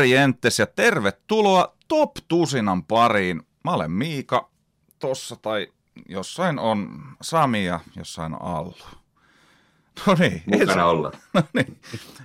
Morjentes 0.00 0.58
ja 0.58 0.66
tervetuloa 0.66 1.76
Top 1.88 2.10
Tusinan 2.28 2.84
pariin. 2.84 3.42
Mä 3.64 3.70
olen 3.70 3.90
Miika, 3.90 4.50
tossa 4.98 5.36
tai 5.36 5.68
jossain 6.08 6.58
on 6.58 7.02
Sami 7.22 7.64
ja 7.64 7.80
jossain 7.96 8.34
on 8.34 8.42
Allu. 8.42 8.74
No 10.06 10.16
niin, 10.18 10.42
Mukana 10.46 10.86
olla. 10.86 11.12
no 11.34 11.42
niin. 11.52 11.80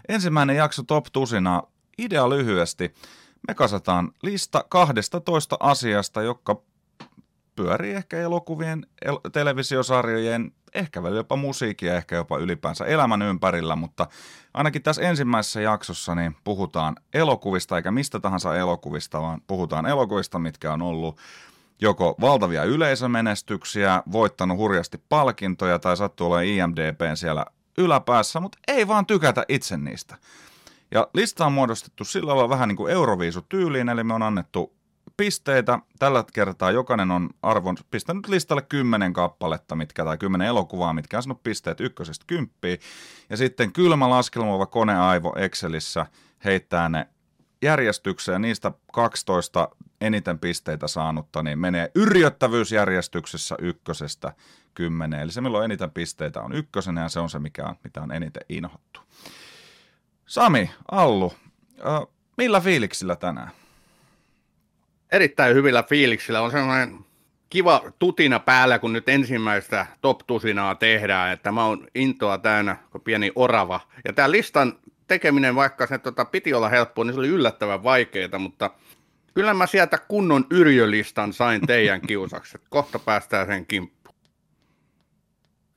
ensimmäinen 0.10 0.56
jakso 0.56 0.84
Top 0.84 1.06
Tusinaa. 1.12 1.72
Idea 1.98 2.30
lyhyesti. 2.30 2.94
Me 3.48 3.54
kasataan 3.54 4.12
lista 4.22 4.66
12 4.70 5.58
asiasta, 5.60 6.22
jotka 6.22 6.62
pyörii 7.56 7.94
ehkä 7.94 8.18
elokuvien, 8.18 8.86
el- 9.06 9.20
televisiosarjojen, 9.32 10.52
ehkä 10.74 11.04
välillä 11.04 11.20
jopa 11.20 11.36
musiikkia, 11.36 11.96
ehkä 11.96 12.16
jopa 12.16 12.38
ylipäänsä 12.38 12.86
elämän 12.86 13.22
ympärillä, 13.22 13.76
mutta 13.76 14.08
ainakin 14.54 14.84
tässä 14.84 15.02
ensimmäisessä 15.02 15.62
jaksossa 15.62 16.16
niin 16.16 16.36
puhutaan 16.44 16.96
elokuvista, 17.14 17.78
eikä 17.78 17.92
mistä 17.92 18.20
tahansa 18.20 18.56
elokuvista, 18.56 19.22
vaan 19.22 19.42
puhutaan 19.48 19.86
elokuvista, 19.86 20.40
mitkä 20.40 20.74
on 20.74 20.82
ollut 20.82 21.20
joko 21.82 22.16
valtavia 22.22 22.64
yleisömenestyksiä, 22.64 24.04
voittanut 24.12 24.58
hurjasti 24.58 25.04
palkintoja 25.10 25.80
tai 25.80 25.98
sattuu 25.98 26.28
olemaan 26.28 26.46
IMDBn 26.46 27.18
siellä 27.18 27.46
yläpäässä, 27.78 28.40
mutta 28.40 28.58
ei 28.68 28.88
vaan 28.88 29.06
tykätä 29.06 29.46
itse 29.48 29.78
niistä. 29.78 30.18
Ja 30.92 31.08
lista 31.14 31.46
on 31.46 31.52
muodostettu 31.52 32.06
sillä 32.06 32.28
lailla 32.28 32.50
vähän 32.50 32.70
niin 32.70 32.78
kuin 32.78 32.94
Euroviisu-tyyliin, 32.94 33.90
eli 33.90 34.04
me 34.04 34.14
on 34.14 34.24
annettu 34.24 34.75
pisteitä. 35.18 35.80
Tällä 36.00 36.24
kertaa 36.34 36.72
jokainen 36.72 37.12
on 37.12 37.30
arvon 37.42 37.78
pistänyt 37.92 38.28
listalle 38.28 38.62
kymmenen 38.62 39.14
kappaletta, 39.14 39.76
mitkä, 39.76 40.06
tai 40.06 40.18
kymmenen 40.18 40.48
elokuvaa, 40.48 40.94
mitkä 40.94 41.18
on 41.18 41.24
sanonut 41.24 41.44
pisteet 41.44 41.82
ykkösestä 41.82 42.26
kymppiin. 42.28 42.80
Ja 43.30 43.38
sitten 43.38 43.74
kylmä 43.74 44.10
laskelmoiva 44.10 44.66
koneaivo 44.66 45.34
Excelissä 45.38 46.06
heittää 46.46 46.90
ne 46.90 47.08
järjestykseen, 47.62 48.42
niistä 48.42 48.72
12 48.94 49.70
eniten 50.02 50.40
pisteitä 50.40 50.88
saanutta, 50.88 51.44
niin 51.44 51.60
menee 51.60 51.92
yrjöttävyysjärjestyksessä 51.96 53.56
ykkösestä 53.60 54.34
kymmeneen. 54.74 55.22
Eli 55.22 55.32
se, 55.32 55.42
milloin 55.42 55.66
eniten 55.66 55.92
pisteitä 55.92 56.42
on 56.42 56.54
ykkösenä, 56.54 57.02
ja 57.02 57.10
se 57.10 57.20
on 57.20 57.30
se, 57.30 57.40
mikä 57.40 57.66
on, 57.66 57.76
mitä 57.84 58.02
on 58.02 58.12
eniten 58.12 58.44
inhottu. 58.50 59.00
Sami, 60.26 60.72
Allu, 60.92 61.34
äh, 61.80 62.02
millä 62.38 62.60
fiiliksillä 62.60 63.16
tänään? 63.16 63.52
Erittäin 65.16 65.56
hyvillä 65.56 65.84
fiiliksillä. 65.84 66.42
On 66.42 66.52
sellainen 66.52 66.98
kiva 67.50 67.82
tutina 68.00 68.40
päällä, 68.40 68.80
kun 68.80 68.94
nyt 68.94 69.10
ensimmäistä 69.10 69.86
top 70.02 70.20
tusinaa 70.28 70.76
tehdään, 70.76 71.34
että 71.34 71.52
mä 71.52 71.66
oon 71.66 71.88
intoa 71.96 72.38
täynnä, 72.38 72.78
kun 72.92 73.02
pieni 73.02 73.32
orava. 73.36 73.80
Ja 74.06 74.14
tämä 74.14 74.32
listan 74.32 74.74
tekeminen, 75.08 75.56
vaikka 75.56 75.88
se 75.88 75.98
tota, 75.98 76.26
piti 76.26 76.54
olla 76.54 76.70
helppoa, 76.70 77.06
niin 77.06 77.14
se 77.14 77.20
oli 77.20 77.28
yllättävän 77.28 77.84
vaikeaa, 77.84 78.40
mutta 78.40 78.72
kyllä 79.34 79.54
mä 79.54 79.68
sieltä 79.68 79.98
kunnon 79.98 80.46
yrjölistan 80.50 81.34
sain 81.34 81.62
teidän 81.68 82.02
kiusaksi. 82.08 82.58
Kohta 82.70 83.00
päästään 83.00 83.48
sen 83.48 83.66
kimppuun. 83.66 84.16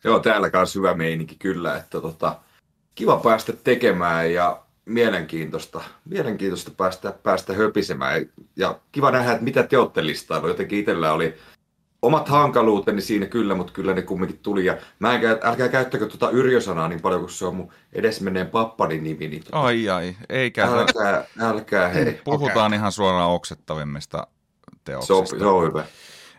Joo, 0.05 0.19
täällä 0.19 0.50
kanssa 0.50 0.78
hyvä 0.78 0.95
meininki 0.95 1.36
kyllä, 1.39 1.77
että 1.77 2.00
tota, 2.00 2.39
kiva 2.95 3.17
päästä 3.17 3.52
tekemään 3.52 4.33
ja 4.33 4.62
mielenkiintoista, 4.89 5.81
mielenkiintoista 6.05 6.70
päästä, 6.77 7.12
päästä 7.22 7.53
höpisemään. 7.53 8.27
Ja 8.56 8.78
kiva 8.92 9.11
nähdä, 9.11 9.33
että 9.33 9.45
mitä 9.45 9.62
te 9.62 9.78
olette 9.78 10.06
listailu. 10.06 10.48
Jotenkin 10.48 10.78
itsellä 10.78 11.12
oli 11.12 11.34
omat 12.03 12.28
hankaluuteni 12.28 13.01
siinä 13.01 13.27
kyllä, 13.27 13.55
mutta 13.55 13.73
kyllä 13.73 13.95
ne 13.95 14.02
kumminkin 14.02 14.39
tuli. 14.39 14.64
Ja 14.64 14.77
mä 14.98 15.14
en, 15.14 15.20
käy- 15.20 15.39
älkää 15.42 15.68
käyttäkö 15.68 16.07
tuota 16.07 16.30
Yrjö-sanaa 16.30 16.89
niin 16.89 17.01
paljon, 17.01 17.20
kun 17.20 17.30
se 17.30 17.45
on 17.46 17.57
mun 17.57 17.73
edesmenneen 17.92 18.46
pappani 18.46 18.98
nimi. 19.01 19.29
Niin 19.29 19.45
tota, 19.45 19.61
Ai 19.61 19.89
ai, 19.89 20.17
eikä. 20.29 20.64
älkää, 20.67 21.24
älkää 21.40 21.89
hei. 21.89 22.20
Puhutaan 22.24 22.67
Okei. 22.67 22.77
ihan 22.77 22.92
suoraan 22.92 23.30
oksettavimmista 23.30 24.18
Se 24.18 24.27
on, 24.73 24.79
teoksista. 24.84 25.39
se 25.39 25.45
on 25.45 25.67
hyvä. 25.68 25.84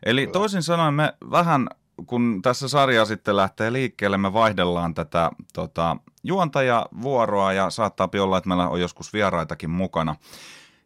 Eli 0.06 0.28
toisin 0.28 0.64
sanoen 0.64 0.94
me 0.94 1.14
vähän, 1.32 1.68
kun 2.06 2.40
tässä 2.42 2.68
sarja 2.68 3.06
sitten 3.06 3.36
lähtee 3.36 3.74
liikkeelle, 3.74 4.18
me 4.18 4.34
vaihdellaan 4.34 4.94
tätä 4.94 5.32
tota, 5.54 5.98
juontajavuoroa 6.24 7.54
ja 7.54 7.70
saattaa 7.70 8.10
olla, 8.22 8.38
että 8.38 8.48
meillä 8.48 8.70
on 8.70 8.82
joskus 8.82 9.14
vieraitakin 9.14 9.70
mukana. 9.70 10.16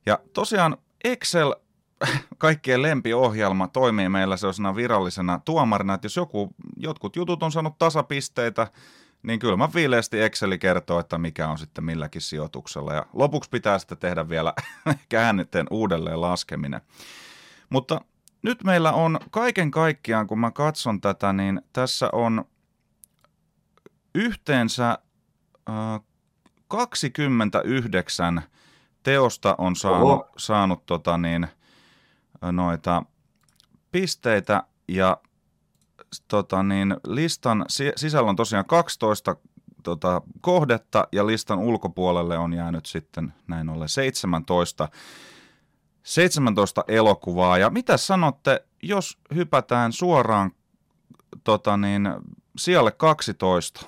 Ja 0.06 0.20
tosiaan 0.34 0.78
Excel, 1.04 1.56
kaikkien 2.38 2.82
lempiohjelma, 2.82 3.68
toimii 3.68 4.10
meillä 4.10 4.38
sellaisena 4.38 4.76
virallisena 4.76 5.40
tuomarina, 5.46 5.94
että 5.94 6.06
jos 6.06 6.16
joku, 6.16 6.56
jotkut 6.78 7.16
jutut 7.16 7.44
on 7.44 7.52
saanut 7.52 7.78
tasapisteitä, 7.78 8.68
niin 9.24 9.40
kyllä 9.40 9.58
mä 9.58 9.70
viileästi 9.76 10.22
Exceli 10.22 10.58
kertoo, 10.58 11.00
että 11.00 11.18
mikä 11.18 11.48
on 11.48 11.58
sitten 11.58 11.84
milläkin 11.84 12.22
sijoituksella. 12.22 12.94
Ja 12.94 13.06
lopuksi 13.14 13.50
pitää 13.50 13.80
sitten 13.80 13.98
tehdä 13.98 14.30
vielä 14.30 14.54
käännetten 15.10 15.68
uudelleen 15.70 16.22
laskeminen. 16.22 16.82
Mutta 17.70 18.02
nyt 18.44 18.64
meillä 18.64 18.92
on 18.92 19.20
kaiken 19.32 19.72
kaikkiaan, 19.72 20.28
kun 20.28 20.40
mä 20.40 20.52
katson 20.52 21.02
tätä, 21.02 21.34
niin 21.34 21.62
tässä 21.74 22.10
on 22.12 22.46
yhteensä 24.16 24.98
äh, 25.70 26.02
29 26.68 28.42
teosta 29.04 29.56
on 29.58 29.76
saanut, 29.76 30.12
Oho. 30.12 30.30
saanut 30.38 30.86
tota 30.86 31.18
niin, 31.18 31.48
noita 32.52 33.04
pisteitä 33.92 34.64
ja 34.88 35.18
tota 36.28 36.64
niin, 36.64 36.96
listan 37.08 37.66
si- 37.68 37.94
sisällä 37.96 38.30
on 38.30 38.36
tosiaan 38.36 38.66
12 38.66 39.36
tota, 39.84 40.22
kohdetta 40.42 41.08
ja 41.12 41.28
listan 41.28 41.60
ulkopuolelle 41.60 42.38
on 42.38 42.54
jäänyt 42.54 42.86
sitten 42.86 43.34
näin 43.48 43.70
ollen 43.70 43.90
17 43.90 44.90
17 46.04 46.84
elokuvaa. 46.88 47.58
Ja 47.58 47.70
mitä 47.70 47.98
sanotte, 47.98 48.66
jos 48.84 49.18
hypätään 49.36 49.94
suoraan 49.94 50.52
tota 51.44 51.78
niin, 51.78 52.10
sijalle 52.58 52.92
12? 52.92 53.86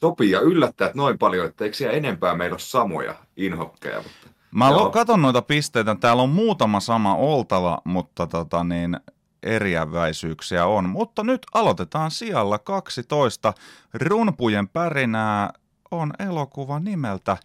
Sopii 0.00 0.30
ja 0.30 0.40
yllättää, 0.40 0.86
että 0.86 0.98
noin 0.98 1.18
paljon, 1.18 1.46
että 1.46 1.64
eikö 1.64 1.76
siellä 1.76 1.96
enempää 1.96 2.34
meillä 2.34 2.54
ole 2.54 2.60
samoja 2.60 3.14
inhokkeja. 3.36 3.96
Mutta... 3.96 4.28
Mä 4.54 4.68
Joo. 4.68 4.90
katon 4.90 5.22
noita 5.22 5.42
pisteitä, 5.42 5.94
täällä 5.94 6.22
on 6.22 6.28
muutama 6.30 6.80
sama 6.80 7.14
oltava, 7.14 7.78
mutta 7.84 8.26
tota 8.26 8.64
niin, 8.64 8.96
eriäväisyyksiä 9.42 10.66
on. 10.66 10.88
Mutta 10.88 11.24
nyt 11.24 11.46
aloitetaan 11.54 12.10
sijalla 12.10 12.58
12. 12.58 13.54
Runpujen 13.94 14.68
pärinää 14.68 15.52
on 15.90 16.12
elokuva 16.18 16.80
nimeltä 16.80 17.36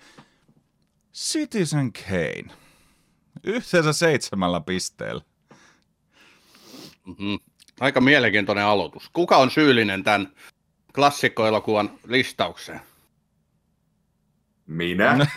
Citizen 1.14 1.92
Kane. 1.94 2.67
Yhteensä 3.48 3.94
seitsemällä 3.94 4.62
pisteellä. 4.62 5.22
Mm-hmm. 7.06 7.40
Aika 7.80 8.02
mielenkiintoinen 8.02 8.66
aloitus. 8.66 9.10
Kuka 9.14 9.38
on 9.38 9.52
syyllinen 9.52 10.04
tämän 10.04 10.32
klassikkoelokuvan 10.96 11.92
listaukseen? 12.08 12.82
Minä? 14.68 15.28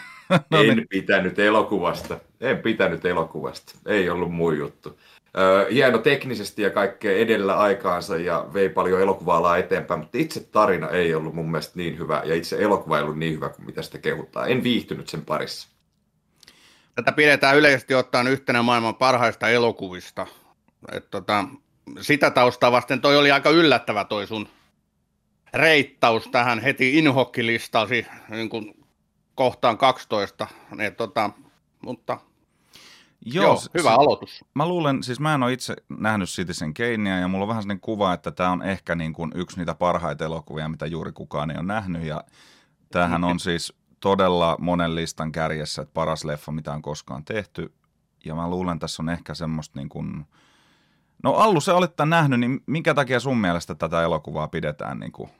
No 0.50 0.62
en 0.62 0.76
niin. 0.76 0.86
pitänyt 0.88 1.38
elokuvasta. 1.38 2.18
En 2.40 2.58
pitänyt 2.58 3.04
elokuvasta. 3.04 3.74
Ei 3.86 4.10
ollut 4.10 4.32
mun 4.32 4.58
juttu. 4.58 4.98
Öö, 5.38 5.70
hieno 5.70 5.98
teknisesti 5.98 6.62
ja 6.62 6.70
kaikkea 6.70 7.16
edellä 7.16 7.58
aikaansa 7.58 8.16
ja 8.16 8.48
vei 8.54 8.68
paljon 8.68 9.00
elokuvaa 9.00 9.58
eteenpäin, 9.58 10.00
mutta 10.00 10.18
itse 10.18 10.40
tarina 10.40 10.88
ei 10.88 11.14
ollut 11.14 11.34
mun 11.34 11.50
mielestä 11.50 11.72
niin 11.76 11.98
hyvä 11.98 12.22
ja 12.24 12.34
itse 12.34 12.56
elokuva 12.62 12.96
ei 12.96 13.02
ollut 13.02 13.18
niin 13.18 13.34
hyvä 13.34 13.48
kuin 13.48 13.66
mitä 13.66 13.82
sitä 13.82 13.98
kehutaan. 13.98 14.50
En 14.50 14.62
viihtynyt 14.62 15.08
sen 15.08 15.24
parissa. 15.24 15.68
Tätä 17.00 17.12
pidetään 17.12 17.56
yleisesti 17.56 17.94
ottaen 17.94 18.26
yhtenä 18.26 18.62
maailman 18.62 18.94
parhaista 18.94 19.48
elokuvista. 19.48 20.26
Et 20.92 21.10
tota, 21.10 21.44
sitä 22.00 22.30
taustaa 22.30 22.72
vasten 22.72 23.00
toi 23.00 23.16
oli 23.16 23.30
aika 23.30 23.50
yllättävä 23.50 24.04
toi 24.04 24.26
sun 24.26 24.48
reittaus 25.54 26.28
tähän 26.28 26.58
heti 26.58 26.98
inhokkilistasi 26.98 28.06
niin 28.28 28.48
kuin 28.48 28.84
kohtaan 29.34 29.78
12. 29.78 30.46
Et 30.78 30.96
tota, 30.96 31.30
mutta 31.84 32.18
joo, 33.24 33.44
joo 33.44 33.58
hyvä 33.78 33.90
s- 33.90 33.98
aloitus. 33.98 34.44
Mä 34.54 34.68
luulen, 34.68 35.02
siis 35.02 35.20
mä 35.20 35.34
en 35.34 35.42
ole 35.42 35.52
itse 35.52 35.76
nähnyt 35.88 36.28
Citizen 36.28 36.74
Kanea 36.74 37.18
ja 37.18 37.28
mulla 37.28 37.44
on 37.44 37.48
vähän 37.48 37.62
sellainen 37.62 37.80
kuva, 37.80 38.12
että 38.12 38.30
tämä 38.30 38.50
on 38.50 38.62
ehkä 38.62 38.94
niin 38.94 39.12
kuin 39.12 39.32
yksi 39.34 39.58
niitä 39.58 39.74
parhaita 39.74 40.24
elokuvia, 40.24 40.68
mitä 40.68 40.86
juuri 40.86 41.12
kukaan 41.12 41.50
ei 41.50 41.56
ole 41.56 41.66
nähnyt 41.66 42.02
ja 42.02 42.24
tämähän 42.92 43.24
on 43.24 43.40
siis 43.48 43.79
todella 44.00 44.56
monen 44.58 44.94
listan 44.94 45.32
kärjessä, 45.32 45.82
että 45.82 45.94
paras 45.94 46.24
leffa, 46.24 46.52
mitä 46.52 46.72
on 46.72 46.82
koskaan 46.82 47.24
tehty 47.24 47.72
ja 48.24 48.34
mä 48.34 48.50
luulen, 48.50 48.78
tässä 48.78 49.02
on 49.02 49.08
ehkä 49.08 49.34
semmoista 49.34 49.78
niin 49.78 49.88
kuin... 49.88 50.26
No 51.22 51.34
Allu, 51.34 51.60
sä 51.60 51.74
olet 51.74 51.96
tämän 51.96 52.10
nähnyt, 52.10 52.40
niin 52.40 52.60
minkä 52.66 52.94
takia 52.94 53.20
sun 53.20 53.38
mielestä 53.38 53.74
tätä 53.74 54.02
elokuvaa 54.02 54.48
pidetään 54.48 55.00
niin 55.00 55.12
kuin 55.12 55.30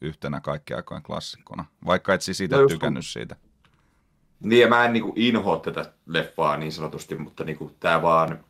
yhtenä 0.00 0.40
kaikkien 0.40 0.76
aikojen 0.76 1.02
klassikkona, 1.02 1.64
vaikka 1.86 2.14
et 2.14 2.22
siis 2.22 2.40
itse 2.40 2.56
No 2.56 2.66
tykännyt 2.66 3.06
siitä? 3.06 3.36
Niin 4.40 4.60
ja 4.60 4.68
mä 4.68 4.84
en 4.84 4.92
niinku 4.92 5.12
inhoa 5.16 5.56
tätä 5.56 5.92
leffaa 6.06 6.56
niin 6.56 6.72
sanotusti, 6.72 7.14
mutta 7.14 7.44
niinku 7.44 7.76
tää 7.80 8.02
vaan 8.02 8.44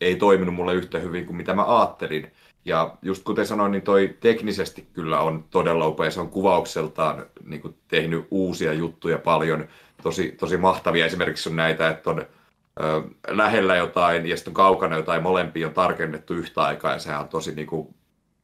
ei 0.00 0.16
toiminut 0.16 0.54
mulle 0.54 0.74
yhtä 0.74 0.98
hyvin 0.98 1.26
kuin 1.26 1.36
mitä 1.36 1.54
mä 1.54 1.78
ajattelin. 1.78 2.32
Ja 2.64 2.96
just 3.02 3.24
kuten 3.24 3.46
sanoin, 3.46 3.72
niin 3.72 3.82
toi 3.82 4.16
teknisesti 4.20 4.88
kyllä 4.92 5.20
on 5.20 5.44
todella 5.50 5.86
upea. 5.86 6.10
Se 6.10 6.20
on 6.20 6.30
kuvaukseltaan 6.30 7.26
niin 7.44 7.62
kuin 7.62 7.76
tehnyt 7.88 8.26
uusia 8.30 8.72
juttuja 8.72 9.18
paljon, 9.18 9.68
tosi, 10.02 10.32
tosi 10.32 10.56
mahtavia. 10.56 11.06
Esimerkiksi 11.06 11.48
on 11.48 11.56
näitä, 11.56 11.88
että 11.88 12.10
on 12.10 12.18
ö, 12.18 13.02
lähellä 13.28 13.76
jotain 13.76 14.26
ja 14.26 14.36
sitten 14.36 14.50
on 14.50 14.54
kaukana 14.54 14.96
jotain, 14.96 15.22
molempia 15.22 15.66
on 15.66 15.74
tarkennettu 15.74 16.34
yhtä 16.34 16.62
aikaa 16.62 16.92
ja 16.92 16.98
sehän 16.98 17.20
on 17.20 17.28
tosi 17.28 17.54
niin 17.54 17.66
kuin, 17.66 17.94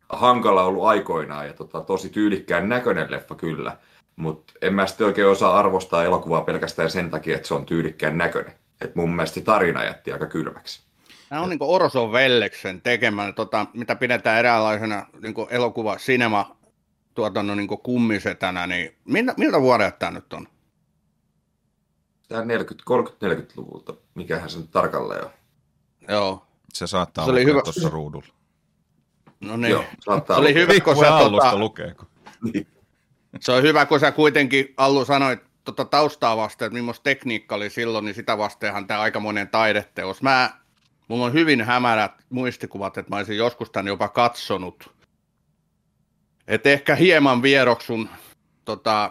hankala 0.08 0.64
ollut 0.64 0.84
aikoinaan 0.84 1.46
ja 1.46 1.52
tota, 1.52 1.80
tosi 1.80 2.08
tyylikkään 2.08 2.68
näköinen 2.68 3.10
leffa 3.10 3.34
kyllä. 3.34 3.76
Mutta 4.16 4.52
en 4.62 4.74
mä 4.74 4.86
sitten 4.86 5.06
oikein 5.06 5.28
osaa 5.28 5.58
arvostaa 5.58 6.04
elokuvaa 6.04 6.40
pelkästään 6.40 6.90
sen 6.90 7.10
takia, 7.10 7.36
että 7.36 7.48
se 7.48 7.54
on 7.54 7.66
tyylikkään 7.66 8.18
näköinen. 8.18 8.52
Et 8.80 8.94
mun 8.94 9.16
mielestä 9.16 9.40
tarina 9.40 9.84
jätti 9.84 10.12
aika 10.12 10.26
kylmäksi. 10.26 10.89
Tämä 11.30 11.42
on 11.42 11.48
niin 11.48 11.58
Orson 11.62 12.12
Velleksen 12.12 12.82
tekemä, 12.82 13.32
tota, 13.32 13.66
mitä 13.74 13.96
pidetään 13.96 14.38
eräänlaisena 14.38 15.06
niin 15.22 15.34
elokuva 15.50 15.98
sinema 15.98 16.56
tuotannon 17.14 17.56
niin 17.56 17.68
kummisetänä, 17.68 18.66
niin 18.66 18.96
miltä, 19.04 19.34
miltä 19.36 19.60
vuodelta 19.60 19.96
tämä 19.96 20.12
nyt 20.12 20.32
on? 20.32 20.48
Tämä 22.28 22.42
30-40-luvulta, 22.42 23.94
mikähän 24.14 24.50
se 24.50 24.58
nyt 24.58 24.70
tarkalleen 24.70 25.24
on. 25.24 25.30
Joo. 26.08 26.46
Se 26.72 26.86
saattaa 26.86 27.24
se 27.24 27.30
olla 27.30 27.40
hyvä. 27.40 27.62
tuossa 27.62 27.88
ruudulla. 27.88 28.34
No 29.40 29.56
niin, 29.56 29.70
Joo, 29.70 29.84
se 30.26 30.32
oli 30.32 30.54
hyvä, 30.54 30.80
kun 30.80 30.96
sä 30.96 31.06
tota, 31.30 31.58
lukeeko. 31.58 32.06
Niin. 32.52 32.66
Se 33.40 33.52
on 33.52 33.62
hyvä, 33.62 33.86
kun 33.86 34.00
sä 34.00 34.12
kuitenkin, 34.12 34.74
Allu, 34.76 35.04
sanoit 35.04 35.40
tota 35.64 35.84
taustaa 35.84 36.36
vasten, 36.36 36.66
että 36.66 36.78
millaista 36.78 37.02
tekniikka 37.02 37.54
oli 37.54 37.70
silloin, 37.70 38.04
niin 38.04 38.14
sitä 38.14 38.38
vastenhan 38.38 38.86
tämä 38.86 39.00
aikamoinen 39.00 39.48
taideteos. 39.48 40.22
Mä, 40.22 40.59
mulla 41.10 41.24
on 41.24 41.32
hyvin 41.32 41.60
hämärät 41.62 42.12
muistikuvat, 42.28 42.98
että 42.98 43.10
mä 43.10 43.16
olisin 43.16 43.36
joskus 43.36 43.70
tämän 43.70 43.86
jopa 43.86 44.08
katsonut. 44.08 44.90
Et 46.48 46.66
ehkä 46.66 46.94
hieman 46.94 47.42
vieroksun 47.42 48.08
tota, 48.64 49.10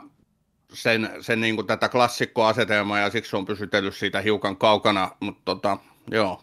sen, 0.73 1.09
sen 1.21 1.41
niin 1.41 1.55
kuin 1.55 1.67
tätä 1.67 1.89
klassikkoasetelmaa 1.89 2.99
ja 2.99 3.09
siksi 3.09 3.35
on 3.35 3.45
pysytellyt 3.45 3.95
siitä 3.95 4.21
hiukan 4.21 4.57
kaukana, 4.57 5.11
mutta 5.19 5.41
tota, 5.45 5.77
joo, 6.11 6.41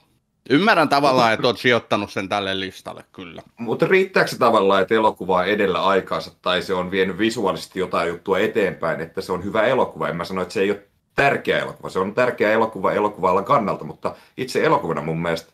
Ymmärrän 0.51 0.89
tavallaan, 0.89 1.33
että 1.33 1.47
olet 1.47 1.59
sijoittanut 1.59 2.13
sen 2.13 2.29
tälle 2.29 2.61
listalle, 2.61 3.05
kyllä. 3.13 3.43
Mutta 3.59 3.87
riittääkö 3.87 4.31
se 4.31 4.39
tavallaan, 4.39 4.83
että 4.83 4.95
elokuva 4.95 5.45
edellä 5.45 5.85
aikaansa 5.85 6.31
tai 6.43 6.63
se 6.63 6.75
on 6.75 6.91
vienyt 6.91 7.19
visuaalisesti 7.19 7.79
jotain 7.79 8.09
juttua 8.09 8.39
eteenpäin, 8.39 9.01
että 9.01 9.21
se 9.21 9.33
on 9.33 9.45
hyvä 9.45 9.63
elokuva? 9.63 10.09
En 10.09 10.17
mä 10.17 10.25
sano, 10.25 10.43
että 10.43 10.55
se 10.55 10.61
ei 10.61 10.71
ole 10.71 10.83
tärkeä 11.17 11.59
elokuva. 11.59 11.91
Se 11.91 11.99
on 11.99 12.15
tärkeä 12.15 12.53
elokuva 12.53 12.93
elokuvalla 12.93 13.43
kannalta, 13.43 13.85
mutta 13.85 14.15
itse 14.37 14.65
elokuvana 14.65 15.03
mun 15.03 15.23
mielestä, 15.23 15.53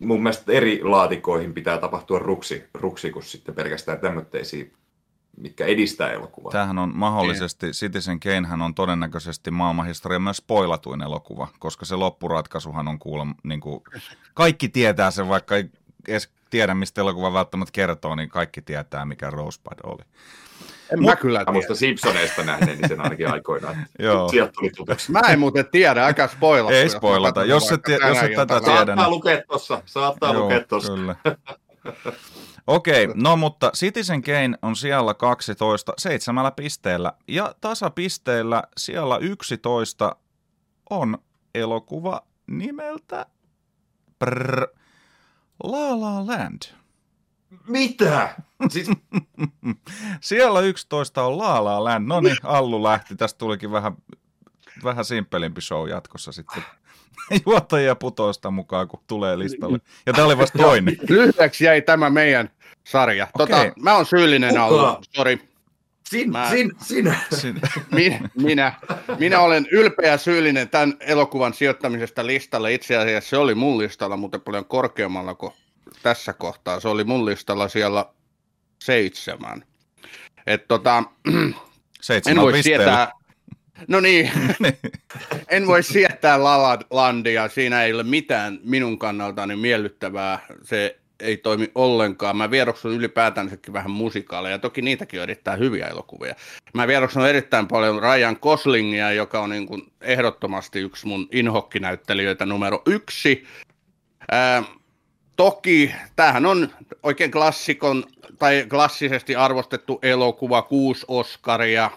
mun 0.00 0.22
mielestä 0.22 0.52
eri 0.52 0.80
laatikoihin 0.82 1.54
pitää 1.54 1.78
tapahtua 1.78 2.18
ruksi, 2.18 2.64
ruksi 2.74 3.10
kuin 3.10 3.22
sitten 3.22 3.54
pelkästään 3.54 3.98
tämmöisiä 3.98 4.64
mitkä 5.36 5.64
edistää 5.64 6.12
elokuvaa. 6.12 6.52
Tämähän 6.52 6.78
on 6.78 6.92
mahdollisesti, 6.94 7.66
yeah. 7.66 7.74
Citizen 7.74 8.20
Kanehän 8.20 8.62
on 8.62 8.74
todennäköisesti 8.74 9.50
maailmanhistorian 9.50 10.22
myös 10.22 10.36
spoilatuin 10.36 11.02
elokuva, 11.02 11.48
koska 11.58 11.84
se 11.84 11.96
loppuratkaisuhan 11.96 12.88
on 12.88 12.98
kuulemma, 12.98 13.34
niin 13.42 13.60
kuin, 13.60 13.82
kaikki 14.34 14.68
tietää 14.68 15.10
sen, 15.10 15.28
vaikka 15.28 15.56
ei 15.56 15.64
edes 16.08 16.30
tiedä, 16.50 16.74
mistä 16.74 17.00
elokuva 17.00 17.32
välttämättä 17.32 17.72
kertoo, 17.72 18.14
niin 18.14 18.28
kaikki 18.28 18.62
tietää, 18.62 19.04
mikä 19.04 19.30
Rosebud 19.30 19.78
oli. 19.84 20.02
En 20.92 21.04
mä 21.04 21.16
kyllä 21.16 21.38
tiedä. 21.38 21.52
Musta 21.52 21.74
Simpsoneista 21.74 22.42
nähden, 22.42 22.78
niin 22.78 22.88
sen 22.88 23.00
ainakin 23.00 23.28
aikoinaan. 23.28 23.76
Joo. 23.98 24.28
Sieltä 24.28 24.52
tuli 24.52 24.70
tutuksi. 24.76 25.12
Mä 25.12 25.20
en 25.20 25.38
muuten 25.38 25.66
tiedä, 25.70 26.04
aika 26.04 26.28
spoilata. 26.28 26.76
Ei 26.76 26.88
spoilata, 26.88 27.44
jos 27.44 27.72
et, 27.72 27.80
jos 28.08 28.22
et 28.22 28.34
tätä 28.34 28.60
tiedä. 28.60 28.76
Saattaa 28.76 28.96
niin... 28.96 29.10
lukea 29.10 29.42
tuossa, 29.48 29.82
saattaa 29.86 30.32
Joo, 30.32 30.42
lukea 30.42 30.60
tuossa. 30.60 30.94
Kyllä. 30.94 31.16
Okei, 32.66 33.04
okay, 33.04 33.16
no 33.22 33.36
mutta 33.36 33.70
Citizen 33.76 34.22
Kane 34.22 34.58
on 34.62 34.76
siellä 34.76 35.14
12 35.14 35.92
seitsemällä 35.98 36.50
pisteellä 36.50 37.12
ja 37.28 37.54
tasapisteellä 37.60 38.62
siellä 38.76 39.18
11 39.18 40.16
on 40.90 41.18
elokuva 41.54 42.22
nimeltä 42.46 43.26
Brr, 44.18 44.66
La 45.64 46.00
La 46.00 46.26
Land. 46.26 46.62
Mitä? 47.68 48.34
Siis... 48.68 48.90
siellä 50.20 50.60
11 50.60 51.24
on 51.24 51.38
La 51.38 51.64
La 51.64 51.84
Land. 51.84 52.06
No 52.08 52.20
niin, 52.20 52.36
Allu 52.42 52.82
lähti. 52.82 53.16
Tästä 53.16 53.38
tulikin 53.38 53.72
vähän, 53.72 53.96
vähän 54.84 55.04
simppelimpi 55.04 55.60
show 55.60 55.88
jatkossa 55.88 56.32
sitten. 56.32 56.62
juottajia 57.46 57.94
putoista 57.94 58.50
mukaan, 58.50 58.88
kun 58.88 59.00
tulee 59.06 59.38
listalle. 59.38 59.78
Ja 60.06 60.12
tämä 60.12 60.26
oli 60.26 60.38
vasta 60.38 60.58
toinen. 60.58 60.96
Lyhyeksi 61.08 61.64
jäi 61.64 61.82
tämä 61.82 62.10
meidän 62.10 62.50
sarja. 62.84 63.28
Okay. 63.34 63.46
Tota, 63.46 63.72
mä 63.82 63.94
oon 63.94 64.06
syyllinen 64.06 64.58
ollut, 64.58 65.08
sori. 65.16 65.50
Sin, 66.08 66.30
mä, 66.30 66.50
sin, 66.50 66.72
sinä. 66.82 67.16
Sin. 67.34 67.60
Minä, 67.94 68.28
minä, 68.34 68.72
minä 69.18 69.40
olen 69.40 69.66
ylpeä 69.70 70.16
syyllinen 70.16 70.68
tämän 70.68 70.94
elokuvan 71.00 71.54
sijoittamisesta 71.54 72.26
listalle. 72.26 72.74
Itse 72.74 72.96
asiassa 72.96 73.30
se 73.30 73.36
oli 73.36 73.54
mun 73.54 73.78
listalla, 73.78 74.16
mutta 74.16 74.38
paljon 74.38 74.64
korkeammalla 74.64 75.34
kuin 75.34 75.52
tässä 76.02 76.32
kohtaa. 76.32 76.80
Se 76.80 76.88
oli 76.88 77.04
mun 77.04 77.26
listalla 77.26 77.68
siellä 77.68 78.06
seitsemän. 78.82 79.64
Et 80.46 80.68
tota, 80.68 81.04
Seitsemän 82.00 82.38
en 82.38 82.42
voi 82.42 82.62
sietää, 82.62 83.12
No 83.88 84.00
niin, 84.00 84.30
niin, 84.62 84.78
en 85.48 85.66
voi 85.66 85.82
sietää 85.82 86.44
La 86.44 86.78
Landia, 86.90 87.48
siinä 87.48 87.82
ei 87.82 87.92
ole 87.92 88.02
mitään 88.02 88.58
minun 88.62 88.98
kannaltani 88.98 89.56
miellyttävää, 89.56 90.38
se 90.62 90.96
ei 91.20 91.36
toimi 91.36 91.70
ollenkaan. 91.74 92.36
Mä 92.36 92.50
vieroksun 92.50 92.92
ylipäätänsäkin 92.92 93.72
vähän 93.72 93.90
musikaaleja, 93.90 94.58
toki 94.58 94.82
niitäkin 94.82 95.20
on 95.20 95.22
erittäin 95.22 95.58
hyviä 95.58 95.86
elokuvia. 95.86 96.34
Mä 96.74 96.86
vieroksun 96.86 97.26
erittäin 97.26 97.68
paljon 97.68 98.02
Ryan 98.02 98.36
Goslingia, 98.42 99.12
joka 99.12 99.40
on 99.40 99.50
niin 99.50 99.66
kuin 99.66 99.92
ehdottomasti 100.00 100.80
yksi 100.80 101.06
mun 101.06 101.28
inhokkinäyttelijöitä 101.32 102.46
numero 102.46 102.82
yksi. 102.86 103.44
Ää, 104.30 104.62
toki 105.40 105.94
tämähän 106.16 106.46
on 106.46 106.68
oikein 107.02 107.30
klassikon 107.30 108.04
tai 108.38 108.66
klassisesti 108.70 109.36
arvostettu 109.36 109.98
elokuva, 110.02 110.62
kuusi 110.62 111.04
Oscaria, 111.08 111.90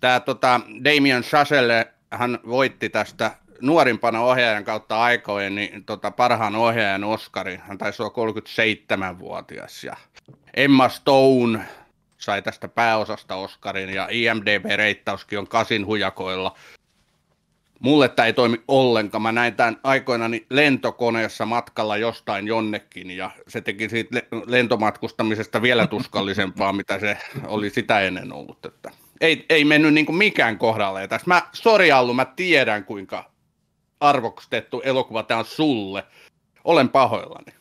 tämä 0.00 0.20
tota, 0.20 0.60
Damien 0.84 1.22
Chazelle, 1.22 1.86
hän 2.10 2.38
voitti 2.48 2.88
tästä 2.88 3.30
nuorimpana 3.60 4.20
ohjaajan 4.20 4.64
kautta 4.64 5.02
aikojen 5.02 5.54
niin, 5.54 5.84
tota, 5.84 6.10
parhaan 6.10 6.56
ohjaajan 6.56 7.04
Oscarin. 7.04 7.60
Hän 7.60 7.78
taisi 7.78 8.02
olla 8.02 8.32
37-vuotias. 8.32 9.84
Ja 9.84 9.96
Emma 10.56 10.88
Stone 10.88 11.60
sai 12.18 12.42
tästä 12.42 12.68
pääosasta 12.68 13.34
Oscarin 13.34 13.90
ja 13.90 14.08
IMDB-reittauskin 14.10 15.38
on 15.38 15.48
kasin 15.48 15.86
hujakoilla. 15.86 16.56
Mulle 17.84 18.08
tämä 18.08 18.26
ei 18.26 18.32
toimi 18.32 18.62
ollenkaan. 18.68 19.22
Mä 19.22 19.32
näin 19.32 19.54
tämän 19.54 19.80
aikoinani 19.82 20.46
lentokoneessa 20.50 21.46
matkalla 21.46 21.96
jostain 21.96 22.46
jonnekin 22.46 23.10
ja 23.10 23.30
se 23.48 23.60
teki 23.60 23.88
siitä 23.88 24.22
lentomatkustamisesta 24.46 25.62
vielä 25.62 25.86
tuskallisempaa, 25.86 26.72
mitä 26.82 27.00
se 27.00 27.18
oli 27.46 27.70
sitä 27.70 28.00
ennen 28.00 28.32
ollut. 28.32 28.66
Että 28.66 28.90
ei, 29.20 29.46
ei 29.48 29.64
mennyt 29.64 29.94
niin 29.94 30.06
kuin 30.06 30.16
mikään 30.16 30.58
kohdalle. 30.58 31.08
tässä 31.08 31.24
mä, 31.26 31.42
sori 31.52 31.92
Allu, 31.92 32.14
mä 32.14 32.24
tiedän 32.24 32.84
kuinka 32.84 33.30
arvostettu 34.00 34.80
elokuva 34.84 35.22
tämä 35.22 35.40
on 35.40 35.46
sulle. 35.46 36.04
Olen 36.64 36.88
pahoillani. 36.88 37.54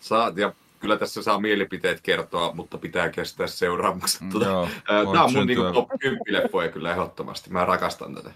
Saat, 0.00 0.36
ja 0.36 0.52
kyllä 0.80 0.96
tässä 0.96 1.22
saa 1.22 1.40
mielipiteet 1.40 2.00
kertoa, 2.00 2.52
mutta 2.54 2.78
pitää 2.78 3.08
kestää 3.08 3.46
seuraamukset. 3.46 4.22
Tuota, 4.30 4.46
Joo, 4.46 4.68
tämä 4.86 5.24
on 5.24 5.32
mun 5.32 5.46
niin 5.46 5.58
top 5.74 5.88
10 6.00 6.22
leffoja 6.28 6.68
kyllä 6.68 6.92
ehdottomasti. 6.92 7.50
Mä 7.50 7.64
rakastan 7.64 8.14
tätä. 8.14 8.30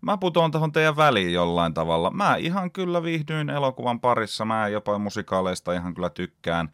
Mä 0.00 0.16
putoan 0.16 0.50
tuohon 0.50 0.72
teidän 0.72 0.96
väliin 0.96 1.32
jollain 1.32 1.74
tavalla. 1.74 2.10
Mä 2.10 2.36
ihan 2.36 2.70
kyllä 2.70 3.02
viihdyin 3.02 3.50
elokuvan 3.50 4.00
parissa. 4.00 4.44
Mä 4.44 4.68
jopa 4.68 4.98
musikaaleista 4.98 5.72
ihan 5.72 5.94
kyllä 5.94 6.10
tykkään. 6.10 6.68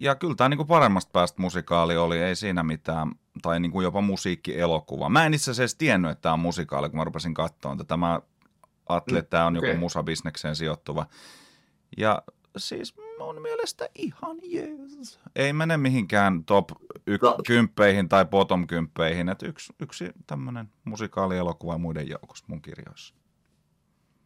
Ja 0.00 0.14
kyllä 0.14 0.34
tämä 0.34 0.48
niinku 0.48 0.64
paremmasta 0.64 1.10
päästä 1.12 1.42
musikaali 1.42 1.96
oli, 1.96 2.18
ei 2.18 2.36
siinä 2.36 2.62
mitään 2.62 3.12
tai 3.42 3.60
niin 3.60 3.72
kuin 3.72 3.84
jopa 3.84 4.00
musiikkielokuva. 4.00 5.08
Mä 5.08 5.26
en 5.26 5.34
itse 5.34 5.50
asiassa 5.50 5.78
tiennyt, 5.78 6.10
että 6.10 6.22
tämä 6.22 6.32
on 6.32 6.40
musikaali, 6.40 6.90
kun 6.90 6.98
mä 6.98 7.04
rupesin 7.04 7.34
katsomaan 7.34 7.78
tätä. 7.78 7.96
Mä 7.96 8.20
ajattelin, 8.88 9.18
että 9.18 9.30
tämä 9.30 9.46
on 9.46 9.56
okay. 9.56 9.68
joku 9.68 9.80
musabisnekseen 9.80 10.56
sijoittuva. 10.56 11.06
Ja 11.96 12.22
siis 12.56 12.94
mun 13.18 13.42
mielestä 13.42 13.88
ihan 13.94 14.36
jees. 14.42 15.20
Ei 15.36 15.52
mene 15.52 15.76
mihinkään 15.76 16.44
top 16.44 16.70
y- 17.06 17.18
no. 17.22 17.36
kymppeihin 17.46 18.08
tai 18.08 18.24
bottom 18.24 18.66
kymppeihin. 18.66 19.28
Että 19.28 19.46
yksi, 19.46 19.72
yksi 19.80 20.10
tämmöinen 20.26 20.68
musikaalielokuva 20.84 21.78
muiden 21.78 22.08
joukossa 22.08 22.44
mun 22.48 22.62
kirjoissa. 22.62 23.14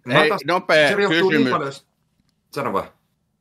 Ei, 0.09 0.31
nopea 0.47 0.97
kysymys. 0.97 1.87
Sano 2.51 2.73
vaan. 2.73 2.89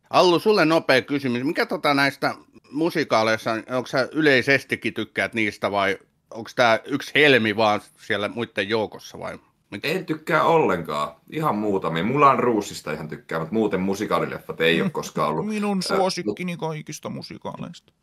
Allu, 0.09 0.39
sulle 0.39 0.65
nopea 0.65 1.01
kysymys. 1.01 1.43
Mikä 1.43 1.65
tota 1.65 1.93
näistä 1.93 2.35
musikaaleissa, 2.71 3.51
onko 3.51 3.87
sä 3.87 4.07
yleisestikin 4.11 4.93
tykkäät 4.93 5.33
niistä 5.33 5.71
vai 5.71 5.97
onko 6.31 6.49
tämä 6.55 6.79
yksi 6.85 7.11
helmi 7.15 7.55
vaan 7.55 7.81
siellä 8.05 8.27
muiden 8.27 8.69
joukossa 8.69 9.19
vai 9.19 9.39
En 9.83 10.05
tykkää 10.05 10.43
ollenkaan. 10.43 11.15
Ihan 11.29 11.55
muutamia. 11.55 12.03
Mulla 12.03 12.31
on 12.31 12.39
Ruusista 12.39 12.91
ihan 12.91 13.07
tykkää, 13.07 13.39
mutta 13.39 13.53
muuten 13.53 13.79
musikaalileffat 13.79 14.61
ei 14.61 14.81
ole 14.81 14.89
koskaan 14.89 15.29
ollut. 15.29 15.47
Minun 15.47 15.83
suosikkini 15.83 16.57
kaikista 16.57 17.09
musikaaleista. 17.09 17.93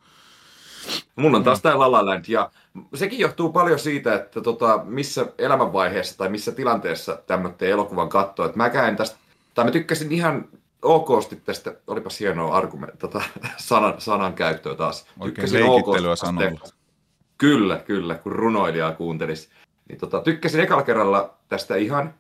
Mun 1.17 1.35
on 1.35 1.45
taas 1.45 1.63
tää 1.63 1.79
La 1.79 1.93
La 1.93 2.07
Land, 2.07 2.25
ja 2.29 2.51
sekin 2.95 3.19
johtuu 3.19 3.53
paljon 3.53 3.79
siitä, 3.79 4.15
että 4.15 4.41
tota, 4.41 4.81
missä 4.85 5.27
elämänvaiheessa 5.39 6.19
tai 6.19 6.29
missä 6.29 6.53
tilanteessa 6.53 7.19
tämmöinen 7.27 7.57
elokuvan 7.61 8.09
katsoo. 8.09 8.47
Että 8.47 8.57
mä 8.57 8.71
käyn 8.71 8.97
tästä, 8.97 9.17
tai 9.55 9.65
mä 9.65 9.71
tykkäsin 9.71 10.13
ihan 10.13 10.49
okosti 10.83 11.37
tästä, 11.37 11.75
olipas 11.87 12.21
hienoa 12.21 12.57
argument, 12.57 12.99
tota, 12.99 13.23
sanan, 13.57 13.95
sanan 13.99 14.35
käyttöä 14.35 14.75
taas. 14.75 15.07
Oikein 15.21 15.53
leikittelyä 15.53 16.17
sanoilla. 16.17 16.69
Kyllä, 17.39 17.77
kyllä, 17.77 18.15
kun 18.15 18.33
runoilijaa 18.33 18.93
kuuntelisi. 18.93 19.49
Niin 19.89 19.99
tota, 19.99 20.21
tykkäsin 20.21 20.61
ekalla 20.61 20.83
kerralla 20.83 21.35
tästä 21.49 21.77
ihan, 21.77 22.15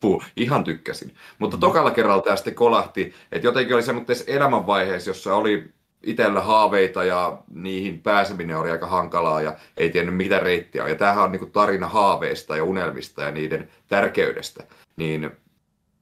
puhua, 0.00 0.24
ihan 0.36 0.64
tykkäsin. 0.64 1.14
Mutta 1.38 1.56
mm. 1.56 1.60
tokalla 1.60 1.90
kerralla 1.90 2.22
tästä 2.22 2.50
kolahti, 2.50 3.14
että 3.32 3.46
jotenkin 3.46 3.74
oli 3.74 3.82
semmoisessa 3.82 4.24
elämänvaiheessa, 4.26 5.10
jossa 5.10 5.34
oli 5.34 5.72
itsellä 6.02 6.40
haaveita 6.40 7.04
ja 7.04 7.38
niihin 7.54 8.02
pääseminen 8.02 8.56
oli 8.56 8.70
aika 8.70 8.86
hankalaa 8.86 9.42
ja 9.42 9.56
ei 9.76 9.90
tiennyt 9.90 10.16
mitä 10.16 10.38
reittiä 10.38 10.84
on. 10.84 10.90
Ja 10.90 10.96
tämähän 10.96 11.24
on 11.24 11.32
niin 11.32 11.52
tarina 11.52 11.88
haaveista 11.88 12.56
ja 12.56 12.64
unelmista 12.64 13.22
ja 13.22 13.30
niiden 13.30 13.68
tärkeydestä. 13.88 14.64
Niin 14.96 15.30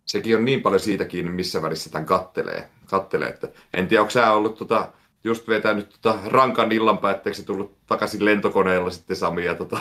sekin 0.06 0.36
on 0.36 0.44
niin 0.44 0.62
paljon 0.62 0.80
siitäkin, 0.80 1.30
missä 1.30 1.62
välissä 1.62 1.90
tämän 1.90 2.06
kattelee. 2.06 2.68
kattelee 2.86 3.28
että 3.28 3.48
en 3.74 3.88
tiedä, 3.88 4.00
onko 4.00 4.10
sä 4.10 4.32
ollut 4.32 4.58
tota, 4.58 4.88
just 5.24 5.48
vetänyt 5.48 5.96
tota 6.02 6.18
rankan 6.26 6.72
illan 6.72 6.98
päätteeksi 6.98 7.44
tullut 7.44 7.76
takaisin 7.86 8.24
lentokoneella 8.24 8.90
sitten 8.90 9.16
Sami 9.16 9.44
ja 9.44 9.54
tota, 9.54 9.78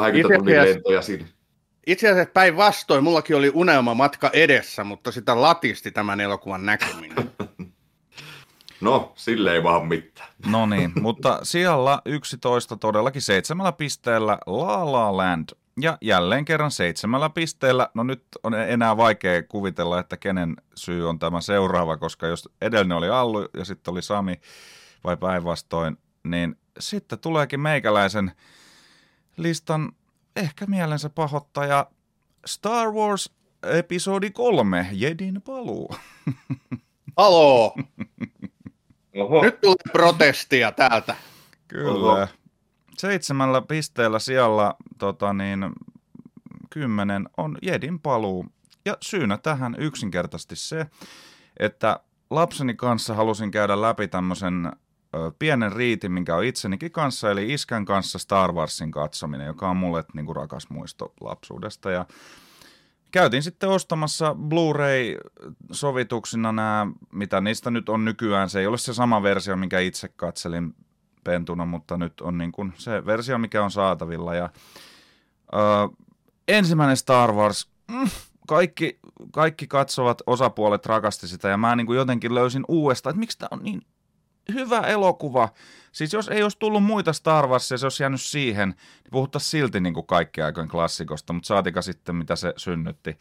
20 0.00 0.38
tunnin 0.38 0.62
lentoja 0.62 1.02
siinä. 1.02 1.24
Itse 1.86 2.08
asiassa 2.08 2.32
päinvastoin, 2.32 3.04
mullakin 3.04 3.36
oli 3.36 3.50
unelma 3.54 3.94
matka 3.94 4.30
edessä, 4.32 4.84
mutta 4.84 5.12
sitä 5.12 5.40
latisti 5.40 5.90
tämän 5.90 6.20
elokuvan 6.20 6.66
näkeminen. 6.66 7.30
No, 8.80 9.12
sille 9.16 9.52
ei 9.52 9.62
vaan 9.62 9.86
mitään. 9.86 10.28
No 10.46 10.66
niin, 10.66 10.92
mutta 11.00 11.40
siellä 11.42 12.02
11 12.04 12.76
todellakin 12.76 13.22
seitsemällä 13.22 13.72
pisteellä 13.72 14.38
La 14.46 14.92
La 14.92 15.16
Land. 15.16 15.48
Ja 15.80 15.98
jälleen 16.00 16.44
kerran 16.44 16.70
seitsemällä 16.70 17.30
pisteellä, 17.30 17.88
no 17.94 18.02
nyt 18.02 18.22
on 18.42 18.54
enää 18.54 18.96
vaikea 18.96 19.42
kuvitella, 19.42 19.98
että 19.98 20.16
kenen 20.16 20.56
syy 20.74 21.08
on 21.08 21.18
tämä 21.18 21.40
seuraava, 21.40 21.96
koska 21.96 22.26
jos 22.26 22.48
edellinen 22.60 22.96
oli 22.96 23.08
Allu 23.08 23.48
ja 23.56 23.64
sitten 23.64 23.92
oli 23.92 24.02
Sami 24.02 24.40
vai 25.04 25.16
päinvastoin, 25.16 25.98
niin 26.24 26.56
sitten 26.78 27.18
tuleekin 27.18 27.60
meikäläisen 27.60 28.32
listan 29.36 29.92
ehkä 30.36 30.66
mielensä 30.66 31.10
pahoittaja 31.10 31.86
Star 32.46 32.90
Wars 32.90 33.30
episodi 33.62 34.30
3, 34.30 34.88
Jedin 34.92 35.42
paluu. 35.42 35.94
Haloo! 37.16 37.76
Oho. 39.16 39.42
Nyt 39.42 39.60
tulee 39.60 39.92
protestia 39.92 40.72
täältä. 40.72 41.16
Kyllä. 41.68 42.12
Oho. 42.12 42.26
Seitsemällä 42.98 43.62
pisteellä 43.62 44.18
siellä 44.18 44.74
tota 44.98 45.32
niin, 45.32 45.72
kymmenen 46.70 47.28
on 47.36 47.58
Jedin 47.62 48.00
paluu. 48.00 48.46
Ja 48.84 48.96
syynä 49.02 49.38
tähän 49.38 49.76
yksinkertaisesti 49.78 50.56
se, 50.56 50.86
että 51.56 52.00
lapseni 52.30 52.74
kanssa 52.74 53.14
halusin 53.14 53.50
käydä 53.50 53.80
läpi 53.80 54.08
tämmöisen 54.08 54.72
pienen 55.38 55.72
riitin, 55.72 56.12
minkä 56.12 56.36
on 56.36 56.44
itsenikin 56.44 56.92
kanssa, 56.92 57.30
eli 57.30 57.52
iskän 57.52 57.84
kanssa 57.84 58.18
Star 58.18 58.52
Warsin 58.52 58.90
katsominen, 58.90 59.46
joka 59.46 59.70
on 59.70 59.76
mulle 59.76 60.04
niin 60.14 60.26
kuin 60.26 60.36
rakas 60.36 60.70
muisto 60.70 61.12
lapsuudesta. 61.20 61.90
Ja 61.90 62.06
käytiin 63.10 63.42
sitten 63.42 63.68
ostamassa 63.68 64.34
Blu-ray-sovituksina 64.34 66.52
nämä, 66.52 66.86
mitä 67.12 67.40
niistä 67.40 67.70
nyt 67.70 67.88
on 67.88 68.04
nykyään. 68.04 68.50
Se 68.50 68.60
ei 68.60 68.66
ole 68.66 68.78
se 68.78 68.94
sama 68.94 69.22
versio, 69.22 69.56
minkä 69.56 69.80
itse 69.80 70.08
katselin 70.08 70.74
pentuna, 71.24 71.64
mutta 71.64 71.96
nyt 71.96 72.20
on 72.20 72.38
niin 72.38 72.52
kuin 72.52 72.72
se 72.76 73.06
versio, 73.06 73.38
mikä 73.38 73.64
on 73.64 73.70
saatavilla. 73.70 74.34
Ja, 74.34 74.50
ö, 75.54 75.58
ensimmäinen 76.48 76.96
Star 76.96 77.32
Wars, 77.32 77.68
mm, 77.90 78.08
kaikki, 78.48 78.98
kaikki 79.32 79.66
katsovat 79.66 80.22
osapuolet 80.26 80.86
rakasti 80.86 81.28
sitä, 81.28 81.48
ja 81.48 81.56
mä 81.56 81.76
niin 81.76 81.86
kuin 81.86 81.96
jotenkin 81.96 82.34
löysin 82.34 82.64
uudestaan, 82.68 83.10
että 83.10 83.20
miksi 83.20 83.38
tämä 83.38 83.48
on 83.50 83.62
niin 83.62 83.82
hyvä 84.54 84.80
elokuva. 84.80 85.48
Siis 85.92 86.12
jos 86.12 86.28
ei 86.28 86.42
olisi 86.42 86.58
tullut 86.58 86.84
muita 86.84 87.12
Star 87.12 87.46
Warsia, 87.46 87.78
se 87.78 87.86
olisi 87.86 88.02
jäänyt 88.02 88.20
siihen, 88.20 88.68
niin 88.68 89.10
puhuttaisiin 89.10 89.50
silti 89.50 89.80
niin 89.80 89.94
kuin 89.94 90.06
kaikki 90.06 90.42
aikojen 90.42 90.68
klassikosta, 90.68 91.32
mutta 91.32 91.46
saatika 91.46 91.82
sitten, 91.82 92.16
mitä 92.16 92.36
se 92.36 92.54
synnytti. 92.56 93.18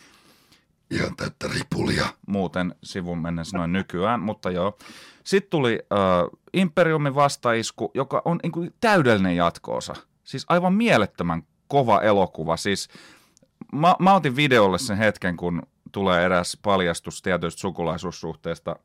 Ihan 0.91 1.15
täyttä 1.15 1.47
ripulia. 1.53 2.05
Muuten 2.27 2.75
sivun 2.83 3.17
mennessä 3.17 3.57
noin 3.57 3.73
nykyään, 3.73 4.19
mutta 4.19 4.51
joo. 4.51 4.77
Sitten 5.23 5.49
tuli 5.49 5.79
uh, 5.81 6.39
Imperiumin 6.53 7.15
vastaisku, 7.15 7.91
joka 7.93 8.21
on 8.25 8.39
niin 8.43 8.51
kuin 8.51 8.73
täydellinen 8.81 9.35
jatkoosa. 9.35 9.93
Siis 10.23 10.45
aivan 10.49 10.73
mielettömän 10.73 11.43
kova 11.67 12.01
elokuva. 12.01 12.57
Siis 12.57 12.89
mä, 13.73 13.95
mä 13.99 14.15
otin 14.15 14.35
videolle 14.35 14.77
sen 14.79 14.97
hetken, 14.97 15.37
kun 15.37 15.61
tulee 15.91 16.25
eräs 16.25 16.57
paljastus 16.61 17.21
tietyistä 17.21 17.61
sukulaisuussuhteesta 17.61 18.75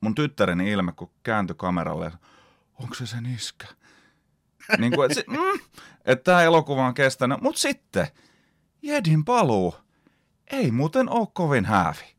mun 0.00 0.14
tyttäreni 0.14 0.70
ilme, 0.70 0.92
kun 0.92 1.10
kääntyi 1.22 1.56
kameralle, 1.56 2.12
onko 2.82 2.94
se 2.94 3.06
sen 3.06 3.26
iskä? 3.26 3.66
niin 4.78 4.92
kuin, 4.92 5.10
että, 5.10 5.30
mm, 5.30 5.60
että 6.04 6.24
tämä 6.24 6.42
elokuva 6.42 6.86
on 6.86 6.94
kestänyt. 6.94 7.40
Mutta 7.40 7.60
sitten, 7.60 8.06
Jedin 8.82 9.24
paluu 9.24 9.74
ei 10.52 10.70
muuten 10.70 11.10
ole 11.10 11.28
kovin 11.32 11.64
häävi. 11.64 12.14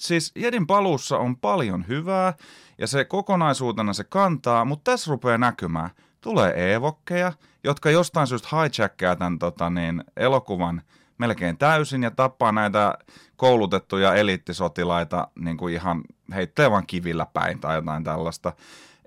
Siis 0.00 0.32
Jedin 0.34 0.66
paluussa 0.66 1.18
on 1.18 1.36
paljon 1.36 1.84
hyvää 1.88 2.34
ja 2.78 2.86
se 2.86 3.04
kokonaisuutena 3.04 3.92
se 3.92 4.04
kantaa, 4.04 4.64
mutta 4.64 4.90
tässä 4.92 5.10
rupeaa 5.10 5.38
näkymään. 5.38 5.90
Tulee 6.20 6.74
evokkeja, 6.74 7.32
jotka 7.64 7.90
jostain 7.90 8.26
syystä 8.26 8.48
hijackkaa 8.52 9.16
tämän 9.16 9.38
tota, 9.38 9.70
niin, 9.70 10.04
elokuvan 10.16 10.82
melkein 11.18 11.58
täysin 11.58 12.02
ja 12.02 12.10
tappaa 12.10 12.52
näitä 12.52 12.94
koulutettuja 13.36 14.14
eliittisotilaita 14.14 15.28
niin 15.38 15.56
kuin 15.56 15.74
ihan 15.74 16.02
heittää 16.32 16.70
vaan 16.70 16.86
kivillä 16.86 17.26
päin 17.26 17.60
tai 17.60 17.76
jotain 17.76 18.04
tällaista. 18.04 18.52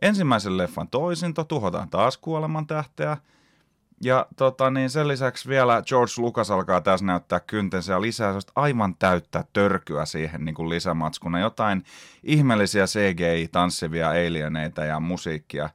Ensimmäisen 0.01 0.58
leffan 0.58 0.88
toisinto, 0.88 1.44
tuhotaan 1.44 1.89
taas 1.89 2.18
kuoleman 2.18 2.68
tähteä. 2.68 3.18
Ja 4.03 4.25
tota, 4.38 4.70
niin 4.70 4.89
sen 4.89 5.08
lisäksi 5.08 5.50
vielä 5.50 5.84
George 5.88 6.13
Lucas 6.18 6.51
alkaa 6.51 6.82
tässä 6.82 7.06
näyttää 7.06 7.39
kyntensä 7.39 7.94
ja 7.94 8.01
lisää 8.01 8.34
aivan 8.56 8.96
täyttä 8.96 9.44
törkyä 9.53 10.06
siihen 10.06 10.46
niin 10.46 10.56
kuin 10.56 10.70
lisämatskuna. 10.70 11.39
Jotain 11.39 11.84
ihmeellisiä 12.24 12.86
CGI-tanssivia 12.86 14.10
alieneita 14.10 14.86
ja 14.86 15.00
musiikkia. 15.00 15.70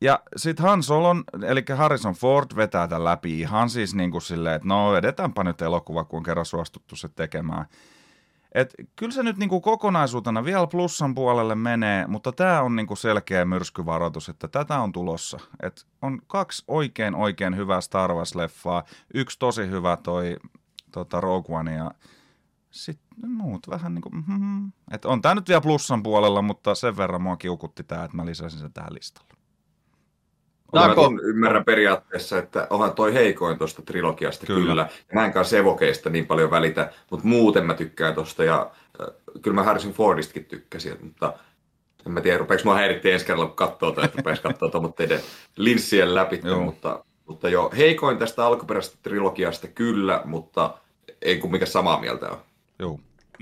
Ja 0.00 0.20
sitten 0.36 0.66
Han 0.66 0.82
Solon, 0.82 1.24
eli 1.46 1.64
Harrison 1.76 2.14
Ford 2.14 2.56
vetää 2.56 2.88
tämän 2.88 3.04
läpi 3.04 3.40
ihan 3.40 3.70
siis 3.70 3.94
niin 3.94 4.10
kuin 4.10 4.22
silleen, 4.22 4.56
että 4.56 4.68
no 4.68 4.96
edetäänpä 4.96 5.44
nyt 5.44 5.62
elokuva, 5.62 6.04
kun 6.04 6.16
on 6.16 6.22
kerran 6.22 6.46
suostuttu 6.46 6.96
se 6.96 7.08
tekemään. 7.08 7.66
Et 8.52 8.74
kyllä 8.96 9.12
se 9.12 9.22
nyt 9.22 9.36
niinku 9.36 9.60
kokonaisuutena 9.60 10.44
vielä 10.44 10.66
plussan 10.66 11.14
puolelle 11.14 11.54
menee, 11.54 12.06
mutta 12.06 12.32
tämä 12.32 12.62
on 12.62 12.76
niinku 12.76 12.96
selkeä 12.96 13.44
myrskyvaroitus, 13.44 14.28
että 14.28 14.48
tätä 14.48 14.80
on 14.80 14.92
tulossa. 14.92 15.38
Et 15.62 15.86
on 16.02 16.22
kaksi 16.26 16.64
oikein 16.68 17.14
oikein 17.14 17.56
hyvää 17.56 17.80
Star 17.80 18.10
Wars-leffaa, 18.10 18.88
yksi 19.14 19.38
tosi 19.38 19.68
hyvä 19.68 19.96
toi 19.96 20.36
tota 20.92 21.20
Rogue 21.20 21.56
One 21.56 21.74
ja 21.74 21.90
sitten 22.70 23.30
muut 23.30 23.68
vähän 23.70 23.94
niin 23.94 24.02
kuin, 24.02 24.14
mm-hmm. 24.14 24.72
Et 24.90 25.04
on 25.04 25.22
tämä 25.22 25.34
nyt 25.34 25.48
vielä 25.48 25.60
plussan 25.60 26.02
puolella, 26.02 26.42
mutta 26.42 26.74
sen 26.74 26.96
verran 26.96 27.22
mua 27.22 27.36
kiukutti 27.36 27.84
tämä, 27.84 28.04
että 28.04 28.16
mä 28.16 28.26
lisäsin 28.26 28.60
sen 28.60 28.72
tähän 28.72 28.94
listalle. 28.94 29.39
Mä 30.72 30.94
ymmärrän 31.22 31.64
periaatteessa, 31.64 32.38
että 32.38 32.66
onhan 32.70 32.94
toi 32.94 33.14
heikoin 33.14 33.58
tuosta 33.58 33.82
trilogiasta 33.82 34.46
kyllä. 34.46 34.68
kyllä. 34.68 34.88
Mä 35.14 35.24
en 35.24 35.32
kanssa 35.32 35.56
evokeista 35.56 36.10
niin 36.10 36.26
paljon 36.26 36.50
välitä, 36.50 36.92
mutta 37.10 37.26
muuten 37.26 37.66
mä 37.66 37.74
tykkään 37.74 38.14
tuosta 38.14 38.44
ja 38.44 38.70
äh, 39.00 39.06
kyllä 39.42 39.54
mä 39.54 39.62
Harrison 39.62 39.92
Fordistakin 39.92 40.44
tykkäsin, 40.44 40.96
mutta 41.02 41.32
en 42.06 42.12
mä 42.12 42.20
tiedä, 42.20 42.38
rupeeko 42.38 42.62
mua 42.64 42.74
häiritti 42.74 43.10
ensi 43.10 43.26
kerralla, 43.26 43.46
kun 43.46 43.56
katsoo 43.56 43.92
tai 43.92 44.08
rupeaisi 44.16 44.42
katsoa 44.42 44.70
tuommoitteiden 44.70 45.20
linssien 45.56 46.14
läpi, 46.14 46.40
joo. 46.44 46.60
mutta, 46.60 47.04
mutta 47.26 47.48
joo, 47.48 47.72
heikoin 47.76 48.18
tästä 48.18 48.46
alkuperäisestä 48.46 48.98
trilogiasta 49.02 49.68
kyllä, 49.68 50.22
mutta 50.24 50.74
ei 51.22 51.38
kuin 51.38 51.50
mikä 51.50 51.66
samaa 51.66 52.00
mieltä 52.00 52.28
on. 52.28 52.38
Joo. 52.78 53.00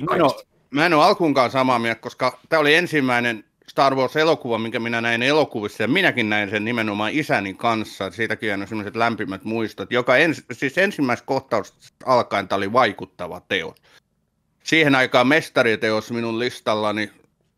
Mä 0.08 0.14
en, 0.16 0.22
ole, 0.22 0.32
mä 0.70 0.86
en 0.86 0.94
ole 0.94 1.04
alkuunkaan 1.04 1.50
samaa 1.50 1.78
mieltä, 1.78 2.00
koska 2.00 2.38
tämä 2.48 2.60
oli 2.60 2.74
ensimmäinen 2.74 3.44
Star 3.68 3.94
Wars-elokuva, 3.94 4.58
minkä 4.58 4.80
minä 4.80 5.00
näin 5.00 5.22
elokuvissa, 5.22 5.82
ja 5.82 5.88
minäkin 5.88 6.30
näin 6.30 6.50
sen 6.50 6.64
nimenomaan 6.64 7.12
isäni 7.12 7.54
kanssa, 7.54 8.06
että 8.06 8.16
siitäkin 8.16 8.52
on 8.52 8.68
sellaiset 8.68 8.96
lämpimät 8.96 9.44
muistot, 9.44 9.92
joka 9.92 10.16
ens, 10.16 10.44
siis 10.52 10.78
ensimmäistä 10.78 11.26
kohtausta 11.26 11.76
alkaen 12.06 12.48
tämä 12.48 12.56
oli 12.56 12.72
vaikuttava 12.72 13.40
teos. 13.48 13.76
Siihen 14.64 14.94
aikaan 14.94 15.26
mestariteos 15.26 16.10
minun 16.10 16.38
listallani 16.38 17.10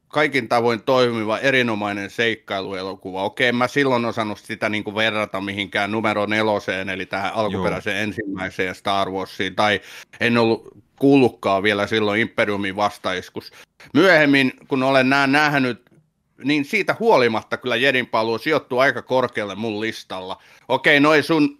kaikin 0.08 0.48
tavoin 0.48 0.82
toimiva, 0.82 1.38
erinomainen 1.38 2.10
seikkailuelokuva. 2.10 3.24
Okei, 3.24 3.52
mä 3.52 3.68
silloin 3.68 4.04
osannut 4.04 4.38
sitä 4.38 4.68
niin 4.68 4.84
kuin 4.84 4.96
verrata 4.96 5.40
mihinkään 5.40 5.90
numero 5.90 6.26
neloseen, 6.26 6.88
eli 6.88 7.06
tähän 7.06 7.34
alkuperäiseen 7.34 7.96
Joo. 7.96 8.02
ensimmäiseen 8.02 8.74
Star 8.74 9.10
Warsiin, 9.10 9.54
tai 9.54 9.80
en 10.20 10.38
ollut 10.38 10.68
kuullutkaan 10.98 11.62
vielä 11.62 11.86
silloin 11.86 12.20
Imperiumin 12.20 12.76
vastaiskus. 12.76 13.52
Myöhemmin, 13.94 14.52
kun 14.68 14.82
olen 14.82 15.10
nää 15.10 15.26
nähnyt, 15.26 15.89
niin 16.44 16.64
siitä 16.64 16.96
huolimatta 17.00 17.56
kyllä 17.56 17.76
Jedin 17.76 18.06
paluu 18.06 18.38
sijoittuu 18.38 18.78
aika 18.78 19.02
korkealle 19.02 19.54
mun 19.54 19.80
listalla. 19.80 20.42
Okei, 20.68 21.00
noin 21.00 21.22
sun 21.22 21.58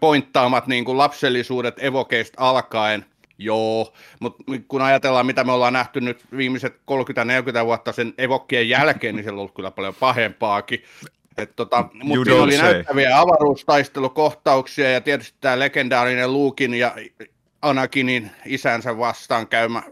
pointtaamat 0.00 0.66
niin 0.66 0.84
kuin 0.84 0.98
lapsellisuudet 0.98 1.82
evokeista 1.82 2.48
alkaen, 2.48 3.04
Joo, 3.38 3.92
mutta 4.20 4.44
kun 4.68 4.82
ajatellaan, 4.82 5.26
mitä 5.26 5.44
me 5.44 5.52
ollaan 5.52 5.72
nähty 5.72 6.00
nyt 6.00 6.24
viimeiset 6.36 6.74
30-40 7.62 7.64
vuotta 7.64 7.92
sen 7.92 8.14
evokkien 8.18 8.68
jälkeen, 8.68 9.16
niin 9.16 9.24
se 9.24 9.30
on 9.30 9.38
ollut 9.38 9.54
kyllä 9.54 9.70
paljon 9.70 9.94
pahempaakin. 9.94 10.82
tota, 11.56 11.84
mutta 12.02 12.24
siinä 12.24 12.42
oli 12.42 12.56
say. 12.56 12.72
näyttäviä 12.72 13.20
avaruustaistelukohtauksia 13.20 14.90
ja 14.90 15.00
tietysti 15.00 15.38
tämä 15.40 15.58
legendaarinen 15.58 16.32
Luukin 16.32 16.74
ja 16.74 16.96
Anakinin 17.62 18.30
isänsä 18.46 18.98
vastaan 18.98 19.48
käymä 19.48 19.82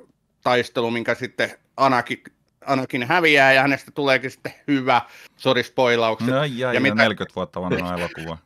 taistelu, 0.43 0.91
minkä 0.91 1.15
sitten 1.15 1.51
Anakin, 1.77 2.23
Anakin 2.67 3.03
häviää 3.03 3.53
ja 3.53 3.63
hänestä 3.63 3.91
tuleekin 3.91 4.31
sitten 4.31 4.53
hyvä, 4.69 5.03
sori 5.37 5.63
spoilaukset. 5.63 6.29
No, 6.29 6.45
ja, 6.45 6.73
ja, 6.73 6.81
mitä... 6.81 6.95
40 6.95 7.37
vuotta 7.37 7.61
vanha 7.61 7.95
elokuva. 7.99 8.39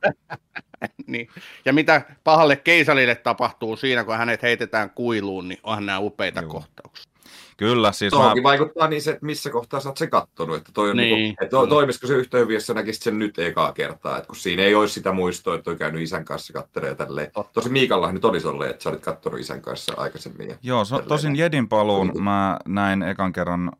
niin. 1.06 1.28
Ja 1.64 1.72
mitä 1.72 2.02
pahalle 2.24 2.56
keisarille 2.56 3.14
tapahtuu 3.14 3.76
siinä, 3.76 4.04
kun 4.04 4.16
hänet 4.16 4.42
heitetään 4.42 4.90
kuiluun, 4.90 5.48
niin 5.48 5.60
onhan 5.62 5.86
nämä 5.86 5.98
upeita 5.98 6.40
Joo. 6.40 6.50
kohtauksia. 6.50 7.13
Kyllä, 7.56 7.92
siis 7.92 8.12
mä... 8.12 8.34
vaikuttaa 8.42 8.88
niin 8.88 9.02
se, 9.02 9.10
että 9.10 9.26
missä 9.26 9.50
kohtaa 9.50 9.80
sä 9.80 9.88
oot 9.88 9.96
sen 9.96 10.10
kattonut, 10.10 10.56
että, 10.56 10.70
toi 10.74 10.90
on 10.90 10.96
niin. 10.96 11.14
Niin 11.14 11.36
kuin, 11.36 11.44
että 11.44 11.56
to, 11.56 11.66
toimisiko 11.66 12.06
se 12.06 12.14
yhtä 12.14 12.38
hyvin, 12.38 12.54
jos 12.54 12.66
sä 12.66 12.74
näkisit 12.74 13.02
sen 13.02 13.18
nyt 13.18 13.38
ekaa 13.38 13.72
kertaa, 13.72 14.16
että 14.16 14.26
kun 14.26 14.36
siinä 14.36 14.62
ei 14.62 14.74
olisi 14.74 14.94
sitä 14.94 15.12
muistoa, 15.12 15.54
että 15.54 15.70
on 15.70 15.76
käynyt 15.76 16.02
isän 16.02 16.24
kanssa 16.24 16.52
kattelee 16.52 16.94
tälleen. 16.94 17.30
Tosi 17.52 17.68
Miikalla 17.68 18.12
nyt 18.12 18.24
olisi 18.24 18.46
ollut, 18.46 18.66
että 18.66 18.82
sä 18.82 18.90
olit 18.90 19.02
kattonut 19.02 19.40
isän 19.40 19.62
kanssa 19.62 19.94
aikaisemmin. 19.96 20.48
Ja 20.48 20.56
Joo, 20.62 20.84
so, 20.84 21.02
tosin 21.02 21.36
Jedin 21.36 21.68
paluun 21.68 22.12
mä 22.22 22.58
näin 22.66 23.02
ekan 23.02 23.32
kerran 23.32 23.72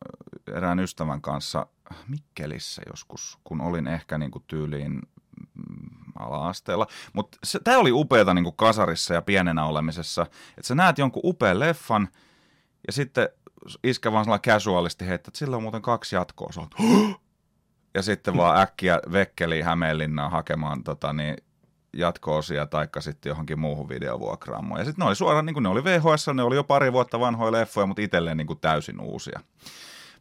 erään 0.53 0.79
ystävän 0.79 1.21
kanssa 1.21 1.67
Mikkelissä 2.07 2.81
joskus, 2.91 3.37
kun 3.43 3.61
olin 3.61 3.87
ehkä 3.87 4.17
niin 4.17 4.31
kuin 4.31 4.43
tyyliin 4.47 4.91
mm, 4.91 6.13
ala-asteella. 6.19 6.87
Mutta 7.13 7.37
tämä 7.63 7.77
oli 7.77 7.91
upeata 7.91 8.33
niin 8.33 8.43
kuin 8.43 8.55
kasarissa 8.55 9.13
ja 9.13 9.21
pienenä 9.21 9.65
olemisessa, 9.65 10.21
että 10.57 10.67
sä 10.67 10.75
näet 10.75 10.97
jonkun 10.97 11.21
upean 11.25 11.59
leffan 11.59 12.07
ja 12.87 12.93
sitten 12.93 13.29
iskä 13.83 14.11
vaan 14.11 14.25
sellainen 14.25 14.41
casualisti 14.41 15.07
heittää, 15.07 15.29
että 15.29 15.39
sillä 15.39 15.55
on 15.55 15.63
muuten 15.63 15.81
kaksi 15.81 16.15
jatkoa. 16.15 16.51
Sä 16.51 16.61
ja 17.93 18.01
sitten 18.01 18.37
vaan 18.37 18.61
äkkiä 18.61 18.99
vekkeli 19.11 19.61
Hämeenlinnaan 19.61 20.31
hakemaan 20.31 20.83
tota, 20.83 21.13
niin, 21.13 21.35
jatko-osia 21.95 22.65
taikka 22.65 23.01
sitten 23.01 23.29
johonkin 23.29 23.59
muuhun 23.59 23.89
videovuokraamoon. 23.89 24.79
Ja 24.79 24.85
sitten 24.85 25.03
ne 25.03 25.07
oli 25.07 25.15
suoraan, 25.15 25.45
niin 25.45 25.53
kuin 25.53 25.63
ne 25.63 25.69
oli 25.69 25.83
VHS, 25.83 26.27
ne 26.33 26.43
oli 26.43 26.55
jo 26.55 26.63
pari 26.63 26.93
vuotta 26.93 27.19
vanhoja 27.19 27.51
leffoja, 27.51 27.87
mutta 27.87 28.01
itselleen 28.01 28.37
niin 28.37 28.47
kuin 28.47 28.59
täysin 28.59 28.99
uusia. 28.99 29.39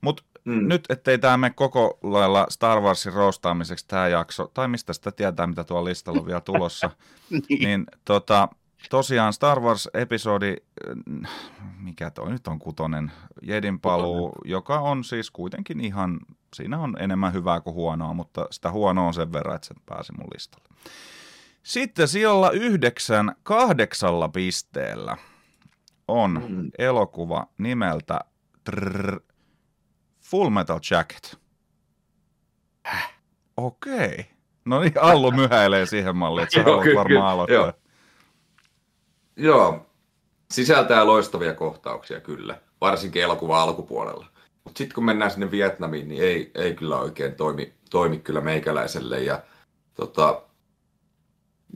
Mutta 0.00 0.22
mm. 0.44 0.68
nyt, 0.68 0.84
ettei 0.88 1.18
tämä 1.18 1.36
mene 1.36 1.54
koko 1.56 1.98
lailla 2.02 2.46
Star 2.48 2.80
Warsin 2.80 3.12
roostaamiseksi 3.12 3.84
tämä 3.88 4.08
jakso, 4.08 4.50
tai 4.54 4.68
mistä 4.68 4.92
sitä 4.92 5.12
tietää, 5.12 5.46
mitä 5.46 5.64
tuolla 5.64 5.84
listalla 5.84 6.20
on 6.20 6.26
vielä 6.26 6.40
tulossa, 6.40 6.90
niin, 7.30 7.62
niin 7.62 7.86
tota, 8.04 8.48
tosiaan 8.90 9.32
Star 9.32 9.60
Wars-episodi, 9.60 10.56
mikä 11.78 12.10
toi 12.10 12.30
nyt 12.30 12.46
on 12.46 12.58
kutonen, 12.58 13.12
Jedin 13.42 13.80
paluu, 13.80 14.28
kutonen. 14.28 14.50
joka 14.50 14.80
on 14.80 15.04
siis 15.04 15.30
kuitenkin 15.30 15.80
ihan, 15.80 16.20
siinä 16.54 16.78
on 16.78 16.96
enemmän 16.98 17.32
hyvää 17.32 17.60
kuin 17.60 17.74
huonoa, 17.74 18.14
mutta 18.14 18.46
sitä 18.50 18.70
huonoa 18.70 19.06
on 19.06 19.14
sen 19.14 19.32
verran, 19.32 19.56
että 19.56 19.68
se 19.68 19.74
pääsi 19.86 20.12
mun 20.12 20.28
listalle. 20.34 20.68
Sitten 21.62 22.08
sijalla 22.08 22.50
yhdeksän 22.50 23.36
kahdeksalla 23.42 24.28
pisteellä 24.28 25.16
on 26.09 26.44
mm. 26.48 26.70
elokuva 26.78 27.46
nimeltä 27.59 28.20
trrr, 28.64 29.20
Full 30.20 30.50
Metal 30.50 30.80
Jacket. 30.90 31.38
Okei. 33.56 34.06
Okay. 34.06 34.24
No 34.64 34.80
niin, 34.80 34.92
Allu 35.00 35.30
myhäilee 35.30 35.87
siihen 35.87 36.16
malliin, 36.16 36.42
että 36.42 36.54
sä 36.54 36.62
haluat 36.62 36.87
varmaan 36.96 37.32
aloittaa. 37.32 37.56
Joo. 37.56 37.72
Joo, 39.37 39.87
sisältää 40.51 41.07
loistavia 41.07 41.55
kohtauksia 41.55 42.20
kyllä, 42.20 42.61
varsinkin 42.81 43.23
elokuva 43.23 43.62
alkupuolella. 43.62 44.27
Mutta 44.64 44.79
sitten 44.79 44.94
kun 44.94 45.05
mennään 45.05 45.31
sinne 45.31 45.51
Vietnamiin, 45.51 46.09
niin 46.09 46.23
ei, 46.23 46.51
ei 46.55 46.75
kyllä 46.75 46.99
oikein 46.99 47.35
toimi, 47.35 47.73
toimi 47.90 48.18
kyllä 48.18 48.40
meikäläiselle. 48.40 49.20
Ja, 49.20 49.42
tota, 49.94 50.42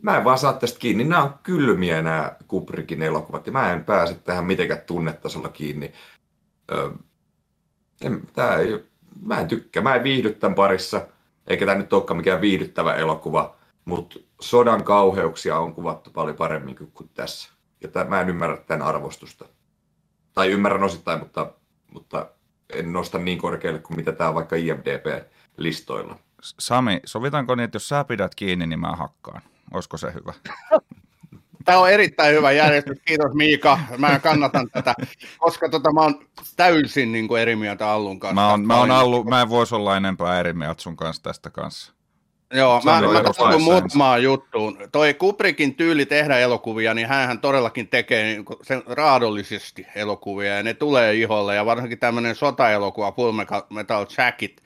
mä 0.02 0.16
en 0.16 0.24
vaan 0.24 0.38
saa 0.38 0.52
tästä 0.52 0.78
kiinni. 0.78 1.04
Nämä 1.04 1.22
on 1.22 1.34
kylmiä 1.42 2.02
nämä 2.02 2.36
Kubrickin 2.48 3.02
elokuvat 3.02 3.46
ja 3.46 3.52
mä 3.52 3.72
en 3.72 3.84
pääse 3.84 4.14
tähän 4.14 4.44
mitenkään 4.44 4.80
tunnetasolla 4.86 5.48
kiinni. 5.48 5.92
Ö, 6.72 6.90
en, 8.02 8.22
tää 8.32 8.56
ei, 8.56 8.84
mä 9.22 9.40
en 9.40 9.48
tykkää, 9.48 9.82
mä 9.82 9.94
en 9.94 10.02
viihdy 10.02 10.32
tämän 10.32 10.54
parissa, 10.54 11.06
eikä 11.46 11.66
tämä 11.66 11.78
nyt 11.78 11.92
olekaan 11.92 12.16
mikään 12.16 12.40
viihdyttävä 12.40 12.94
elokuva, 12.94 13.56
mutta 13.88 14.18
sodan 14.40 14.84
kauheuksia 14.84 15.58
on 15.58 15.74
kuvattu 15.74 16.10
paljon 16.10 16.36
paremmin 16.36 16.76
kuin, 16.94 17.10
tässä. 17.14 17.52
Ja 17.80 17.88
tämän, 17.88 18.08
mä 18.08 18.20
en 18.20 18.28
ymmärrä 18.28 18.56
tämän 18.56 18.86
arvostusta. 18.86 19.44
Tai 20.34 20.50
ymmärrän 20.50 20.82
osittain, 20.82 21.18
mutta, 21.18 21.52
mutta 21.92 22.30
en 22.74 22.92
nosta 22.92 23.18
niin 23.18 23.38
korkealle 23.38 23.78
kuin 23.78 23.96
mitä 23.96 24.12
tämä 24.12 24.28
on 24.28 24.34
vaikka 24.34 24.56
IMDB-listoilla. 24.56 26.18
Sami, 26.42 27.00
sovitaanko 27.04 27.54
niin, 27.54 27.64
että 27.64 27.76
jos 27.76 27.88
sä 27.88 28.04
pidät 28.04 28.34
kiinni, 28.34 28.66
niin 28.66 28.80
mä 28.80 28.96
hakkaan? 28.96 29.42
Olisiko 29.74 29.96
se 29.96 30.12
hyvä? 30.14 30.34
Tämä 31.64 31.78
on 31.78 31.90
erittäin 31.90 32.34
hyvä 32.34 32.52
järjestys. 32.52 32.98
Kiitos 33.04 33.34
Miika. 33.34 33.78
Mä 33.98 34.18
kannatan 34.18 34.70
tätä, 34.70 34.94
koska 35.38 35.68
tota, 35.68 35.92
mä 35.92 36.00
oon 36.00 36.26
täysin 36.56 37.12
niin 37.12 37.28
kuin 37.28 37.42
eri 37.42 37.56
mieltä 37.56 37.90
Allun 37.90 38.20
kanssa. 38.20 38.34
Mä, 38.34 38.52
on, 38.52 38.66
mä, 38.66 38.80
on 38.80 38.90
Allu, 38.90 39.24
mä 39.24 39.42
en 39.42 39.48
voisi 39.48 39.74
olla 39.74 39.96
enempää 39.96 40.40
eri 40.40 40.52
mieltä 40.52 40.82
sun 40.82 40.96
kanssa 40.96 41.22
tästä 41.22 41.50
kanssa. 41.50 41.97
Joo, 42.54 42.80
mä, 42.84 43.00
mä 43.00 43.22
katson 43.22 43.62
muutamaan 43.62 44.22
juttuun. 44.22 44.78
Toi 44.92 45.14
Kubrickin 45.14 45.74
tyyli 45.74 46.06
tehdä 46.06 46.38
elokuvia, 46.38 46.94
niin 46.94 47.06
hän 47.06 47.38
todellakin 47.38 47.88
tekee 47.88 48.24
niin 48.24 48.44
sen 48.62 48.82
raadollisesti 48.86 49.86
elokuvia, 49.94 50.56
ja 50.56 50.62
ne 50.62 50.74
tulee 50.74 51.14
iholle, 51.14 51.54
ja 51.54 51.66
varsinkin 51.66 51.98
tämmöinen 51.98 52.34
sotaelokuva, 52.34 53.12
Full 53.12 53.32
Metal 53.70 54.06
Jacket, 54.18 54.62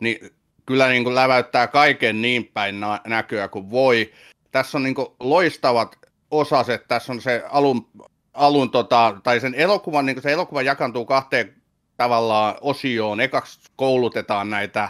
niin 0.00 0.30
kyllä 0.66 0.88
niin 0.88 1.04
kuin 1.04 1.14
läväyttää 1.14 1.66
kaiken 1.66 2.22
niin 2.22 2.50
päin 2.54 2.80
näköä 3.06 3.48
kuin 3.48 3.70
voi. 3.70 4.12
Tässä 4.50 4.78
on 4.78 4.82
niin 4.82 4.94
kuin 4.94 5.08
loistavat 5.20 5.96
osaset. 6.30 6.88
Tässä 6.88 7.12
on 7.12 7.20
se 7.20 7.42
alun, 7.50 7.88
alun 8.34 8.70
tota, 8.70 9.16
tai 9.22 9.40
sen 9.40 9.54
elokuvan, 9.54 10.06
niin 10.06 10.22
se 10.22 10.32
elokuva 10.32 10.62
jakantuu 10.62 11.04
kahteen 11.04 11.54
tavallaan 11.96 12.54
osioon. 12.60 13.20
Ekaksi 13.20 13.60
koulutetaan 13.76 14.50
näitä 14.50 14.88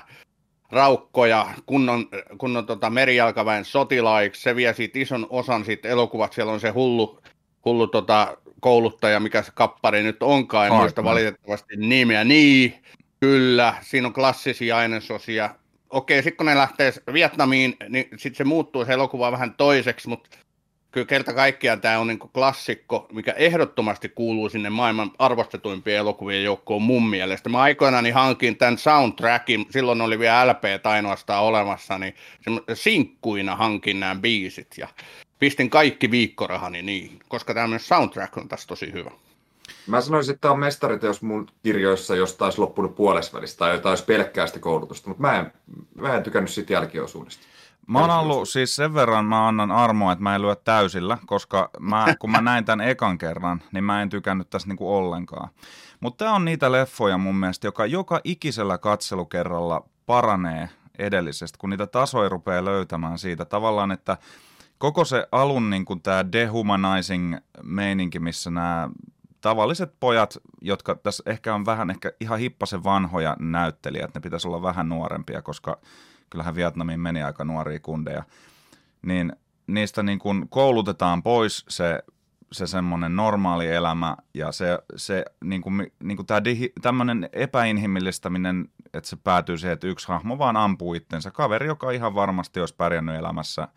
raukkoja 0.73 1.47
kunnon, 1.67 2.09
kunnon 2.39 2.67
tota 2.67 2.91
merijalkaväen 2.91 3.65
sotilaiksi. 3.65 4.43
Se 4.43 4.57
vie 4.57 4.75
siitä 4.75 4.99
ison 4.99 5.27
osan 5.31 5.65
siitä 5.65 5.89
elokuvat. 5.89 6.33
Siellä 6.33 6.53
on 6.53 6.61
se 6.61 6.69
hullu, 6.69 7.21
hullu 7.65 7.87
tota, 7.87 8.37
kouluttaja, 8.61 9.21
mikä 9.21 9.43
se 9.43 9.53
kappari 9.55 10.03
nyt 10.03 10.23
onkaan, 10.23 10.67
en 10.67 10.73
muista 10.73 11.05
valitettavasti 11.05 11.77
nimeä. 11.77 12.25
Niin, 12.25 12.75
kyllä, 13.21 13.75
siinä 13.81 14.07
on 14.07 14.13
klassisia 14.13 14.77
ainesosia. 14.77 15.55
Okei, 15.91 16.23
sitten 16.23 16.37
kun 16.37 16.47
ne 16.47 16.57
lähtee 16.57 16.93
Vietnamiin, 17.13 17.77
niin 17.89 18.09
sitten 18.17 18.35
se 18.35 18.45
muuttuu 18.45 18.85
se 18.85 18.93
elokuva 18.93 19.33
vähän 19.33 19.55
toiseksi, 19.55 20.09
mutta 20.09 20.31
kyllä 20.91 21.07
kerta 21.07 21.33
kaikkiaan 21.33 21.81
tämä 21.81 21.99
on 21.99 22.07
niin 22.07 22.19
klassikko, 22.19 23.07
mikä 23.13 23.33
ehdottomasti 23.33 24.09
kuuluu 24.09 24.49
sinne 24.49 24.71
maailman 24.71 25.11
arvostetuimpien 25.19 25.99
elokuvien 25.99 26.45
joukkoon 26.45 26.83
mun 26.83 27.11
mielestä. 27.11 27.49
Mä 27.49 27.61
aikoinaan 27.61 28.13
hankin 28.13 28.57
tämän 28.57 28.79
soundtrackin, 28.79 29.67
silloin 29.71 30.01
oli 30.01 30.19
vielä 30.19 30.53
LP 30.53 30.65
ainoastaan 30.85 31.45
olemassa, 31.45 31.99
niin 31.99 32.15
sinkkuina 32.75 33.57
hankin 33.57 34.01
nämä 34.01 34.15
biisit 34.15 34.79
ja 34.79 34.89
pistin 35.39 35.71
kaikki 35.71 36.11
viikkorahani 36.11 36.83
niihin, 36.83 37.19
koska 37.29 37.55
tämmöinen 37.55 37.81
soundtrack 37.81 38.37
on 38.37 38.49
tässä 38.49 38.69
tosi 38.69 38.93
hyvä. 38.93 39.11
Mä 39.87 40.01
sanoisin, 40.01 40.35
että 40.35 40.41
tämä 40.41 40.53
on 40.53 40.61
mestariteos 40.61 41.23
mun 41.23 41.49
kirjoissa, 41.63 42.17
jos 42.17 42.37
taisi 42.37 42.59
loppunut 42.59 42.97
puolesvälistä 42.97 43.59
tai 43.59 43.73
jotain 43.75 43.91
olisi 43.91 44.05
pelkkää 44.05 44.47
sitä 44.47 44.59
koulutusta, 44.59 45.09
mutta 45.09 45.23
mä 45.23 45.39
en, 45.39 45.53
mä 45.95 46.17
en 46.17 46.23
tykännyt 46.23 46.51
siitä 46.51 46.73
jälkiosuudesta. 46.73 47.43
Mä 47.87 47.99
oon 47.99 48.11
ollut 48.11 48.49
siis 48.49 48.77
sen 48.77 48.95
verran, 48.95 49.25
mä 49.25 49.49
annan 49.49 49.71
armoa, 49.71 50.13
että 50.13 50.23
mä 50.23 50.35
en 50.35 50.43
lyö 50.43 50.57
täysillä, 50.57 51.19
koska 51.27 51.71
mä, 51.81 52.07
kun 52.19 52.31
mä 52.31 52.41
näin 52.41 52.65
tämän 52.65 52.89
ekan 52.89 53.19
kerran, 53.19 53.63
niin 53.73 53.85
mä 53.85 54.03
en 54.03 54.09
tykännyt 54.09 54.51
tässä 54.51 54.69
niinku 54.69 54.95
ollenkaan. 54.97 55.49
Mutta 56.01 56.25
tämä 56.25 56.37
on 56.37 56.45
niitä 56.45 56.73
leffoja 56.73 57.19
mun 57.19 57.37
mielestä, 57.37 57.67
joka 57.67 57.87
joka 57.87 58.21
ikisellä 58.25 58.79
katselukerralla 58.79 59.85
paranee 60.07 60.69
edellisestä, 60.99 61.59
kun 61.59 61.71
niitä 61.71 61.87
tasoja 61.87 62.29
rupeaa 62.29 62.65
löytämään 62.65 63.19
siitä 63.19 63.45
tavallaan, 63.45 63.93
että 63.93 64.17
koko 64.79 65.05
se 65.05 65.27
alun 65.33 65.71
niin 65.71 65.85
tämä 66.03 66.33
dehumanizing 66.33 67.37
meininki, 67.63 68.19
missä 68.19 68.51
nämä 68.51 68.89
tavalliset 69.41 69.95
pojat, 70.01 70.39
jotka 70.61 70.95
tässä 70.95 71.23
ehkä 71.27 71.55
on 71.55 71.67
vähän 71.67 71.91
ehkä 71.91 72.13
ihan 72.21 72.39
hippasen 72.39 72.85
vanhoja 72.85 73.37
näyttelijät, 73.39 74.15
ne 74.15 74.21
pitäisi 74.21 74.49
olla 74.49 74.63
vähän 74.63 74.89
nuorempia, 74.89 75.43
koska 75.43 75.79
kyllähän 76.31 76.55
Vietnamiin 76.55 77.01
meni 77.01 77.23
aika 77.23 77.45
nuoria 77.45 77.81
kundeja, 77.81 78.23
niin 79.03 79.33
niistä 79.67 80.03
niin 80.03 80.19
kuin 80.19 80.49
koulutetaan 80.49 81.23
pois 81.23 81.65
se, 81.69 82.03
se 82.53 82.67
semmoinen 82.67 83.17
normaali 83.17 83.67
elämä 83.67 84.17
ja 84.35 84.53
se, 84.53 84.79
se 84.97 85.25
niin 85.45 85.63
kuin, 85.63 85.93
niin 86.03 86.17
kuin 86.17 86.27
tämä 86.27 86.41
tämmöinen 86.83 87.29
epäinhimillistäminen, 87.33 88.69
että 88.95 89.11
se 89.11 89.17
päätyy 89.17 89.59
siihen, 89.59 89.73
että 89.73 89.87
yksi 89.87 90.09
hahmo 90.09 90.39
vaan 90.39 90.57
ampuu 90.57 90.95
itsensä. 90.95 91.31
Kaveri, 91.31 91.67
joka 91.67 91.91
ihan 91.91 92.15
varmasti 92.15 92.61
olisi 92.61 92.75
pärjännyt 92.77 93.17
elämässä 93.17 93.69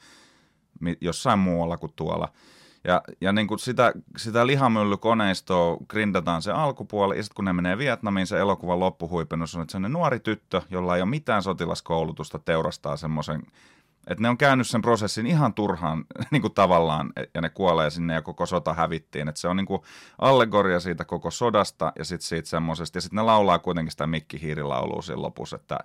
jossain 1.01 1.39
muualla 1.39 1.77
kuin 1.77 1.93
tuolla. 1.95 2.33
Ja, 2.83 3.01
ja 3.21 3.33
niin 3.33 3.47
kuin 3.47 3.59
sitä, 3.59 3.93
sitä 4.17 4.47
lihamyllykoneistoa 4.47 5.77
grindataan 5.89 6.41
se 6.41 6.51
alkupuoli, 6.51 7.17
ja 7.17 7.23
sitten 7.23 7.35
kun 7.35 7.45
ne 7.45 7.53
menee 7.53 7.77
Vietnamiin, 7.77 8.27
se 8.27 8.39
elokuvan 8.39 8.79
loppuhuipennus 8.79 9.55
on, 9.55 9.61
että 9.61 9.71
se 9.71 9.77
on 9.77 9.91
nuori 9.91 10.19
tyttö, 10.19 10.61
jolla 10.69 10.95
ei 10.95 11.01
ole 11.01 11.09
mitään 11.09 11.43
sotilaskoulutusta, 11.43 12.39
teurastaa 12.39 12.97
semmoisen 12.97 13.43
että 14.07 14.21
ne 14.21 14.29
on 14.29 14.37
käynyt 14.37 14.67
sen 14.67 14.81
prosessin 14.81 15.27
ihan 15.27 15.53
turhaan 15.53 16.05
niin 16.31 16.41
kuin 16.41 16.53
tavallaan, 16.53 17.13
ja 17.33 17.41
ne 17.41 17.49
kuolee 17.49 17.89
sinne 17.89 18.13
ja 18.13 18.21
koko 18.21 18.45
sota 18.45 18.73
hävittiin. 18.73 19.27
Että 19.27 19.41
se 19.41 19.47
on 19.47 19.57
niin 19.57 19.65
kuin 19.65 19.81
allegoria 20.19 20.79
siitä 20.79 21.05
koko 21.05 21.31
sodasta 21.31 21.91
ja 21.97 22.05
sitten 22.05 22.27
siitä 22.27 22.49
semmoisesta. 22.49 22.97
Ja 22.97 23.01
sitten 23.01 23.17
ne 23.17 23.21
laulaa 23.21 23.59
kuitenkin 23.59 23.91
sitä 23.91 24.07
Mikki 24.07 24.41
Hiirilaulua 24.41 25.01
siinä 25.01 25.21
lopussa, 25.21 25.55
että 25.55 25.79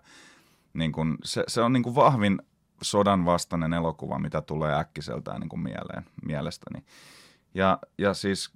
niin 0.74 0.92
kuin 0.92 1.16
se, 1.24 1.44
se 1.48 1.60
on 1.60 1.72
niin 1.72 1.82
kuin 1.82 1.94
vahvin 1.94 2.42
sodan 2.82 3.24
vastainen 3.24 3.72
elokuva, 3.72 4.18
mitä 4.18 4.40
tulee 4.40 4.78
äkkiseltään 4.78 5.40
niin 5.40 5.48
kuin 5.48 5.60
mieleen, 5.60 6.04
mielestäni. 6.24 6.84
Ja, 7.54 7.78
ja 7.98 8.14
siis 8.14 8.50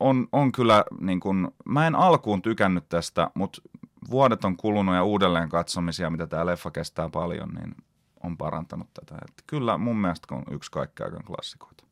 on, 0.00 0.28
on 0.32 0.52
kyllä, 0.52 0.84
niin 1.00 1.20
kuin, 1.20 1.48
mä 1.64 1.86
en 1.86 1.94
alkuun 1.94 2.42
tykännyt 2.42 2.88
tästä, 2.88 3.30
mutta 3.34 3.62
vuodet 4.10 4.44
on 4.44 4.56
kulunut 4.56 4.94
ja 4.94 5.04
uudelleen 5.04 5.48
katsomisia, 5.48 6.10
mitä 6.10 6.26
tämä 6.26 6.46
leffa 6.46 6.70
kestää 6.70 7.08
paljon, 7.08 7.48
niin 7.48 7.74
on 8.22 8.36
parantanut 8.36 8.88
tätä. 8.94 9.14
Että 9.28 9.42
kyllä 9.46 9.78
mun 9.78 9.96
mielestä 9.96 10.34
on 10.34 10.44
yksi 10.50 10.70
kaikkein 10.70 11.24
klassikoita. 11.26 11.84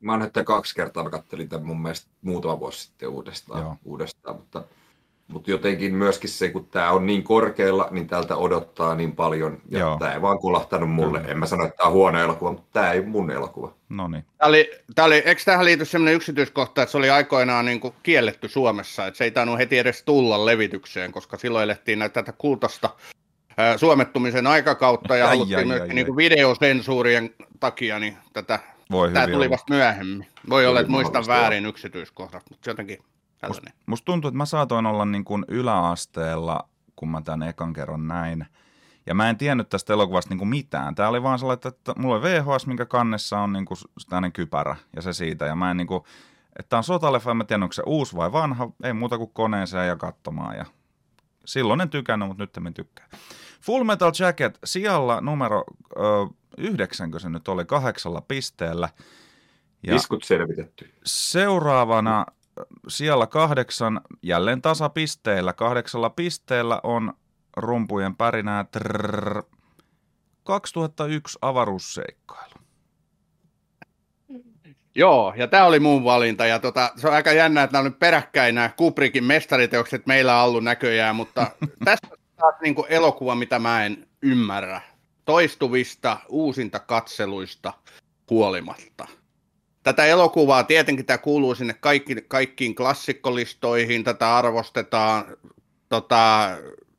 Mä 0.00 0.12
oon 0.12 0.20
nyt 0.20 0.46
kaksi 0.46 0.74
kertaa, 0.74 1.04
mä 1.04 1.10
kattelin 1.10 1.48
tämän 1.48 1.66
mun 1.66 1.82
mielestä 1.82 2.10
muutama 2.22 2.60
vuosi 2.60 2.82
sitten 2.82 3.08
uudestaan, 3.08 3.78
uudestaan 3.84 4.36
mutta, 4.36 4.64
mutta 5.32 5.50
jotenkin 5.50 5.94
myöskin 5.94 6.30
se, 6.30 6.48
kun 6.48 6.66
tämä 6.66 6.90
on 6.90 7.06
niin 7.06 7.22
korkealla, 7.22 7.88
niin 7.90 8.06
tältä 8.06 8.36
odottaa 8.36 8.94
niin 8.94 9.16
paljon, 9.16 9.58
ja 9.68 9.78
Joo. 9.78 9.96
tämä 9.98 10.12
ei 10.12 10.22
vaan 10.22 10.38
kulahtanut 10.38 10.90
mulle. 10.90 11.18
Kyllä. 11.18 11.32
En 11.32 11.38
mä 11.38 11.46
sano, 11.46 11.64
että 11.64 11.76
tämä 11.76 11.86
on 11.86 11.92
huono 11.92 12.20
elokuva, 12.20 12.52
mutta 12.52 12.68
tämä 12.72 12.92
ei 12.92 13.02
mun 13.02 13.30
elokuva. 13.30 13.74
No 13.88 14.08
niin. 14.08 14.24
Tämä 14.38 14.48
oli, 14.48 14.70
tämä 14.94 15.06
oli, 15.06 15.14
eikö 15.14 15.42
tähän 15.44 15.64
liity 15.64 15.84
sellainen 15.84 16.14
yksityiskohta, 16.14 16.82
että 16.82 16.90
se 16.90 16.98
oli 16.98 17.10
aikoinaan 17.10 17.64
niin 17.64 17.80
kuin 17.80 17.94
kielletty 18.02 18.48
Suomessa, 18.48 19.06
että 19.06 19.18
se 19.18 19.24
ei 19.24 19.30
tainnut 19.30 19.58
heti 19.58 19.78
edes 19.78 20.02
tulla 20.02 20.46
levitykseen, 20.46 21.12
koska 21.12 21.38
silloin 21.38 21.64
elettiin 21.64 21.98
näitä 21.98 22.12
tätä 22.12 22.32
kultaista 22.38 22.90
suomettumisen 23.76 24.46
aikakautta 24.46 25.16
ja 25.16 25.24
ai, 25.24 25.30
haluttiin 25.30 25.58
ai, 25.58 25.64
myös 25.64 25.80
ai, 25.80 25.88
niin 25.88 26.06
kuin 26.06 26.16
videosensuurien 26.16 27.34
takia 27.60 27.98
niin 27.98 28.16
tätä, 28.32 28.58
Voi 28.90 29.10
tämä 29.12 29.26
tuli 29.26 29.36
olla. 29.36 29.50
vasta 29.50 29.74
myöhemmin. 29.74 30.26
Voi 30.48 30.66
olla, 30.66 30.80
että 30.80 30.92
muistan 30.92 31.26
väärin 31.26 31.66
yksityiskohdat, 31.66 32.42
mutta 32.50 32.70
jotenkin. 32.70 32.98
Musta, 33.48 33.70
musta 33.86 34.04
tuntuu, 34.04 34.28
että 34.28 34.36
mä 34.36 34.46
saatoin 34.46 34.86
olla 34.86 35.04
niin 35.04 35.24
kuin 35.24 35.44
yläasteella, 35.48 36.68
kun 36.96 37.08
mä 37.08 37.22
tämän 37.22 37.48
ekan 37.48 37.72
kerran 37.72 38.08
näin. 38.08 38.46
Ja 39.06 39.14
mä 39.14 39.30
en 39.30 39.38
tiennyt 39.38 39.68
tästä 39.68 39.92
elokuvasta 39.92 40.30
niin 40.30 40.38
kuin 40.38 40.48
mitään. 40.48 40.94
Tämä 40.94 41.08
oli 41.08 41.22
vaan 41.22 41.38
sellainen, 41.38 41.68
että 41.68 41.92
mulla 41.96 42.14
on 42.14 42.22
VHS, 42.22 42.66
minkä 42.66 42.86
kannessa 42.86 43.38
on 43.38 43.52
niin 43.52 43.64
kuin 43.64 43.78
tämmöinen 44.08 44.32
kypärä 44.32 44.76
ja 44.96 45.02
se 45.02 45.12
siitä. 45.12 45.46
Ja 45.46 45.56
mä 45.56 45.70
en 45.70 45.76
niin 45.76 45.86
kuin, 45.86 46.02
että 46.58 46.68
tämä 46.68 46.78
on 46.78 46.84
sotaleffa, 46.84 47.30
en 47.30 47.36
mä 47.36 47.44
tiedä, 47.44 47.64
onko 47.64 47.72
se 47.72 47.82
uusi 47.86 48.16
vai 48.16 48.32
vanha. 48.32 48.70
Ei 48.82 48.92
muuta 48.92 49.18
kuin 49.18 49.30
koneeseen 49.32 49.88
ja 49.88 49.96
katsomaan. 49.96 50.56
Ja 50.56 50.64
silloin 51.44 51.80
en 51.80 51.90
tykännyt, 51.90 52.28
mutta 52.28 52.42
nyt 52.42 52.56
en 52.56 52.74
tykkää. 52.74 53.06
Full 53.60 53.84
Metal 53.84 54.12
Jacket 54.18 54.58
sijalla 54.64 55.20
numero 55.20 55.64
ö, 55.96 56.00
yhdeksänkö 56.58 57.18
se 57.18 57.28
nyt 57.28 57.48
oli 57.48 57.64
kahdeksalla 57.64 58.20
pisteellä. 58.20 58.88
Ja 59.86 59.96
Iskut 59.96 60.24
selvitetty. 60.24 60.94
Seuraavana 61.04 62.26
siellä 62.88 63.26
kahdeksan, 63.26 64.00
jälleen 64.22 64.62
tasapisteillä, 64.62 65.52
kahdeksalla 65.52 66.10
pisteellä 66.10 66.80
on 66.82 67.12
rumpujen 67.56 68.16
pärinää 68.16 68.64
trrr, 68.64 69.42
2001 70.44 71.38
avaruusseikkailu. 71.42 72.54
Joo, 74.94 75.34
ja 75.36 75.48
tämä 75.48 75.64
oli 75.64 75.80
mun 75.80 76.04
valinta, 76.04 76.46
ja 76.46 76.58
tota, 76.58 76.92
se 76.96 77.08
on 77.08 77.14
aika 77.14 77.32
jännä, 77.32 77.62
että 77.62 77.72
nämä 77.72 77.80
on 77.80 77.84
nyt 77.84 77.98
peräkkäin 77.98 78.54
nämä 78.54 78.70
Kubrickin 78.76 79.24
mestariteokset 79.24 80.06
meillä 80.06 80.42
on 80.42 80.48
ollut 80.48 80.64
näköjään, 80.64 81.16
mutta 81.16 81.46
tässä 81.84 82.08
taas 82.36 82.54
niin 82.62 82.74
kuin 82.74 82.86
elokuva, 82.88 83.34
mitä 83.34 83.58
mä 83.58 83.84
en 83.84 84.06
ymmärrä. 84.22 84.80
Toistuvista 85.24 86.18
uusinta 86.28 86.78
katseluista 86.78 87.72
huolimatta. 88.30 89.08
Tätä 89.82 90.06
elokuvaa 90.06 90.64
tietenkin 90.64 91.06
tämä 91.06 91.18
kuuluu 91.18 91.54
sinne 91.54 91.74
kaikki, 91.80 92.16
kaikkiin 92.28 92.74
klassikkolistoihin, 92.74 94.04
tätä 94.04 94.36
arvostetaan. 94.36 95.24
Tota, 95.88 96.50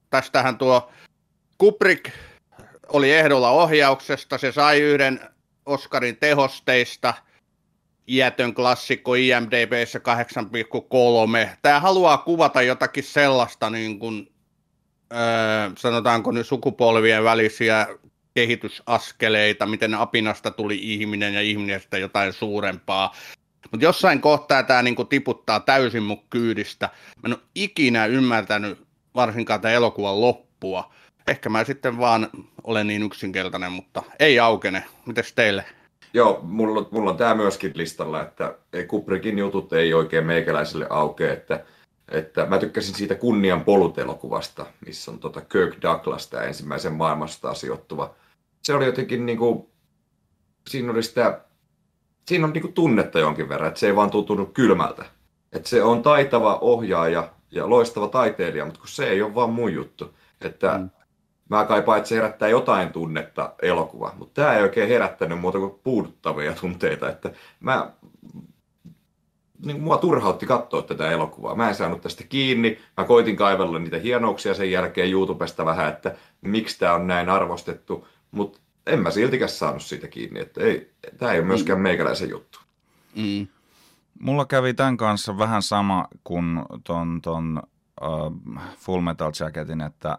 tästähän 0.10 0.58
tuo 0.58 0.92
Kubrick 1.58 2.12
oli 2.88 3.12
ehdolla 3.12 3.50
ohjauksesta, 3.50 4.38
se 4.38 4.52
sai 4.52 4.82
yhden 4.82 5.20
Oscarin 5.66 6.18
tehosteista, 6.18 7.14
iätön 8.08 8.54
klassikko 8.54 9.16
IMDBssä 9.16 10.00
8,3. 10.00 11.50
Tämä 11.62 11.80
haluaa 11.80 12.18
kuvata 12.18 12.62
jotakin 12.62 13.04
sellaista 13.04 13.70
niin 13.70 14.00
kuin 14.00 14.32
öö, 15.14 15.20
sanotaanko 15.78 16.32
nyt 16.32 16.48
sukupolvien 16.48 17.24
välisiä 17.24 17.88
kehitysaskeleita, 18.34 19.66
miten 19.66 19.94
apinasta 19.94 20.52
tuli 20.52 20.80
ihminen 20.82 21.34
ja 21.34 21.42
ihminestä 21.42 21.98
jotain 21.98 22.34
suurempaa. 22.34 23.16
Mutta 23.72 23.86
jossain 23.86 24.22
kohtaa 24.22 24.64
tämä 24.64 24.82
niinku 24.82 25.06
tiputtaa 25.06 25.60
täysin 25.60 26.04
mun 26.04 26.24
kyydistä. 26.30 26.90
Mä 27.24 27.28
en 27.28 27.34
ole 27.34 27.42
ikinä 27.56 28.06
ymmärtänyt 28.06 28.78
varsinkaan 29.16 29.62
tämän 29.62 29.76
elokuvan 29.76 30.22
loppua. 30.22 30.94
Ehkä 31.28 31.50
mä 31.50 31.64
sitten 31.64 31.98
vaan 31.98 32.30
olen 32.64 32.88
niin 32.88 33.04
yksinkertainen, 33.04 33.72
mutta 33.72 34.04
ei 34.20 34.40
aukene. 34.40 34.84
Mites 35.06 35.34
teille? 35.34 35.66
Joo, 36.14 36.40
mulla, 36.44 36.88
mulla 36.92 37.12
on 37.12 37.18
tämä 37.18 37.36
myöskin 37.36 37.72
listalla, 37.76 38.22
että 38.22 38.56
Kubrickin 38.88 39.40
jutut 39.40 39.74
ei 39.74 39.94
oikein 39.94 40.26
meikäläiselle 40.26 40.88
aukea, 40.90 41.34
että 41.34 41.66
että 42.12 42.46
mä 42.46 42.58
tykkäsin 42.58 42.96
siitä 42.96 43.16
Kunnian 43.16 43.64
polut-elokuvasta, 43.64 44.66
missä 44.86 45.12
on 45.12 45.20
tota 45.20 45.42
Kirk 45.42 45.82
Douglas, 45.82 46.30
tämä 46.30 46.44
ensimmäisen 46.44 46.94
maailmasta 46.94 47.54
sijoittuva. 47.54 48.16
Se 48.64 48.74
oli 48.74 48.86
jotenkin 48.86 49.26
niin 49.26 49.38
kuin, 49.38 49.66
siinä 50.70 50.92
oli 50.92 51.04
sitä, 51.04 51.42
siinä 52.28 52.48
on 52.48 52.54
niin 52.54 52.62
kuin 52.62 52.74
tunnetta 52.74 53.20
jonkin 53.20 53.50
verran, 53.50 53.68
että 53.68 53.80
se 53.80 53.88
ei 53.88 53.96
vaan 53.96 54.12
tuntunut 54.12 54.54
kylmältä. 54.54 55.06
Että 55.52 55.70
se 55.70 55.84
on 55.84 56.02
taitava 56.02 56.58
ohjaaja 56.62 57.30
ja 57.52 57.70
loistava 57.70 58.08
taiteilija, 58.08 58.66
mutta 58.66 58.80
kun 58.80 58.90
se 58.90 59.10
ei 59.10 59.22
ole 59.22 59.36
vaan 59.36 59.50
mun 59.50 59.74
juttu. 59.74 60.14
Että 60.42 60.78
mm. 60.78 60.90
mä 61.50 61.66
kaipaan, 61.66 61.98
että 61.98 62.08
se 62.08 62.16
herättää 62.16 62.50
jotain 62.50 62.90
tunnetta 62.90 63.54
elokuva, 63.62 64.14
mutta 64.18 64.42
tämä 64.42 64.56
ei 64.56 64.64
oikein 64.64 64.90
herättänyt 64.90 65.40
muuta 65.40 65.60
kuin 65.60 65.80
puuduttavia 65.84 66.54
tunteita. 66.54 67.10
Että 67.10 67.32
mä 67.60 67.92
niin 69.66 69.82
mua 69.82 69.98
turhautti 69.98 70.46
katsoa 70.46 70.82
tätä 70.82 71.12
elokuvaa. 71.12 71.56
Mä 71.56 71.70
en 71.70 71.76
saanut 71.76 72.02
tästä 72.02 72.24
kiinni. 72.24 72.80
Mä 72.98 73.04
koitin 73.04 73.36
kaivella 73.36 73.80
niitä 73.80 73.98
hienouksia 73.98 74.54
sen 74.54 74.72
jälkeen 74.72 75.12
YouTubesta 75.12 75.66
vähän, 75.66 75.90
että 75.90 76.16
miksi 76.42 76.80
tämä 76.80 76.94
on 76.94 77.08
näin 77.08 77.30
arvostettu. 77.30 78.08
Mutta 78.34 78.60
en 78.88 79.00
mä 79.00 79.12
siltikään 79.12 79.50
saanut 79.50 79.84
siitä 79.84 80.08
kiinni. 80.08 80.40
Että 80.40 80.62
ei, 80.62 80.94
tämä 81.18 81.32
ei 81.32 81.40
ole 81.40 81.48
myöskään 81.48 81.80
mm. 81.80 81.84
meikäläisen 81.84 82.30
juttu. 82.30 82.60
Mm. 83.16 83.48
Mulla 84.20 84.46
kävi 84.46 84.74
tämän 84.74 84.98
kanssa 84.98 85.38
vähän 85.38 85.62
sama 85.62 86.08
kuin 86.24 86.62
ton, 86.84 87.20
ton 87.22 87.62
uh, 88.02 88.58
Full 88.78 89.02
Metal 89.02 89.32
Jacketin, 89.40 89.82
että 89.82 90.18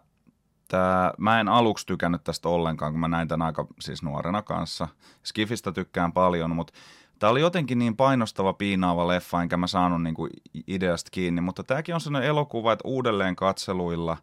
tää, 0.69 1.15
mä 1.19 1.41
en 1.41 1.49
aluksi 1.49 1.87
tykännyt 1.87 2.25
tästä 2.25 2.49
ollenkaan, 2.49 2.93
kun 2.93 3.01
mä 3.01 3.09
näin 3.09 3.29
tämän 3.29 3.47
aika 3.47 3.67
siis 3.81 4.03
nuorena 4.03 4.43
kanssa. 4.43 4.89
Skifistä 5.25 5.73
tykkään 5.73 6.13
paljon, 6.13 6.57
mutta 6.57 6.73
Tämä 7.19 7.31
oli 7.31 7.41
jotenkin 7.41 7.79
niin 7.79 7.97
painostava, 7.97 8.53
piinaava 8.53 9.09
leffa, 9.09 9.43
enkä 9.43 9.57
mä 9.57 9.67
saanut 9.67 10.03
niin 10.03 10.15
kuin 10.15 10.31
ideasta 10.67 11.11
kiinni, 11.11 11.41
mutta 11.41 11.63
tämäkin 11.63 11.95
on 11.95 12.01
sellainen 12.01 12.29
elokuva, 12.29 12.73
että 12.73 12.89
uudelleen 12.89 13.37
katseluilla 13.37 14.17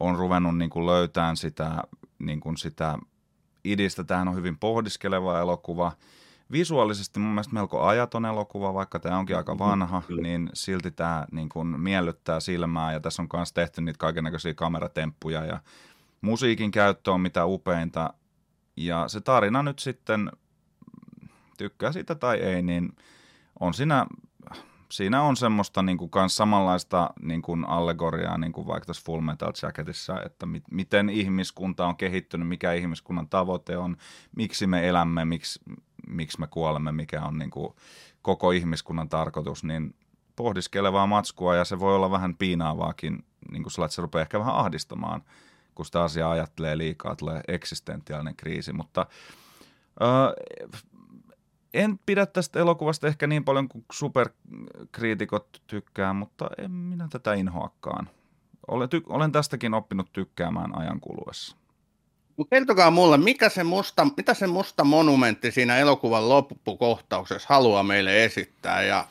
on 0.00 0.16
ruvennut 0.16 0.58
niin 0.58 0.70
kuin 0.70 0.86
löytämään 0.86 1.36
sitä, 1.36 1.82
niin 2.20 2.40
kuin 2.40 2.56
sitä 2.56 2.98
idistä. 3.64 4.04
Tämähän 4.04 4.28
on 4.28 4.34
hyvin 4.34 4.58
pohdiskeleva 4.58 5.40
elokuva. 5.40 5.92
Visuaalisesti 6.52 7.20
mun 7.20 7.30
mielestä 7.30 7.54
melko 7.54 7.82
ajaton 7.82 8.26
elokuva, 8.26 8.74
vaikka 8.74 8.98
tämä 9.00 9.18
onkin 9.18 9.36
aika 9.36 9.58
vanha, 9.58 10.02
niin 10.22 10.50
silti 10.54 10.90
tämä 10.90 11.26
niin 11.32 11.48
kuin 11.48 11.80
miellyttää 11.80 12.40
silmää 12.40 12.92
ja 12.92 13.00
tässä 13.00 13.22
on 13.22 13.28
myös 13.32 13.52
tehty 13.52 13.80
niitä 13.80 13.98
kaikenlaisia 13.98 14.54
kameratemppuja 14.54 15.44
ja 15.44 15.60
musiikin 16.20 16.70
käyttö 16.70 17.12
on 17.12 17.20
mitä 17.20 17.46
upeinta. 17.46 18.14
Ja 18.76 19.08
se 19.08 19.20
tarina 19.20 19.62
nyt 19.62 19.78
sitten 19.78 20.30
tykkää 21.58 21.92
siitä 21.92 22.14
tai 22.14 22.36
ei, 22.36 22.62
niin 22.62 22.96
on 23.60 23.74
siinä 23.74 24.06
siinä 24.92 25.22
on 25.22 25.36
semmoista 25.36 25.82
niin 25.82 25.98
kuin, 25.98 26.10
kans 26.10 26.36
samanlaista 26.36 27.10
niin 27.22 27.42
kuin 27.42 27.64
allegoriaa 27.64 28.38
niin 28.38 28.52
kuin 28.52 28.66
vaikka 28.66 28.86
tässä 28.86 29.02
Full 29.06 29.20
Metal 29.20 29.52
Jacketissa, 29.62 30.22
että 30.22 30.46
mi- 30.46 30.62
miten 30.70 31.08
ihmiskunta 31.10 31.86
on 31.86 31.96
kehittynyt, 31.96 32.48
mikä 32.48 32.72
ihmiskunnan 32.72 33.28
tavoite 33.28 33.76
on, 33.76 33.96
miksi 34.36 34.66
me 34.66 34.88
elämme, 34.88 35.24
miksi, 35.24 35.60
miksi 36.06 36.40
me 36.40 36.46
kuolemme, 36.46 36.92
mikä 36.92 37.22
on 37.22 37.38
niin 37.38 37.50
kuin, 37.50 37.74
koko 38.22 38.50
ihmiskunnan 38.50 39.08
tarkoitus, 39.08 39.64
niin 39.64 39.94
pohdiskelevaa 40.36 41.06
matskua 41.06 41.56
ja 41.56 41.64
se 41.64 41.78
voi 41.78 41.96
olla 41.96 42.10
vähän 42.10 42.36
piinaavaakin, 42.36 43.24
niin 43.50 43.62
kuin 43.62 43.84
että 43.84 43.94
se 43.94 44.02
rupeaa 44.02 44.22
ehkä 44.22 44.38
vähän 44.38 44.54
ahdistamaan, 44.54 45.22
kun 45.74 45.86
sitä 45.86 46.02
asiaa 46.02 46.30
ajattelee 46.30 46.78
liikaa, 46.78 47.16
tulee 47.16 47.40
eksistentiaalinen 47.48 48.36
kriisi, 48.36 48.72
mutta 48.72 49.06
öö, 50.00 50.08
en 51.74 51.98
pidä 52.06 52.26
tästä 52.26 52.58
elokuvasta 52.58 53.06
ehkä 53.06 53.26
niin 53.26 53.44
paljon 53.44 53.68
kuin 53.68 53.84
superkriitikot 53.92 55.62
tykkää, 55.66 56.12
mutta 56.12 56.50
en 56.58 56.70
minä 56.70 57.08
tätä 57.10 57.34
inhoakaan. 57.34 58.08
Olen, 58.68 58.88
ty- 58.88 59.06
olen 59.08 59.32
tästäkin 59.32 59.74
oppinut 59.74 60.12
tykkäämään 60.12 60.78
ajan 60.78 61.00
kuluessa. 61.00 61.56
Mutta 62.36 62.56
kertokaa 62.56 62.90
mulle, 62.90 63.16
mikä 63.16 63.48
se 63.48 63.64
musta, 63.64 64.06
mitä 64.16 64.34
se 64.34 64.46
musta 64.46 64.84
monumentti 64.84 65.50
siinä 65.50 65.76
elokuvan 65.76 66.28
loppukohtauksessa 66.28 67.46
haluaa 67.48 67.82
meille 67.82 68.24
esittää. 68.24 68.82
Ja 68.82 69.06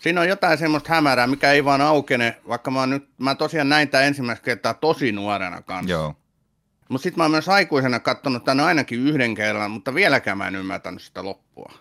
siinä 0.00 0.20
on 0.20 0.28
jotain 0.28 0.58
semmoista 0.58 0.94
hämärää, 0.94 1.26
mikä 1.26 1.52
ei 1.52 1.64
vaan 1.64 1.80
aukene, 1.80 2.36
vaikka 2.48 2.70
mä, 2.70 2.86
nyt, 2.86 3.08
mä 3.18 3.34
tosiaan 3.34 3.68
näin 3.68 3.88
tämän 3.88 4.06
ensimmäistä 4.06 4.44
kertaa 4.44 4.74
tosi 4.74 5.12
nuorena 5.12 5.62
kanssa. 5.62 5.90
Joo. 5.90 6.14
Mutta 6.92 7.02
sitten 7.02 7.18
mä 7.18 7.24
oon 7.24 7.30
myös 7.30 7.48
aikuisena 7.48 8.00
katsonut 8.00 8.44
tämän 8.44 8.66
ainakin 8.66 9.00
yhden 9.00 9.34
kerran, 9.34 9.70
mutta 9.70 9.94
vieläkään 9.94 10.38
mä 10.38 10.48
en 10.48 10.56
ymmärtänyt 10.56 11.02
sitä 11.02 11.24
loppua. 11.24 11.72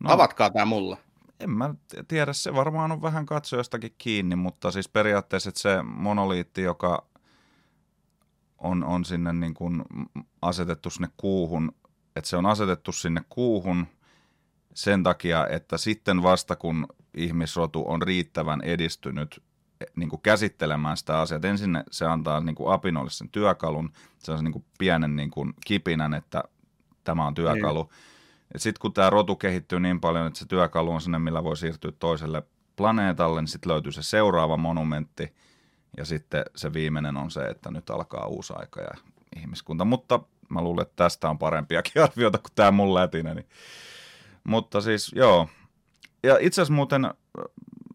No, 0.00 0.12
Avatkaa 0.12 0.50
tämä 0.50 0.64
mulle. 0.64 0.96
En 1.40 1.50
mä 1.50 1.74
tiedä, 2.08 2.32
se 2.32 2.54
varmaan 2.54 2.92
on 2.92 3.02
vähän 3.02 3.26
katsojastakin 3.26 3.94
kiinni, 3.98 4.36
mutta 4.36 4.70
siis 4.70 4.88
periaatteessa 4.88 5.48
että 5.48 5.60
se 5.60 5.82
monoliitti, 5.82 6.62
joka 6.62 7.06
on, 8.58 8.84
on 8.84 9.04
sinne 9.04 9.32
niin 9.32 9.54
kuin 9.54 9.82
asetettu 10.42 10.90
sinne 10.90 11.08
kuuhun, 11.16 11.72
että 12.16 12.30
se 12.30 12.36
on 12.36 12.46
asetettu 12.46 12.92
sinne 12.92 13.20
kuuhun 13.28 13.86
sen 14.74 15.02
takia, 15.02 15.46
että 15.46 15.78
sitten 15.78 16.22
vasta 16.22 16.56
kun 16.56 16.86
ihmisrotu 17.14 17.84
on 17.88 18.02
riittävän 18.02 18.60
edistynyt 18.60 19.42
niin 19.96 20.08
kuin 20.08 20.22
käsittelemään 20.22 20.96
sitä 20.96 21.20
asiaa. 21.20 21.40
ensin 21.44 21.84
se 21.90 22.06
antaa 22.06 22.40
niin 22.40 22.54
kuin 22.54 22.72
apinoille 22.72 23.10
sen 23.10 23.28
työkalun, 23.28 23.92
se 24.18 24.32
on 24.32 24.44
niin 24.44 24.52
kuin 24.52 24.64
pienen 24.78 25.16
niin 25.16 25.30
kuin 25.30 25.54
kipinän, 25.66 26.14
että 26.14 26.44
tämä 27.04 27.26
on 27.26 27.34
työkalu. 27.34 27.82
Niin. 27.82 28.60
Sitten 28.60 28.80
kun 28.80 28.92
tämä 28.92 29.10
rotu 29.10 29.36
kehittyy 29.36 29.80
niin 29.80 30.00
paljon, 30.00 30.26
että 30.26 30.38
se 30.38 30.46
työkalu 30.46 30.92
on 30.92 31.00
sinne, 31.00 31.18
millä 31.18 31.44
voi 31.44 31.56
siirtyä 31.56 31.92
toiselle 31.98 32.42
planeetalle, 32.76 33.40
niin 33.40 33.48
sitten 33.48 33.72
löytyy 33.72 33.92
se 33.92 34.02
seuraava 34.02 34.56
monumentti, 34.56 35.34
ja 35.96 36.04
sitten 36.04 36.44
se 36.56 36.72
viimeinen 36.72 37.16
on 37.16 37.30
se, 37.30 37.44
että 37.44 37.70
nyt 37.70 37.90
alkaa 37.90 38.26
uusi 38.26 38.52
aika 38.56 38.80
ja 38.80 38.90
ihmiskunta. 39.36 39.84
Mutta 39.84 40.20
mä 40.48 40.62
luulen, 40.62 40.82
että 40.82 40.96
tästä 40.96 41.30
on 41.30 41.38
parempiakin 41.38 42.02
arvioita 42.04 42.38
kuin 42.38 42.52
tämä 42.54 42.70
mun. 42.70 42.88
Niin. 43.34 43.48
Mutta 44.44 44.80
siis 44.80 45.12
joo. 45.14 45.48
Ja 46.22 46.38
itse 46.40 46.60
asiassa 46.60 46.74
muuten 46.74 47.10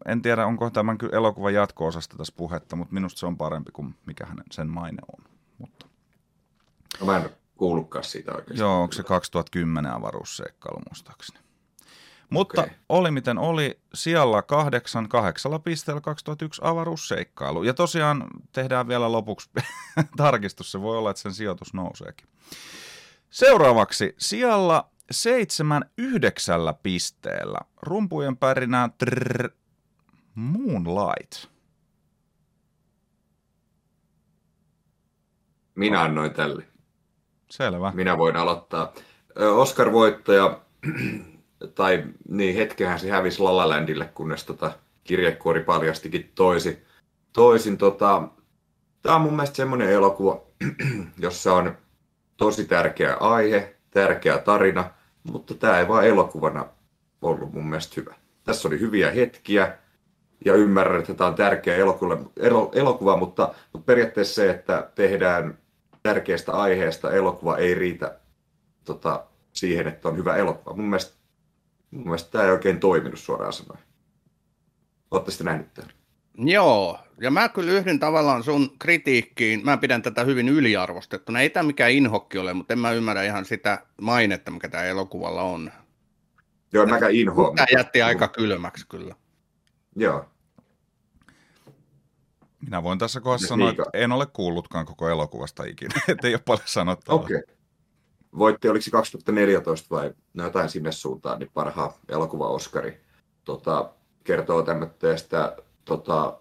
en 0.06 0.22
tiedä, 0.22 0.46
onko 0.46 0.70
tämän 0.70 0.98
elokuvan 1.12 1.54
jatko-osasta 1.54 2.16
tässä 2.16 2.34
puhetta, 2.36 2.76
mutta 2.76 2.94
minusta 2.94 3.18
se 3.18 3.26
on 3.26 3.36
parempi 3.36 3.72
kuin 3.72 3.94
mikä 4.06 4.26
hänen 4.26 4.44
sen 4.50 4.68
maine 4.68 5.02
on. 5.18 5.24
Mutta... 5.58 5.86
No, 7.00 7.06
mä 7.06 7.16
en 7.16 7.30
kuullutkaan 7.56 8.04
siitä 8.04 8.32
oikeastaan. 8.32 8.58
Joo, 8.58 8.82
onko 8.82 8.92
se 8.92 9.02
2010 9.02 9.92
avaruusseikkailu 9.92 10.80
muistaakseni. 10.90 11.44
Mutta 12.30 12.62
okay. 12.62 12.74
oli 12.88 13.10
miten 13.10 13.38
oli, 13.38 13.80
siellä 13.94 14.42
kahdeksan, 14.42 15.08
kahdeksalla 15.08 15.58
pisteellä 15.58 16.00
2001 16.00 16.60
avaruusseikkailu. 16.64 17.62
Ja 17.62 17.74
tosiaan 17.74 18.26
tehdään 18.52 18.88
vielä 18.88 19.12
lopuksi 19.12 19.50
tarkistus, 20.16 20.72
se 20.72 20.80
voi 20.80 20.98
olla, 20.98 21.10
että 21.10 21.22
sen 21.22 21.34
sijoitus 21.34 21.74
nouseekin. 21.74 22.28
Seuraavaksi 23.30 24.14
siellä 24.18 24.84
seitsemän 25.10 25.84
yhdeksällä 25.98 26.72
pisteellä 26.72 27.58
rumpujen 27.82 28.36
pärinää 28.36 28.88
trrr, 28.98 29.50
Moonlight. 30.34 31.46
Minä 35.74 36.02
annoin 36.02 36.32
tälle. 36.32 36.64
Selvä. 37.50 37.92
Minä 37.94 38.18
voin 38.18 38.36
aloittaa. 38.36 38.92
Oscar-voittaja, 39.56 40.60
tai 41.74 42.04
niin 42.28 42.56
hetkehän 42.56 43.00
se 43.00 43.10
hävisi 43.10 43.42
La 43.42 43.56
La 43.56 43.68
Landille, 43.68 44.04
kunnes 44.14 44.44
tota 44.44 44.72
kirjekuori 45.04 45.62
paljastikin 45.62 46.32
toisi, 46.34 46.84
toisin. 47.32 47.78
Tota, 47.78 48.28
tämä 49.02 49.16
on 49.16 49.22
mun 49.22 49.32
mielestä 49.32 49.56
semmoinen 49.56 49.90
elokuva, 49.90 50.42
jossa 51.18 51.54
on 51.54 51.76
tosi 52.36 52.64
tärkeä 52.64 53.14
aihe, 53.14 53.76
tärkeä 53.90 54.38
tarina, 54.38 54.90
mutta 55.24 55.54
tämä 55.54 55.78
ei 55.78 55.88
vaan 55.88 56.06
elokuvana 56.06 56.66
ollut 57.22 57.52
mun 57.52 57.66
mielestä 57.66 57.94
hyvä. 57.96 58.14
Tässä 58.44 58.68
oli 58.68 58.80
hyviä 58.80 59.10
hetkiä, 59.10 59.78
ja 60.44 60.54
ymmärrän, 60.54 61.00
että 61.00 61.14
tämä 61.14 61.28
on 61.28 61.34
tärkeä 61.34 61.76
elokuva, 61.76 62.18
elokuva 62.72 63.16
mutta, 63.16 63.54
mutta 63.72 63.86
periaatteessa 63.86 64.34
se, 64.34 64.50
että 64.50 64.90
tehdään 64.94 65.58
tärkeästä 66.02 66.52
aiheesta 66.52 67.12
elokuva 67.12 67.56
ei 67.56 67.74
riitä 67.74 68.18
tota, 68.84 69.24
siihen, 69.52 69.88
että 69.88 70.08
on 70.08 70.16
hyvä 70.16 70.36
elokuva. 70.36 70.76
Mun 70.76 70.86
mielestä, 70.86 71.14
mun 71.90 72.04
mielestä 72.04 72.30
tämä 72.30 72.44
ei 72.44 72.50
oikein 72.50 72.80
toiminut 72.80 73.18
suoraan 73.18 73.52
sanoen. 73.52 73.80
Olette 75.10 75.30
sitten 75.30 75.44
nähnyt 75.44 75.74
tämän? 75.74 75.90
Joo, 76.38 76.98
ja 77.20 77.30
mä 77.30 77.48
kyllä 77.48 77.72
yhdyn 77.72 77.98
tavallaan 77.98 78.42
sun 78.42 78.70
kritiikkiin. 78.78 79.64
Mä 79.64 79.76
pidän 79.76 80.02
tätä 80.02 80.24
hyvin 80.24 80.48
yliarvostettuna. 80.48 81.40
Ei 81.40 81.50
tämä 81.50 81.66
mikään 81.66 81.90
inhokki 81.90 82.38
ole, 82.38 82.54
mutta 82.54 82.72
en 82.72 82.78
mä 82.78 82.92
ymmärrä 82.92 83.22
ihan 83.22 83.44
sitä 83.44 83.86
mainetta, 84.00 84.50
mikä 84.50 84.68
tämä 84.68 84.84
elokuvalla 84.84 85.42
on. 85.42 85.72
Joo, 86.72 86.86
mäkään 86.86 87.12
inhoa. 87.12 87.52
Tämä 87.56 87.66
jätti 87.72 88.02
aika 88.02 88.28
kylmäksi 88.28 88.86
kyllä. 88.88 89.14
Joo. 89.96 90.24
Minä 92.64 92.82
voin 92.82 92.98
tässä 92.98 93.20
kohdassa 93.20 93.48
sanoa, 93.48 93.70
että 93.70 93.82
en 93.92 94.12
ole 94.12 94.26
kuullutkaan 94.26 94.86
koko 94.86 95.08
elokuvasta 95.08 95.64
ikinä, 95.64 95.94
että 96.08 96.28
ei 96.28 96.34
ole 96.34 96.42
paljon 96.46 96.68
sanottavaa. 96.68 97.20
Okei. 97.20 97.36
Okay. 97.36 97.54
Voitti, 98.38 98.68
oliko 98.68 98.84
2014 98.92 99.86
vai 99.90 100.14
no 100.34 100.44
jotain 100.44 100.68
sinne 100.68 100.92
suuntaan, 100.92 101.38
niin 101.38 101.50
parhaa 101.54 101.98
elokuva 102.08 102.48
Oscari. 102.48 103.00
Tota, 103.44 103.90
kertoo 104.24 104.62
tämmöistä 104.62 105.56
tota, 105.84 106.38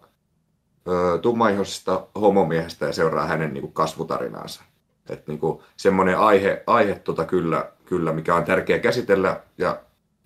tummaihoisesta 1.21 2.07
homomiehestä 2.15 2.86
ja 2.86 2.93
seuraa 2.93 3.27
hänen 3.27 3.53
niin 3.53 3.62
kuin, 3.62 3.73
kasvutarinaansa. 3.73 4.63
Että 5.09 5.31
niin 5.31 5.39
kuin, 5.39 5.63
semmoinen 5.77 6.19
aihe, 6.19 6.63
aihe 6.67 6.95
tota, 6.95 7.25
kyllä, 7.25 7.71
kyllä, 7.86 8.13
mikä 8.13 8.36
on 8.36 8.43
tärkeä 8.43 8.79
käsitellä 8.79 9.41
ja 9.57 9.81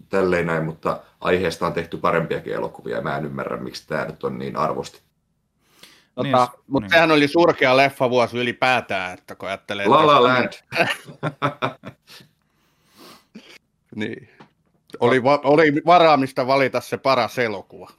tälleen 0.10 0.46
näin, 0.46 0.66
mutta 0.66 1.02
aiheesta 1.22 1.68
on 1.68 1.74
tehty 1.74 1.98
parempiakin 1.98 2.54
elokuvia 2.54 2.96
ja 2.96 3.02
mä 3.02 3.18
en 3.18 3.26
ymmärrä, 3.26 3.58
miksi 3.58 3.88
tämä 3.88 4.06
nyt 4.06 4.24
on 4.24 4.38
niin 4.38 4.56
arvostettu. 4.56 5.07
Tota, 6.18 6.50
niin, 6.52 6.64
mutta 6.68 6.86
niin. 6.86 6.94
sehän 6.94 7.12
oli 7.12 7.28
surkea 7.28 7.78
leffavuosi 7.78 8.38
ylipäätään, 8.38 9.18
että 9.18 9.36
kun 9.36 9.48
ajattelee... 9.48 9.88
La 9.88 10.08
La 10.08 10.24
Land. 10.24 10.54
niin. 13.96 14.30
Oli, 15.00 15.24
va- 15.24 15.42
oli 15.44 15.74
varaamista 15.86 16.48
valita 16.48 16.82
se 16.82 16.98
paras 16.98 17.40
elokuva. 17.40 17.90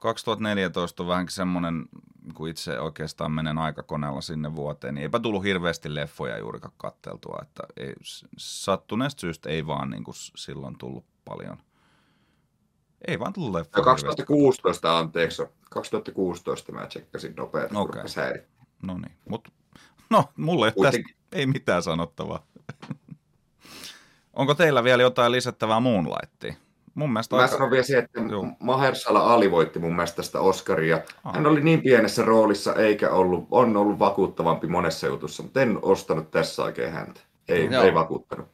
2014 0.00 1.02
on 1.02 1.08
vähänkin 1.08 1.34
semmoinen, 1.34 1.86
kun 2.34 2.48
itse 2.48 2.80
oikeastaan 2.80 3.32
menen 3.32 3.58
aikakoneella 3.58 4.20
sinne 4.20 4.56
vuoteen, 4.56 4.94
niin 4.94 5.02
eipä 5.02 5.20
tullut 5.20 5.44
hirveästi 5.44 5.94
leffoja 5.94 6.38
juurikaan 6.38 6.74
katteltua, 6.76 7.38
että 7.42 7.62
ei, 7.76 7.94
sattuneesta 8.36 9.20
syystä 9.20 9.50
ei 9.50 9.66
vaan 9.66 9.90
niin 9.90 10.04
kuin 10.04 10.14
silloin 10.36 10.78
tullut 10.78 11.04
paljon. 11.24 11.58
Ei 13.06 13.18
vaan 13.18 13.32
tullut 13.32 13.52
leffoja. 13.52 13.84
2016, 13.84 14.98
anteeksi. 14.98 15.42
2016 15.70 16.72
mä 16.72 16.86
tsekkasin 16.86 17.34
nopeasti, 17.36 17.76
okay. 17.76 18.42
No 18.82 18.94
niin, 18.94 19.16
mutta 19.28 19.50
no, 20.10 20.24
mulle 20.36 20.66
ei, 20.66 20.82
tästä, 20.82 21.14
ei 21.32 21.46
mitään 21.46 21.82
sanottavaa. 21.82 22.46
Onko 24.32 24.54
teillä 24.54 24.84
vielä 24.84 25.02
jotain 25.02 25.32
lisättävää 25.32 25.80
Moonlightiin? 25.80 26.56
Mun 26.94 27.12
mielestä 27.12 27.36
Mä 27.36 27.42
aika... 27.42 27.52
sanon 27.54 27.70
vielä 27.70 27.84
siihen, 27.84 28.04
että 28.04 28.20
Joo. 28.20 28.46
Mahershala 28.60 29.34
Ali 29.34 29.50
voitti 29.50 29.78
mun 29.78 29.96
mielestä 29.96 30.16
tästä 30.16 30.40
Oscaria. 30.40 31.00
Ah. 31.24 31.34
Hän 31.34 31.46
oli 31.46 31.60
niin 31.60 31.82
pienessä 31.82 32.24
roolissa, 32.24 32.74
eikä 32.74 33.10
ollut, 33.10 33.46
on 33.50 33.76
ollut 33.76 33.98
vakuuttavampi 33.98 34.66
monessa 34.66 35.06
jutussa, 35.06 35.42
mutta 35.42 35.62
en 35.62 35.78
ostanut 35.82 36.30
tässä 36.30 36.62
oikein 36.62 36.92
häntä. 36.92 37.20
Ei, 37.48 37.68
ei 37.84 37.94
vakuuttanut. 37.94 38.48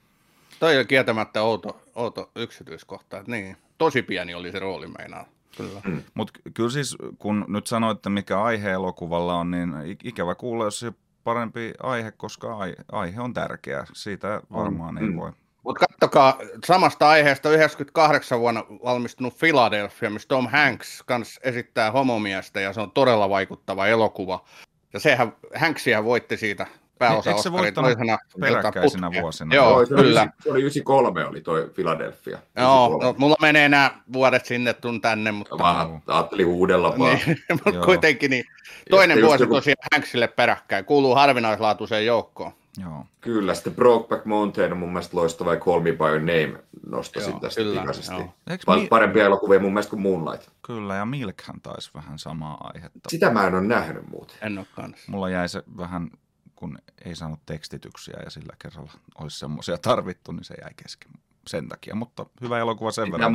Toi 0.61 0.79
on 0.79 0.87
kieltämättä 0.87 1.43
outo, 1.43 1.81
outo 1.95 2.31
yksityiskohta. 2.37 3.19
Että 3.19 3.31
niin, 3.31 3.57
tosi 3.79 4.03
pieni 4.03 4.35
oli 4.35 4.53
se 4.53 4.59
rooli 4.59 4.87
meinaa. 4.99 5.25
Kyllä. 5.57 5.81
Mm. 5.85 6.03
Mutta 6.15 6.41
kyllä 6.55 6.71
siis, 6.71 6.97
kun 7.19 7.45
nyt 7.49 7.67
sanoitte, 7.67 8.11
mikä 8.11 8.43
aihe 8.43 8.71
elokuvalla 8.71 9.35
on, 9.35 9.51
niin 9.51 9.73
ikävä 10.05 10.35
kuulla, 10.35 10.65
jos 10.65 10.81
se 10.81 10.93
parempi 11.25 11.73
aihe, 11.83 12.11
koska 12.11 12.57
aihe, 12.59 12.77
aihe 12.93 13.21
on 13.21 13.35
tärkeä. 13.35 13.85
Siitä 13.93 14.41
varmaan 14.53 14.95
mm. 14.95 15.11
ei 15.11 15.17
voi 15.17 15.33
Mutta 15.63 15.87
kattokaa, 15.87 16.39
samasta 16.67 17.09
aiheesta 17.09 17.51
98 17.51 18.41
vuonna 18.41 18.65
valmistunut 18.85 19.39
Philadelphia, 19.39 20.11
missä 20.11 20.29
Tom 20.29 20.49
Hanks 20.49 21.03
kans 21.07 21.41
esittää 21.43 21.91
homomiestä, 21.91 22.61
ja 22.61 22.73
se 22.73 22.81
on 22.81 22.91
todella 22.91 23.29
vaikuttava 23.29 23.87
elokuva. 23.87 24.45
Ja 24.93 25.01
sehän, 25.01 25.33
Hanksihän 25.55 26.05
voitti 26.05 26.37
siitä 26.37 26.67
pääosa 26.99 27.31
Eikö 27.31 27.43
se 27.43 27.53
voittanut 27.53 27.99
peräkkäisinä 28.41 29.11
vuosina? 29.21 29.55
Joo, 29.55 29.71
Joo, 29.71 29.87
se, 29.87 29.95
oli, 29.95 30.03
kyllä. 30.03 30.23
ysi- 30.23 30.43
se 30.43 30.51
oli 30.51 30.61
93 30.61 31.27
oli 31.27 31.41
toi 31.41 31.71
Philadelphia. 31.75 32.39
Joo, 32.57 32.87
93. 32.87 33.05
no, 33.05 33.15
mulla 33.19 33.37
menee 33.41 33.69
nämä 33.69 33.91
vuodet 34.13 34.47
sinne 34.47 34.73
tun 34.75 35.01
tänne, 35.01 35.33
mutta 35.33 35.57
Mä 35.57 35.89
ajattelin 36.07 36.47
huudella 36.47 36.95
vaan. 36.99 37.19
niin, 37.27 37.39
mutta 37.65 37.81
kuitenkin 37.85 38.31
niin. 38.31 38.45
Toinen 38.91 39.23
vuosi 39.23 39.43
joku- 39.43 39.55
tosiaan 39.55 39.77
Hanksille 39.95 40.29
peräkkäin, 40.29 40.85
kuuluu 40.85 41.15
harvinaislaatuiseen 41.15 42.07
joukkoon. 42.07 42.53
Joo. 42.83 43.05
Kyllä, 43.21 43.55
sitten 43.55 43.75
Brokeback 43.75 44.25
Mountain 44.25 44.73
on 44.73 44.79
mun 44.79 44.89
mielestä 44.89 45.17
loistava 45.17 45.55
ja 45.55 45.61
Call 45.61 45.81
Me 45.81 45.93
By 45.93 46.05
Your 46.05 46.19
Name 46.21 46.55
nostaisin 46.87 47.31
Joo, 47.31 47.41
tästä 47.41 47.61
kyllä, 47.61 47.81
pikaisesti. 47.81 48.15
Eikö 48.51 48.63
Pal- 48.67 48.81
mi- 48.81 48.87
parempia 48.89 49.25
elokuvia 49.25 49.61
mun 49.61 49.73
mielestä 49.73 49.91
kuin 49.91 50.03
Moonlight. 50.03 50.49
Kyllä, 50.63 50.95
ja 50.95 51.05
Milkhän 51.05 51.61
taisi 51.61 51.91
vähän 51.95 52.19
samaa 52.19 52.71
aihetta. 52.75 52.99
Sitä 53.09 53.31
mä 53.31 53.47
en 53.47 53.55
ole 53.55 53.63
nähnyt 53.63 54.09
muuten. 54.11 54.37
En 54.43 54.59
ole 54.59 54.67
kanssa. 54.77 55.13
Mulla 55.13 55.29
jäi 55.31 55.49
se 55.49 55.63
vähän, 55.77 56.11
kun 56.57 56.79
ei 57.05 57.15
saanut 57.17 57.41
tekstityksiä 57.47 58.17
ja 58.25 58.31
sillä 58.31 58.57
kerralla 58.59 58.93
olisi 59.19 59.39
semmoisia 59.39 59.79
tarvittu, 59.79 60.33
niin 60.33 60.45
se 60.45 60.55
jäi 60.63 60.71
kesken 60.77 61.13
sen 61.47 61.69
takia. 61.69 61.95
Mutta 61.95 62.27
hyvä 62.41 62.59
elokuva 62.59 62.91
sen 62.91 63.05
Tämä, 63.11 63.13
verran. 63.13 63.33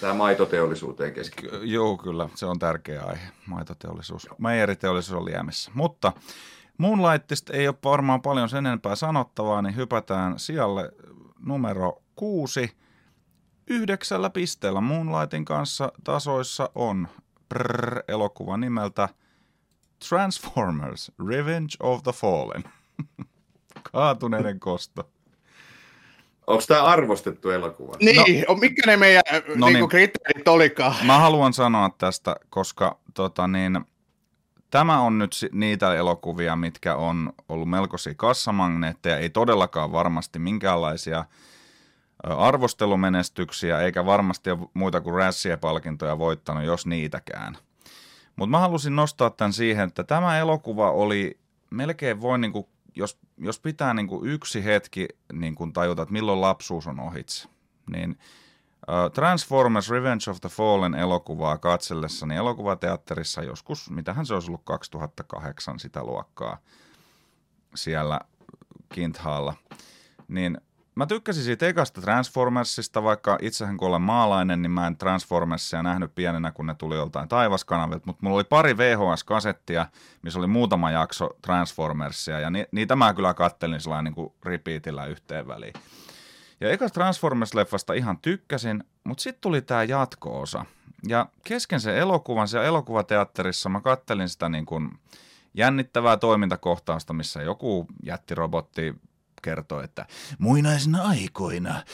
tämä 0.00 0.14
maitoteollisuuteen 0.14 1.12
keskittyy. 1.12 1.64
Joo, 1.64 1.96
kyllä, 1.96 2.28
se 2.34 2.46
on 2.46 2.58
tärkeä 2.58 3.02
aihe, 3.02 3.28
maitoteollisuus. 3.46 4.28
Meijeriteollisuus 4.38 5.22
oli 5.22 5.32
jäämissä. 5.32 5.70
Mutta 5.74 6.12
Moonlightista 6.78 7.52
ei 7.52 7.68
ole 7.68 7.76
varmaan 7.84 8.22
paljon 8.22 8.48
sen 8.48 8.66
enempää 8.66 8.96
sanottavaa, 8.96 9.62
niin 9.62 9.76
hypätään 9.76 10.38
sijalle 10.38 10.92
numero 11.38 12.02
kuusi. 12.16 12.76
Yhdeksällä 13.66 14.30
pisteellä 14.30 14.80
Moonlightin 14.80 15.44
kanssa 15.44 15.92
tasoissa 16.04 16.70
on 16.74 17.08
prrr, 17.48 18.02
elokuva 18.08 18.56
nimeltä 18.56 19.08
Transformers 20.08 21.12
Revenge 21.28 21.74
of 21.80 22.02
the 22.02 22.12
Fallen. 22.12 22.64
Kaatuneiden 23.92 24.60
kosto. 24.60 25.10
Onko 26.46 26.64
tämä 26.68 26.84
arvostettu 26.84 27.50
elokuva? 27.50 27.96
Niin, 28.00 28.44
no, 28.48 28.54
mikä 28.54 28.82
ne 28.86 28.96
meidän 28.96 29.22
no 29.32 29.40
no 29.56 29.66
niin, 29.66 29.74
niin. 29.74 29.88
kriteerit 29.88 30.48
olikaan? 30.48 31.06
Mä 31.06 31.18
haluan 31.18 31.52
sanoa 31.52 31.90
tästä, 31.98 32.36
koska 32.50 32.98
tota 33.14 33.48
niin, 33.48 33.80
tämä 34.70 35.00
on 35.00 35.18
nyt 35.18 35.30
niitä 35.52 35.94
elokuvia, 35.94 36.56
mitkä 36.56 36.94
on 36.94 37.32
ollut 37.48 37.70
melkoisia 37.70 38.14
kassamagneetteja, 38.14 39.18
ei 39.18 39.30
todellakaan 39.30 39.92
varmasti 39.92 40.38
minkäänlaisia 40.38 41.24
arvostelumenestyksiä, 42.22 43.80
eikä 43.80 44.06
varmasti 44.06 44.50
ole 44.50 44.68
muita 44.74 45.00
kuin 45.00 45.14
Razzie-palkintoja 45.14 46.18
voittanut, 46.18 46.64
jos 46.64 46.86
niitäkään. 46.86 47.58
Mutta 48.36 48.50
mä 48.50 48.58
halusin 48.58 48.96
nostaa 48.96 49.30
tämän 49.30 49.52
siihen, 49.52 49.88
että 49.88 50.04
tämä 50.04 50.38
elokuva 50.38 50.90
oli 50.90 51.38
melkein 51.70 52.20
voi, 52.20 52.38
niin 52.38 52.52
kuin, 52.52 52.66
jos, 52.96 53.18
jos 53.38 53.60
pitää 53.60 53.94
niin 53.94 54.08
kuin 54.08 54.30
yksi 54.30 54.64
hetki 54.64 55.08
niin 55.32 55.54
kuin 55.54 55.72
tajuta, 55.72 56.02
että 56.02 56.12
milloin 56.12 56.40
lapsuus 56.40 56.86
on 56.86 57.00
ohitse, 57.00 57.48
niin 57.90 58.18
Transformers 59.14 59.90
Revenge 59.90 60.30
of 60.30 60.40
the 60.40 60.48
Fallen 60.48 60.94
elokuvaa 60.94 61.58
katsellessani 61.58 62.36
elokuvateatterissa 62.36 63.42
joskus, 63.42 63.90
mitähän 63.90 64.26
se 64.26 64.34
olisi 64.34 64.50
ollut 64.50 64.64
2008 64.64 65.78
sitä 65.78 66.04
luokkaa 66.04 66.58
siellä 67.74 68.20
Kinthaalla, 68.92 69.54
niin 70.28 70.60
mä 70.94 71.06
tykkäsin 71.06 71.44
siitä 71.44 71.66
ekasta 71.66 72.00
Transformersista, 72.00 73.02
vaikka 73.02 73.38
itsehän 73.42 73.76
kun 73.76 73.88
olen 73.88 74.02
maalainen, 74.02 74.62
niin 74.62 74.70
mä 74.70 74.86
en 74.86 74.96
Transformersia 74.96 75.82
nähnyt 75.82 76.14
pienenä, 76.14 76.52
kun 76.52 76.66
ne 76.66 76.74
tuli 76.74 76.96
joltain 76.96 77.28
taivaskanavilta, 77.28 78.06
mutta 78.06 78.20
mulla 78.22 78.36
oli 78.36 78.44
pari 78.44 78.76
VHS-kasettia, 78.76 79.86
missä 80.22 80.38
oli 80.38 80.46
muutama 80.46 80.90
jakso 80.90 81.30
Transformersia, 81.42 82.40
ja 82.40 82.50
ni- 82.50 82.68
niitä 82.72 82.96
mä 82.96 83.14
kyllä 83.14 83.34
kattelin 83.34 83.80
sellainen 83.80 84.04
niin 84.04 84.14
kuin 84.14 84.32
repeatillä 84.44 85.06
yhteen 85.06 85.48
väliin. 85.48 85.74
Ja 86.60 86.70
ekasta 86.70 87.00
Transformers-leffasta 87.00 87.96
ihan 87.96 88.18
tykkäsin, 88.18 88.84
mutta 89.04 89.22
sitten 89.22 89.40
tuli 89.40 89.62
tämä 89.62 89.84
jatko-osa. 89.84 90.64
Ja 91.08 91.26
kesken 91.44 91.80
sen 91.80 91.96
elokuvan, 91.96 92.48
siellä 92.48 92.66
elokuvateatterissa 92.66 93.68
mä 93.68 93.80
kattelin 93.80 94.28
sitä 94.28 94.48
niin 94.48 94.66
kuin 94.66 94.90
jännittävää 95.54 96.16
toimintakohtausta, 96.16 97.12
missä 97.12 97.42
joku 97.42 97.86
jättirobotti 98.02 98.94
kertoi, 99.42 99.84
että 99.84 100.06
muinaisina 100.38 101.02
aikoina 101.02 101.84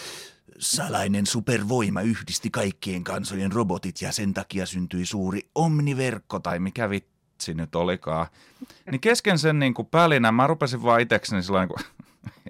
salainen 0.59 1.27
supervoima 1.27 2.01
yhdisti 2.01 2.51
kaikkien 2.51 3.05
kansojen 3.05 3.53
robotit 3.53 4.03
ja 4.03 4.13
sen 4.13 4.35
takia 4.35 4.67
syntyi 4.67 5.07
suuri 5.07 5.51
omniverkko 5.55 6.41
tai 6.41 6.59
mikä 6.59 6.91
vitsi 6.91 7.55
nyt 7.55 7.75
olikaan. 7.75 8.27
Niin 8.91 9.01
kesken 9.01 9.39
sen 9.39 9.59
niin 9.59 9.75
kuin 9.75 9.87
pälinä 9.87 10.33
mä 10.33 10.47
rupesin 10.47 10.83
vaan 10.83 11.01
itsekseni 11.01 11.43
sillä 11.43 11.67
kuin 11.67 11.85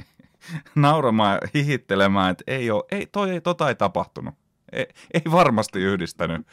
nauramaan 0.74 1.38
ja 1.42 1.48
hihittelemään, 1.54 2.30
että 2.30 2.44
ei 2.46 2.70
ole, 2.70 2.84
ei, 2.90 3.06
toi 3.06 3.30
ei, 3.30 3.40
tota 3.40 3.68
ei 3.68 3.74
tapahtunut. 3.74 4.34
Ei, 4.72 4.86
ei 5.14 5.22
varmasti 5.32 5.78
yhdistänyt. 5.78 6.46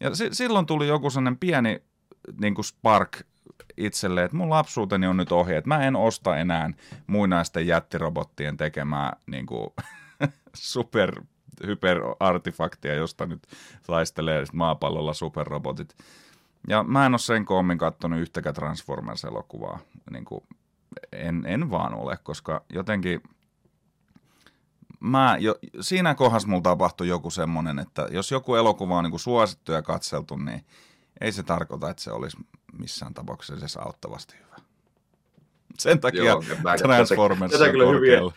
Ja 0.00 0.14
si, 0.14 0.28
silloin 0.32 0.66
tuli 0.66 0.88
joku 0.88 1.10
sellainen 1.10 1.38
pieni 1.38 1.82
niin 2.40 2.54
kuin 2.54 2.64
spark 2.64 3.18
itselle, 3.76 4.24
että 4.24 4.36
mun 4.36 4.50
lapsuuteni 4.50 5.06
on 5.06 5.16
nyt 5.16 5.32
ohi, 5.32 5.54
että 5.54 5.68
mä 5.68 5.84
en 5.84 5.96
osta 5.96 6.36
enää 6.36 6.70
muinaisten 7.06 7.66
jättirobottien 7.66 8.56
tekemää 8.56 9.16
niin 9.26 9.46
kuin, 9.46 9.70
super 10.54 11.22
hyperartifaktia, 11.66 12.94
josta 12.94 13.26
nyt 13.26 13.46
taistelee 13.86 14.46
sit 14.46 14.54
maapallolla 14.54 15.14
superrobotit. 15.14 15.96
Ja 16.68 16.82
mä 16.82 17.06
en 17.06 17.12
ole 17.12 17.18
sen 17.18 17.44
koommin 17.44 17.78
kattonut 17.78 18.20
yhtäkään 18.20 18.54
Transformers-elokuvaa. 18.54 19.78
Niin 20.10 20.24
kuin, 20.24 20.44
en, 21.12 21.44
en 21.46 21.70
vaan 21.70 21.94
ole, 21.94 22.16
koska 22.16 22.64
jotenkin 22.68 23.22
mä 25.00 25.36
jo, 25.40 25.54
siinä 25.80 26.14
kohdassa 26.14 26.48
mulla 26.48 26.62
tapahtui 26.62 27.08
joku 27.08 27.30
semmoinen, 27.30 27.78
että 27.78 28.08
jos 28.10 28.30
joku 28.30 28.54
elokuva 28.54 28.98
on 28.98 29.04
niin 29.04 29.10
kuin 29.10 29.20
suosittu 29.20 29.72
ja 29.72 29.82
katseltu, 29.82 30.36
niin 30.36 30.64
ei 31.20 31.32
se 31.32 31.42
tarkoita, 31.42 31.90
että 31.90 32.02
se 32.02 32.12
olisi 32.12 32.36
missään 32.78 33.14
tapauksessa 33.14 33.54
edes 33.54 33.76
auttavasti 33.76 34.36
hyvä. 34.36 34.56
Sen 35.78 36.00
takia 36.00 36.24
Joo, 36.24 36.42
Transformers 36.82 37.52
tätä 37.52 37.64
on 37.64 37.70
kyllä 37.70 37.84
hyviä- 37.84 38.20
korkealla. 38.20 38.32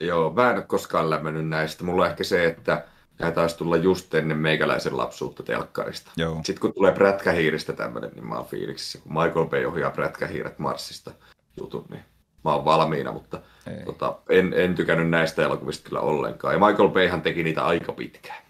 Joo, 0.00 0.32
mä 0.32 0.50
en 0.50 0.56
ole 0.56 0.64
koskaan 0.64 1.10
lämmennyt 1.10 1.48
näistä. 1.48 1.84
Mulla 1.84 2.04
on 2.04 2.10
ehkä 2.10 2.24
se, 2.24 2.46
että 2.46 2.84
nämä 3.18 3.32
taisi 3.32 3.56
tulla 3.56 3.76
just 3.76 4.14
ennen 4.14 4.38
meikäläisen 4.38 4.96
lapsuutta 4.96 5.42
telkkarista. 5.42 6.10
Joo. 6.16 6.40
Sitten 6.44 6.60
kun 6.60 6.72
tulee 6.72 6.92
prätkähiiristä 6.92 7.72
tämmöinen, 7.72 8.10
niin 8.10 8.26
mä 8.26 8.36
oon 8.36 8.46
fiiliksissä. 8.46 8.98
Kun 8.98 9.12
Michael 9.12 9.46
Bay 9.46 9.64
ohjaa 9.64 9.90
prätkähiiret 9.90 10.58
Marsista 10.58 11.10
jutun, 11.56 11.86
niin 11.90 12.02
mä 12.44 12.54
oon 12.54 12.64
valmiina, 12.64 13.12
mutta 13.12 13.40
Ei. 13.66 13.84
tota, 13.84 14.18
en, 14.28 14.54
en 14.56 14.74
tykännyt 14.74 15.10
näistä 15.10 15.42
elokuvista 15.42 15.88
kyllä 15.88 16.00
ollenkaan. 16.00 16.54
Ja 16.54 16.66
Michael 16.66 16.88
Bayhan 16.88 17.22
teki 17.22 17.42
niitä 17.42 17.64
aika 17.64 17.92
pitkään. 17.92 18.42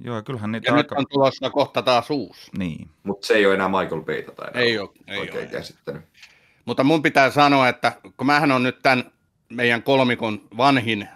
Joo, 0.00 0.22
kyllähän 0.22 0.52
niitä 0.52 0.70
Ja 0.70 0.76
nyt 0.76 0.86
aika... 0.92 0.96
on 0.98 1.06
tulossa 1.10 1.50
kohta 1.50 1.82
taas 1.82 2.10
uusi. 2.10 2.50
Niin. 2.58 2.88
Mutta 3.02 3.26
se 3.26 3.34
ei 3.34 3.46
ole 3.46 3.54
enää 3.54 3.68
Michael 3.68 4.00
Bayta 4.02 4.32
tai 4.32 4.50
Ei 4.54 4.78
ole, 4.78 4.90
ei 5.06 5.18
oikein 5.18 5.44
ole. 5.44 5.46
käsittänyt. 5.46 6.02
Mutta 6.64 6.84
mun 6.84 7.02
pitää 7.02 7.30
sanoa, 7.30 7.68
että 7.68 7.92
kun 8.16 8.26
mähän 8.26 8.52
on 8.52 8.62
nyt 8.62 8.82
tämän 8.82 9.10
meidän 9.48 9.82
kolmikon 9.82 10.40
vanhin 10.56 11.08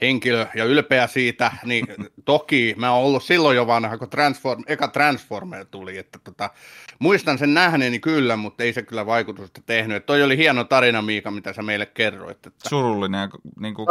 henkilö 0.00 0.46
ja 0.54 0.64
ylpeä 0.64 1.06
siitä, 1.06 1.52
niin 1.64 1.86
toki 2.24 2.74
mä 2.78 2.92
oon 2.92 3.04
ollut 3.04 3.22
silloin 3.22 3.56
jo 3.56 3.66
vanha, 3.66 3.98
kun 3.98 4.10
Transform, 4.10 4.62
eka 4.66 4.88
Transformer 4.88 5.66
tuli, 5.70 5.98
että 5.98 6.18
tota, 6.24 6.50
muistan 6.98 7.38
sen 7.38 7.54
nähneeni 7.54 7.98
kyllä, 7.98 8.36
mutta 8.36 8.64
ei 8.64 8.72
se 8.72 8.82
kyllä 8.82 9.06
vaikutusta 9.06 9.60
tehnyt. 9.66 9.96
Et 9.96 10.06
toi 10.06 10.22
oli 10.22 10.36
hieno 10.36 10.64
tarina, 10.64 11.02
Miika, 11.02 11.30
mitä 11.30 11.52
sä 11.52 11.62
meille 11.62 11.86
kerroit. 11.86 12.46
Että 12.46 12.68
Surullinen 12.68 13.20
ja 13.20 13.28
niin 13.60 13.74
kuin 13.74 13.86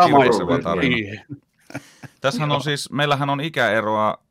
tarina. 0.63 0.95
Niin. 0.95 1.21
Tässähän 2.21 2.51
on 2.51 2.63
siis, 2.63 2.91
meillähän 2.91 3.29
on 3.29 3.41
ikäeroa 3.41 4.24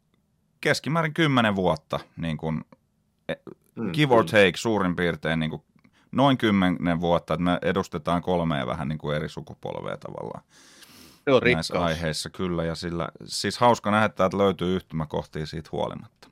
keskimäärin 0.65 1.15
10 1.15 1.57
vuotta, 1.57 2.01
niin 2.17 2.37
kuin, 2.37 2.65
Mm, 3.77 3.91
give 3.93 4.15
or 4.15 4.25
take 4.25 4.53
suurin 4.57 4.97
piirtein 4.97 5.41
niin 5.41 5.51
kuin 5.51 5.63
noin 6.13 6.39
10 6.39 7.01
vuotta, 7.01 7.35
että 7.35 7.45
me 7.45 7.59
edustetaan 7.63 8.23
kolmea 8.23 8.67
vähän 8.67 8.89
niin 8.89 8.99
kuin 8.99 9.17
eri 9.17 9.29
sukupolvea 9.29 9.97
tavallaan 9.97 10.43
Se 11.25 11.33
on 11.33 11.41
näissä 11.45 11.75
rikkaus. 11.75 11.91
aiheissa 11.91 12.31
kyllä, 12.31 12.65
ja 12.65 12.75
sillä, 12.75 13.09
siis 13.25 13.59
hauska 13.59 13.91
nähdä, 13.91 14.05
että 14.07 14.31
löytyy 14.39 14.77
yhtymäkohtia 14.77 15.47
siitä 15.47 15.69
huolimatta. 15.73 16.29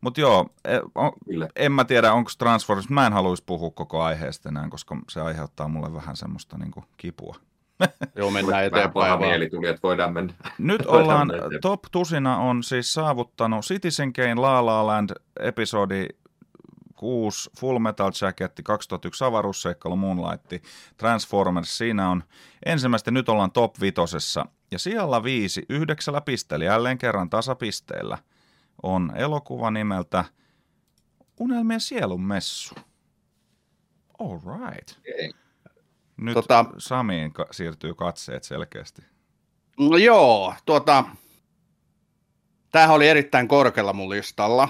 Mutta 0.00 0.20
joo, 0.20 0.46
e- 0.64 0.80
on, 0.94 1.12
en 1.56 1.72
mä 1.72 1.84
tiedä, 1.84 2.12
onko 2.12 2.30
Transformers, 2.38 2.88
mä 2.88 3.06
en 3.06 3.12
haluaisi 3.12 3.42
puhua 3.46 3.70
koko 3.70 4.02
aiheesta 4.02 4.48
enää, 4.48 4.68
koska 4.68 4.96
se 5.10 5.20
aiheuttaa 5.20 5.68
mulle 5.68 5.94
vähän 5.94 6.16
semmoista 6.16 6.58
niin 6.58 6.70
kuin 6.70 6.84
kipua. 6.96 7.36
Joo, 8.16 8.30
mennään 8.30 8.64
eteenpäin 8.64 8.92
paha 8.92 9.16
mieli 9.16 9.50
tuli, 9.50 9.68
että 9.68 9.82
voidaan 9.82 10.12
mennä. 10.12 10.34
Nyt 10.58 10.86
ollaan, 10.86 11.28
mennä 11.28 11.58
top 11.60 11.82
tusina 11.92 12.38
on 12.38 12.62
siis 12.62 12.92
saavuttanut 12.92 13.64
Citizen 13.64 14.12
Kane 14.12 14.34
La 14.34 14.66
La 14.66 14.86
Land 14.86 15.10
episodi 15.40 16.06
6 16.96 17.50
Full 17.58 17.78
Metal 17.78 18.12
Jacket, 18.22 18.60
2001 18.64 19.24
avaruusseikkailu 19.24 19.96
Moonlight, 19.96 20.52
Transformers, 20.96 21.78
siinä 21.78 22.10
on 22.10 22.24
ensimmäistä, 22.66 23.10
nyt 23.10 23.28
ollaan 23.28 23.52
top 23.52 23.80
vitosessa. 23.80 24.46
Ja 24.70 24.78
siellä 24.78 25.22
viisi, 25.22 25.66
yhdeksällä 25.68 26.20
pisteellä, 26.20 26.64
jälleen 26.64 26.98
kerran 26.98 27.30
tasapisteellä, 27.30 28.18
on 28.82 29.12
elokuva 29.16 29.70
nimeltä 29.70 30.24
Unelmien 31.40 31.80
sielun 31.80 32.22
messu. 32.22 32.74
All 34.18 34.38
right. 34.38 34.90
Okay. 34.90 35.43
Nyt 36.16 36.34
tota, 36.34 36.64
Samiin 36.78 37.32
ka- 37.32 37.46
siirtyy 37.50 37.94
katseet 37.94 38.44
selkeästi. 38.44 39.02
No 39.78 39.96
joo, 39.96 40.54
tuota, 40.66 41.04
tämähän 42.70 42.94
oli 42.96 43.08
erittäin 43.08 43.48
korkealla 43.48 43.92
mun 43.92 44.10
listalla. 44.10 44.68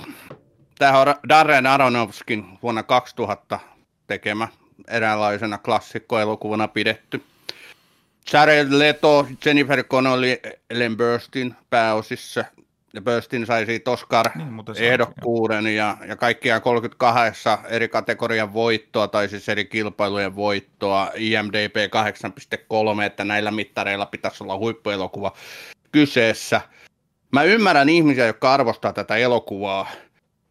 Tämä 0.79 0.99
on 1.01 1.15
Darren 1.29 1.67
Aronofskin 1.67 2.59
vuonna 2.63 2.83
2000 2.83 3.61
tekemä 4.07 4.49
eräänlaisena 4.89 5.59
klassikkoelokuvana 5.59 6.69
pidetty. 6.69 7.25
Jared 8.33 8.69
Leto, 8.71 9.27
Jennifer 9.45 9.85
Connelly, 9.85 10.37
Ellen 10.71 10.97
Burstyn 10.97 11.57
pääosissa. 11.71 12.45
Ja 12.95 13.03
Burstin 13.03 13.47
sai 13.47 13.67
siitä 13.67 13.91
Oscar-ehdokkuuden 13.91 15.65
niin, 15.65 15.77
ja, 15.77 15.97
ja 16.09 16.17
kaikkiaan 16.17 16.63
32 16.63 17.49
eri 17.69 17.89
kategorian 17.89 18.53
voittoa, 18.53 19.09
tai 19.09 19.29
siis 19.29 19.49
eri 19.49 19.65
kilpailujen 19.65 20.37
voittoa, 20.37 21.11
IMDB 21.15 21.77
8.3, 22.97 23.03
että 23.03 23.25
näillä 23.25 23.51
mittareilla 23.51 24.07
pitäisi 24.07 24.45
olla 24.45 24.59
huippuelokuva 24.59 25.33
kyseessä. 25.93 26.61
Mä 27.33 27.43
ymmärrän 27.43 27.89
ihmisiä, 27.89 28.27
jotka 28.27 28.55
arvostaa 28.55 28.93
tätä 28.93 29.17
elokuvaa, 29.17 29.87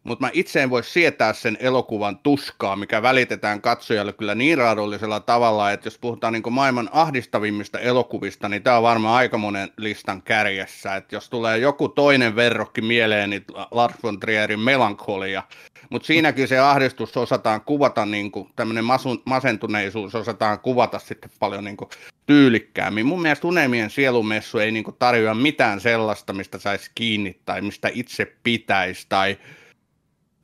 mutta 0.04 0.24
mä 0.24 0.30
itse 0.32 0.62
en 0.62 0.70
voi 0.70 0.84
sietää 0.84 1.32
sen 1.32 1.56
elokuvan 1.60 2.18
tuskaa, 2.18 2.76
mikä 2.76 3.02
välitetään 3.02 3.60
katsojalle 3.60 4.12
kyllä 4.12 4.34
niin 4.34 4.58
raadollisella 4.58 5.20
tavalla, 5.20 5.72
että 5.72 5.86
jos 5.86 5.98
puhutaan 5.98 6.32
niin 6.32 6.42
maailman 6.50 6.90
ahdistavimmista 6.92 7.78
elokuvista, 7.78 8.48
niin 8.48 8.62
tämä 8.62 8.76
on 8.76 8.82
varmaan 8.82 9.16
aika 9.16 9.38
monen 9.38 9.68
listan 9.76 10.22
kärjessä. 10.22 10.96
Että 10.96 11.16
jos 11.16 11.30
tulee 11.30 11.58
joku 11.58 11.88
toinen 11.88 12.36
verrokki 12.36 12.80
mieleen, 12.80 13.30
niin 13.30 13.44
Lars 13.70 13.94
von 14.02 14.20
Trierin 14.20 14.60
melankolia, 14.60 15.42
mutta 15.90 16.06
siinäkin 16.06 16.48
se 16.48 16.58
ahdistus 16.58 17.16
osataan 17.16 17.60
kuvata, 17.60 18.06
niin 18.06 18.32
tämmöinen 18.56 18.84
masentuneisuus 19.24 20.14
osataan 20.14 20.60
kuvata 20.60 20.98
sitten 20.98 21.30
paljon 21.38 21.64
niin 21.64 21.76
kuin, 21.76 21.90
tyylikkäämmin. 22.26 23.06
Mun 23.06 23.22
mielestä 23.22 23.46
Unelmien 23.46 23.90
sielumessu 23.90 24.58
ei 24.58 24.70
niin 24.70 24.84
kuin, 24.84 24.96
tarjoa 24.98 25.34
mitään 25.34 25.80
sellaista, 25.80 26.32
mistä 26.32 26.58
saisi 26.58 26.90
kiinni 26.94 27.40
tai 27.44 27.60
mistä 27.60 27.90
itse 27.92 28.32
pitäisi 28.42 29.06
tai 29.08 29.38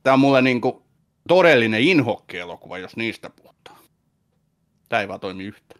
Tämä 0.02 0.14
on 0.14 0.20
mulle 0.20 0.42
niin 0.42 0.60
kuin 0.60 0.82
todellinen 1.28 1.80
inhokkielokuva, 1.80 2.78
jos 2.78 2.96
niistä 2.96 3.30
puhutaan. 3.30 3.78
Tämä 4.88 5.02
ei 5.02 5.08
vaan 5.08 5.20
toimi 5.20 5.44
yhtä. 5.44 5.74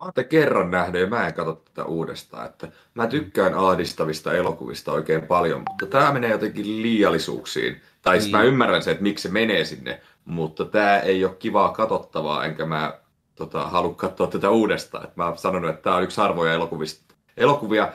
Mä 0.00 0.04
oon 0.04 0.28
kerran 0.28 0.70
nähnyt 0.70 1.00
ja 1.00 1.06
mä 1.06 1.26
en 1.26 1.34
katso 1.34 1.52
tätä 1.52 1.84
uudestaan. 1.84 2.46
Että 2.46 2.68
mä 2.94 3.06
tykkään 3.06 3.54
ahdistavista 3.54 4.34
elokuvista 4.34 4.92
oikein 4.92 5.26
paljon, 5.26 5.62
mutta 5.68 5.86
tämä 5.86 6.12
menee 6.12 6.30
jotenkin 6.30 6.82
liiallisuuksiin. 6.82 7.80
Tai 8.02 8.18
niin. 8.18 8.30
mä 8.30 8.42
ymmärrän 8.42 8.82
sen, 8.82 8.92
että 8.92 9.02
miksi 9.02 9.22
se 9.22 9.28
menee 9.28 9.64
sinne, 9.64 10.00
mutta 10.24 10.64
tämä 10.64 10.98
ei 10.98 11.24
ole 11.24 11.34
kivaa 11.38 11.72
katsottavaa, 11.72 12.44
enkä 12.44 12.66
mä 12.66 12.98
tota, 13.34 13.68
halua 13.68 13.94
katsoa 13.94 14.26
tätä 14.26 14.50
uudestaan. 14.50 15.04
Et 15.04 15.16
mä 15.16 15.26
oon 15.26 15.38
sanonut, 15.38 15.70
että 15.70 15.82
tämä 15.82 15.96
on 15.96 16.02
yksi 16.02 16.20
harvoja 16.20 16.52
elokuvista, 16.52 17.14
elokuvia, 17.36 17.92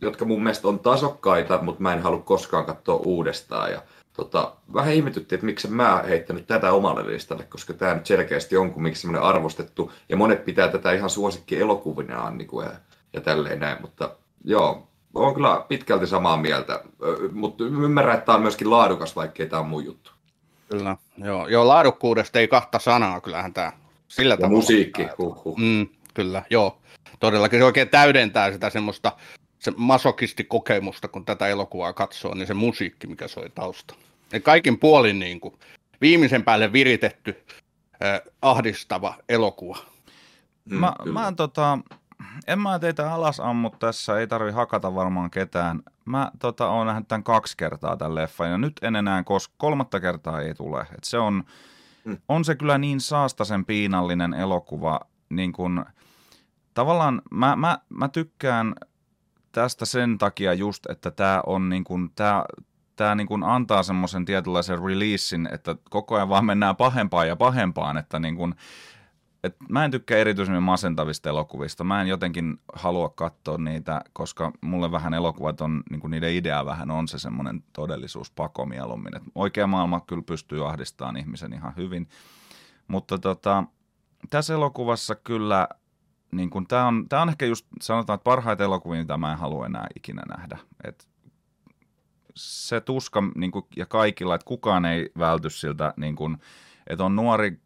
jotka 0.00 0.24
mun 0.24 0.42
mielestä 0.42 0.68
on 0.68 0.78
tasokkaita, 0.78 1.58
mutta 1.62 1.82
mä 1.82 1.92
en 1.92 2.02
halua 2.02 2.22
koskaan 2.22 2.64
katsoa 2.64 2.96
uudestaan. 2.96 3.72
Ja 3.72 3.82
tota, 4.12 4.52
vähän 4.74 4.92
ihmetytti, 4.92 5.34
että 5.34 5.46
miksi 5.46 5.68
mä 5.68 6.04
heittänyt 6.08 6.46
tätä 6.46 6.72
omalle 6.72 7.06
listalle, 7.06 7.44
koska 7.44 7.74
tämä 7.74 7.94
nyt 7.94 8.06
selkeästi 8.06 8.56
on 8.56 8.72
kumminkin 8.72 9.00
semmoinen 9.00 9.28
arvostettu, 9.28 9.92
ja 10.08 10.16
monet 10.16 10.44
pitää 10.44 10.68
tätä 10.68 10.92
ihan 10.92 11.10
suosikki 11.10 11.60
elokuvinaan 11.60 12.38
niin 12.38 12.48
kuin, 12.48 12.66
ja, 12.66 12.72
ja 13.12 13.20
tälleen 13.20 13.60
näin, 13.60 13.78
mutta 13.80 14.16
joo, 14.44 14.88
on 15.14 15.34
kyllä 15.34 15.64
pitkälti 15.68 16.06
samaa 16.06 16.36
mieltä, 16.36 16.84
mutta 17.32 17.64
ymmärrän, 17.64 18.14
että 18.14 18.26
tämä 18.26 18.36
on 18.36 18.42
myöskin 18.42 18.70
laadukas, 18.70 19.16
vaikkei 19.16 19.46
tämä 19.46 19.60
on 19.60 19.68
mun 19.68 19.84
juttu. 19.84 20.12
Kyllä, 20.70 20.96
joo, 21.18 21.48
joo 21.48 21.68
laadukkuudesta 21.68 22.38
ei 22.38 22.48
kahta 22.48 22.78
sanaa, 22.78 23.20
kyllähän 23.20 23.54
tämä 23.54 23.72
sillä 24.08 24.32
ja 24.32 24.36
tavalla. 24.36 24.56
musiikki, 24.56 25.06
huhhuh. 25.18 25.58
Mm, 25.58 25.86
kyllä, 26.14 26.42
joo. 26.50 26.78
Todellakin 27.20 27.60
se 27.60 27.64
oikein 27.64 27.88
täydentää 27.88 28.52
sitä 28.52 28.70
semmoista 28.70 29.12
se 29.62 29.72
masokistikokemusta, 29.76 31.08
kun 31.08 31.24
tätä 31.24 31.48
elokuvaa 31.48 31.92
katsoo, 31.92 32.34
niin 32.34 32.46
se 32.46 32.54
musiikki, 32.54 33.06
mikä 33.06 33.28
soi 33.28 33.50
tausta. 33.50 33.94
Ja 34.32 34.40
kaikin 34.40 34.78
puolin 34.78 35.18
niin 35.18 35.40
kuin, 35.40 35.54
viimeisen 36.00 36.42
päälle 36.42 36.72
viritetty 36.72 37.44
äh, 38.04 38.20
ahdistava 38.42 39.14
elokuva. 39.28 39.78
Mm, 40.64 40.76
mä, 40.76 40.94
mä 41.12 41.32
tota, 41.36 41.78
en 42.46 42.58
mä 42.58 42.78
teitä 42.78 43.14
alas 43.14 43.40
ammu 43.40 43.70
tässä, 43.70 44.18
ei 44.18 44.26
tarvi 44.26 44.50
hakata 44.50 44.94
varmaan 44.94 45.30
ketään. 45.30 45.82
Mä 46.04 46.30
tota, 46.38 46.68
oon 46.68 46.86
nähnyt 46.86 47.08
tämän 47.08 47.24
kaksi 47.24 47.56
kertaa 47.56 47.96
tämän 47.96 48.14
leffan 48.14 48.50
ja 48.50 48.58
nyt 48.58 48.72
en 48.82 48.96
enää, 48.96 49.22
koska 49.22 49.54
kolmatta 49.58 50.00
kertaa 50.00 50.40
ei 50.40 50.54
tule. 50.54 50.80
Et 50.80 51.04
se 51.04 51.18
on, 51.18 51.44
mm. 52.04 52.18
on 52.28 52.44
se 52.44 52.54
kyllä 52.54 52.78
niin 52.78 53.00
saastasen 53.00 53.64
piinallinen 53.64 54.34
elokuva, 54.34 55.00
niin 55.28 55.52
kun, 55.52 55.84
tavallaan 56.74 57.22
mä, 57.30 57.56
mä, 57.56 57.78
mä 57.88 58.08
tykkään 58.08 58.74
tästä 59.52 59.84
sen 59.84 60.18
takia 60.18 60.54
just, 60.54 60.86
että 60.90 61.10
tämä 61.10 61.40
on 61.46 61.68
niin 61.68 61.84
kuin, 61.84 62.10
tämä, 62.14 62.44
tämä 62.96 63.14
niin 63.14 63.26
kuin 63.26 63.42
antaa 63.42 63.82
semmoisen 63.82 64.24
tietynlaisen 64.24 64.82
releasein, 64.84 65.48
että 65.52 65.76
koko 65.90 66.14
ajan 66.14 66.28
vaan 66.28 66.44
mennään 66.44 66.76
pahempaan 66.76 67.28
ja 67.28 67.36
pahempaan, 67.36 67.96
että 67.96 68.18
niin 68.18 68.36
kuin, 68.36 68.54
et 69.44 69.56
mä 69.68 69.84
en 69.84 69.90
tykkää 69.90 70.18
erityisemmin 70.18 70.62
masentavista 70.62 71.28
elokuvista. 71.28 71.84
Mä 71.84 72.00
en 72.00 72.08
jotenkin 72.08 72.60
halua 72.74 73.08
katsoa 73.08 73.58
niitä, 73.58 74.00
koska 74.12 74.52
mulle 74.60 74.92
vähän 74.92 75.14
elokuvat 75.14 75.60
on, 75.60 75.82
niin 75.90 76.10
niiden 76.10 76.34
idea 76.34 76.66
vähän 76.66 76.90
on 76.90 77.08
se 77.08 77.18
semmoinen 77.18 77.64
todellisuus 77.72 78.30
pako 78.30 78.66
mieluummin. 78.66 79.16
Et 79.16 79.22
oikea 79.34 79.66
maailma 79.66 80.00
kyllä 80.00 80.22
pystyy 80.22 80.68
ahdistamaan 80.68 81.16
ihmisen 81.16 81.52
ihan 81.52 81.76
hyvin. 81.76 82.08
Mutta 82.88 83.18
tota, 83.18 83.64
tässä 84.30 84.54
elokuvassa 84.54 85.14
kyllä 85.14 85.68
niin 86.32 86.50
kun, 86.50 86.66
tämä, 86.66 86.86
on, 86.86 87.08
tämä 87.08 87.22
on 87.22 87.28
ehkä 87.28 87.46
just, 87.46 87.66
sanotaan, 87.80 88.14
että 88.14 88.24
parhaita 88.24 88.64
elokuvia, 88.64 89.00
mitä 89.00 89.16
mä 89.16 89.32
en 89.32 89.38
halua 89.38 89.66
enää 89.66 89.86
ikinä 89.96 90.22
nähdä. 90.36 90.58
Et 90.84 91.08
se 92.34 92.80
tuska 92.80 93.22
niin 93.34 93.50
kun, 93.50 93.66
ja 93.76 93.86
kaikilla, 93.86 94.34
että 94.34 94.44
kukaan 94.44 94.84
ei 94.84 95.10
välty 95.18 95.50
siltä, 95.50 95.94
niin 95.96 96.16
kun, 96.16 96.38
että 96.86 97.04
on 97.04 97.16
nuori 97.16 97.60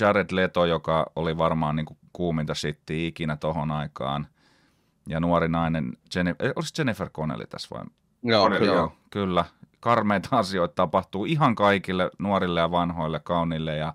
Jared 0.00 0.26
Leto, 0.32 0.64
joka 0.64 1.12
oli 1.16 1.38
varmaan 1.38 1.76
niin 1.76 1.86
kuuminta 2.12 2.54
shittiä 2.54 3.08
ikinä 3.08 3.36
tohon 3.36 3.70
aikaan, 3.70 4.26
ja 5.08 5.20
nuori 5.20 5.48
nainen, 5.48 5.92
Jennifer, 6.14 6.46
eh, 6.46 6.52
oliko 6.56 6.68
Jennifer 6.78 7.10
Connelly 7.10 7.46
tässä 7.46 7.68
vai? 7.76 7.84
Joo, 8.22 8.42
Connelly, 8.42 8.66
joo. 8.66 8.76
joo. 8.76 8.92
Kyllä, 9.10 9.44
karmeita 9.80 10.38
asioita 10.38 10.74
tapahtuu 10.74 11.24
ihan 11.24 11.54
kaikille 11.54 12.10
nuorille 12.18 12.60
ja 12.60 12.70
vanhoille, 12.70 13.20
kaunille 13.20 13.76
ja 13.76 13.94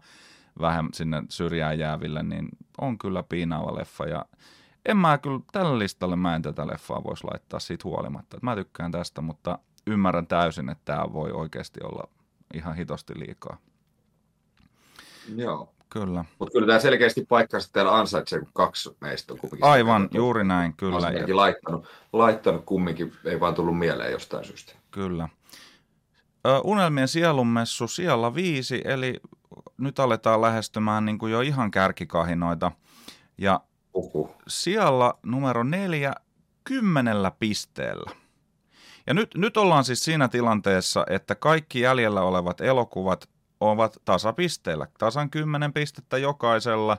vähän 0.60 0.90
sinne 0.94 1.24
syrjään 1.30 1.80
jääville, 1.80 2.24
niin 2.24 2.50
on 2.82 2.98
kyllä 2.98 3.24
piinaava 3.24 3.76
leffa 3.76 4.06
ja 4.06 4.26
en 4.86 4.98
mä 4.98 5.18
kyllä 5.18 5.40
tällä 5.52 5.80
listalle 5.80 6.16
mä 6.16 6.36
en 6.36 6.42
tätä 6.42 6.68
leffaa 6.68 7.04
voisi 7.04 7.24
laittaa 7.24 7.60
siitä 7.60 7.84
huolimatta. 7.84 8.38
Mä 8.42 8.56
tykkään 8.56 8.92
tästä, 8.92 9.22
mutta 9.22 9.60
ymmärrän 9.88 10.28
täysin, 10.28 10.70
että 10.70 10.86
tämä 10.86 11.14
voi 11.14 11.32
oikeasti 11.32 11.80
olla 11.84 12.08
ihan 12.54 12.76
hitosti 12.76 13.20
liikaa. 13.20 13.58
Joo. 15.36 15.72
Kyllä. 15.90 16.26
Mutta 16.40 16.52
kyllä 16.52 16.68
tämä 16.68 16.80
selkeästi 16.80 17.26
paikkansa 17.30 17.74
täällä 17.74 17.98
ansaitsee, 17.98 18.40
kun 18.40 18.50
kaksi 18.54 18.98
meistä 19.02 19.34
on 19.34 19.40
kumminkin. 19.40 19.70
Aivan, 19.70 20.10
juuri 20.14 20.44
näin, 20.44 20.74
kyllä. 20.74 20.96
Olen 20.96 21.36
laittanut, 21.36 21.88
laittanut 22.14 22.66
kumminkin, 22.66 23.14
ei 23.26 23.40
vaan 23.40 23.56
tullut 23.56 23.80
mieleen 23.80 24.12
jostain 24.12 24.46
syystä. 24.46 24.74
Kyllä. 24.92 25.30
Ö, 26.48 26.60
Unelmien 26.64 27.08
sielunmessu 27.08 27.88
siellä 27.88 28.36
viisi, 28.36 28.82
eli 28.86 29.20
nyt 29.78 30.00
aletaan 30.00 30.42
lähestymään 30.42 31.06
niin 31.06 31.18
kuin 31.18 31.32
jo 31.32 31.42
ihan 31.42 31.72
kärkikahinoita. 31.72 32.72
Ja 33.38 33.62
Uhuh. 33.94 34.36
siellä 34.48 35.14
numero 35.24 35.64
neljä 35.64 36.14
kymmenellä 36.64 37.32
pisteellä. 37.32 38.12
Ja 39.08 39.14
nyt, 39.14 39.36
nyt 39.36 39.58
ollaan 39.58 39.84
siis 39.84 40.04
siinä 40.04 40.28
tilanteessa, 40.28 41.06
että 41.10 41.36
kaikki 41.36 41.80
jäljellä 41.80 42.22
olevat 42.22 42.62
elokuvat 42.62 43.30
ovat 43.60 43.98
tasapisteillä. 44.06 44.88
Tasan 44.98 45.30
kymmenen 45.30 45.74
pistettä 45.74 46.18
jokaisella. 46.18 46.98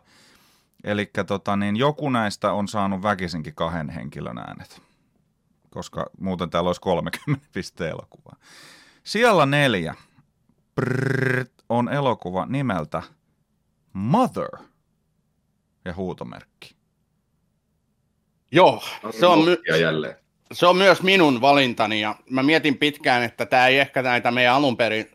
Eli 0.84 1.10
tota, 1.26 1.56
niin 1.56 1.76
joku 1.76 2.10
näistä 2.10 2.52
on 2.52 2.68
saanut 2.68 3.02
väkisinkin 3.02 3.54
kahden 3.54 3.90
henkilön 3.90 4.38
äänet. 4.38 4.82
Koska 5.70 6.06
muuten 6.20 6.50
täällä 6.50 6.68
olisi 6.68 6.80
30 6.80 7.46
pisteen 7.52 7.90
elokuvaa. 7.90 8.36
Siellä 9.04 9.46
neljä. 9.46 9.94
Brrr, 10.74 11.44
on 11.68 11.88
elokuva 11.88 12.46
nimeltä 12.46 13.02
Mother 13.92 14.48
ja 15.84 15.94
huutomerkki. 15.94 16.76
Joo, 18.52 18.82
se 19.10 19.26
on, 19.26 19.38
my- 19.44 19.62
se 20.52 20.66
on 20.66 20.76
myös 20.76 21.02
minun 21.02 21.40
valintani 21.40 22.00
ja 22.00 22.14
mä 22.30 22.42
mietin 22.42 22.78
pitkään, 22.78 23.22
että 23.22 23.46
tämä 23.46 23.66
ei 23.66 23.78
ehkä 23.78 24.02
näitä 24.02 24.30
meidän 24.30 24.54
alun 24.54 24.76
perin 24.76 25.10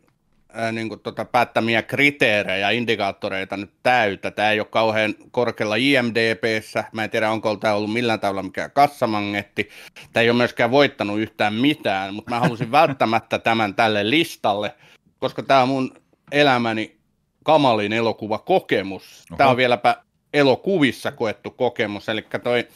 niin 0.71 0.89
kuin, 0.89 0.99
tota, 0.99 1.25
päättämiä 1.25 1.81
kriteerejä, 1.81 2.69
indikaattoreita 2.69 3.57
nyt 3.57 3.71
täytä. 3.83 4.31
Tämä 4.31 4.51
ei 4.51 4.59
ole 4.59 4.67
kauhean 4.71 5.15
korkealla 5.31 5.75
IMDBssä. 5.75 6.83
Mä 6.93 7.03
en 7.03 7.09
tiedä, 7.09 7.31
onko 7.31 7.55
tämä 7.55 7.73
ollut 7.73 7.93
millään 7.93 8.19
tavalla 8.19 8.43
mikään 8.43 8.71
kassamangetti. 8.71 9.69
Tämä 10.13 10.21
ei 10.21 10.29
ole 10.29 10.37
myöskään 10.37 10.71
voittanut 10.71 11.19
yhtään 11.19 11.53
mitään, 11.53 12.13
mutta 12.13 12.31
mä 12.31 12.39
halusin 12.39 12.71
välttämättä 12.81 13.39
tämän 13.39 13.75
tälle 13.75 14.09
listalle, 14.09 14.75
koska 15.19 15.43
tämä 15.43 15.61
on 15.61 15.67
mun 15.67 16.00
elämäni 16.31 16.97
kamalin 17.43 17.93
elokuvakokemus. 17.93 19.25
Tämä 19.37 19.49
on 19.49 19.57
vieläpä 19.57 19.95
elokuvissa 20.33 21.11
koettu 21.11 21.51
kokemus, 21.51 22.09
eli 22.09 22.25
toi 22.43 22.67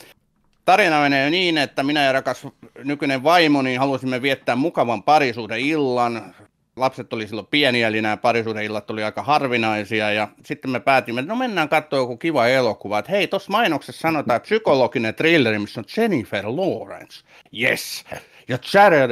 tarina 0.66 1.02
menee 1.02 1.30
niin, 1.30 1.58
että 1.58 1.84
minä 1.84 2.04
ja 2.04 2.12
rakas 2.12 2.48
nykyinen 2.84 3.24
vaimoni 3.24 3.76
halusimme 3.76 4.22
viettää 4.22 4.56
mukavan 4.56 5.04
parisuuden 5.04 5.60
illan. 5.60 6.36
Lapset 6.76 7.14
oli 7.14 7.28
silloin 7.28 7.48
pieniä, 7.48 7.88
eli 7.88 8.02
nämä 8.02 8.18
parisuuden 8.18 8.64
illat 8.64 8.92
oli 8.92 9.04
aika 9.04 9.24
harvinaisia, 9.24 10.12
ja 10.12 10.28
sitten 10.46 10.72
me 10.72 10.80
päätimme, 10.80 11.22
että 11.22 11.34
no 11.34 11.40
mennään 11.40 11.70
katsoa 11.70 12.00
joku 12.00 12.18
kiva 12.18 12.48
elokuva, 12.48 13.00
että 13.00 13.12
hei, 13.12 13.28
tuossa 13.28 13.52
mainoksessa 13.52 14.02
sanotaan 14.02 14.42
psykologinen 14.42 15.16
thrilleri, 15.16 15.60
missä 15.60 15.82
on 15.82 15.86
Jennifer 15.98 16.46
Lawrence, 16.48 17.24
yes, 17.60 18.06
ja 18.48 18.58
Jared, 18.74 19.12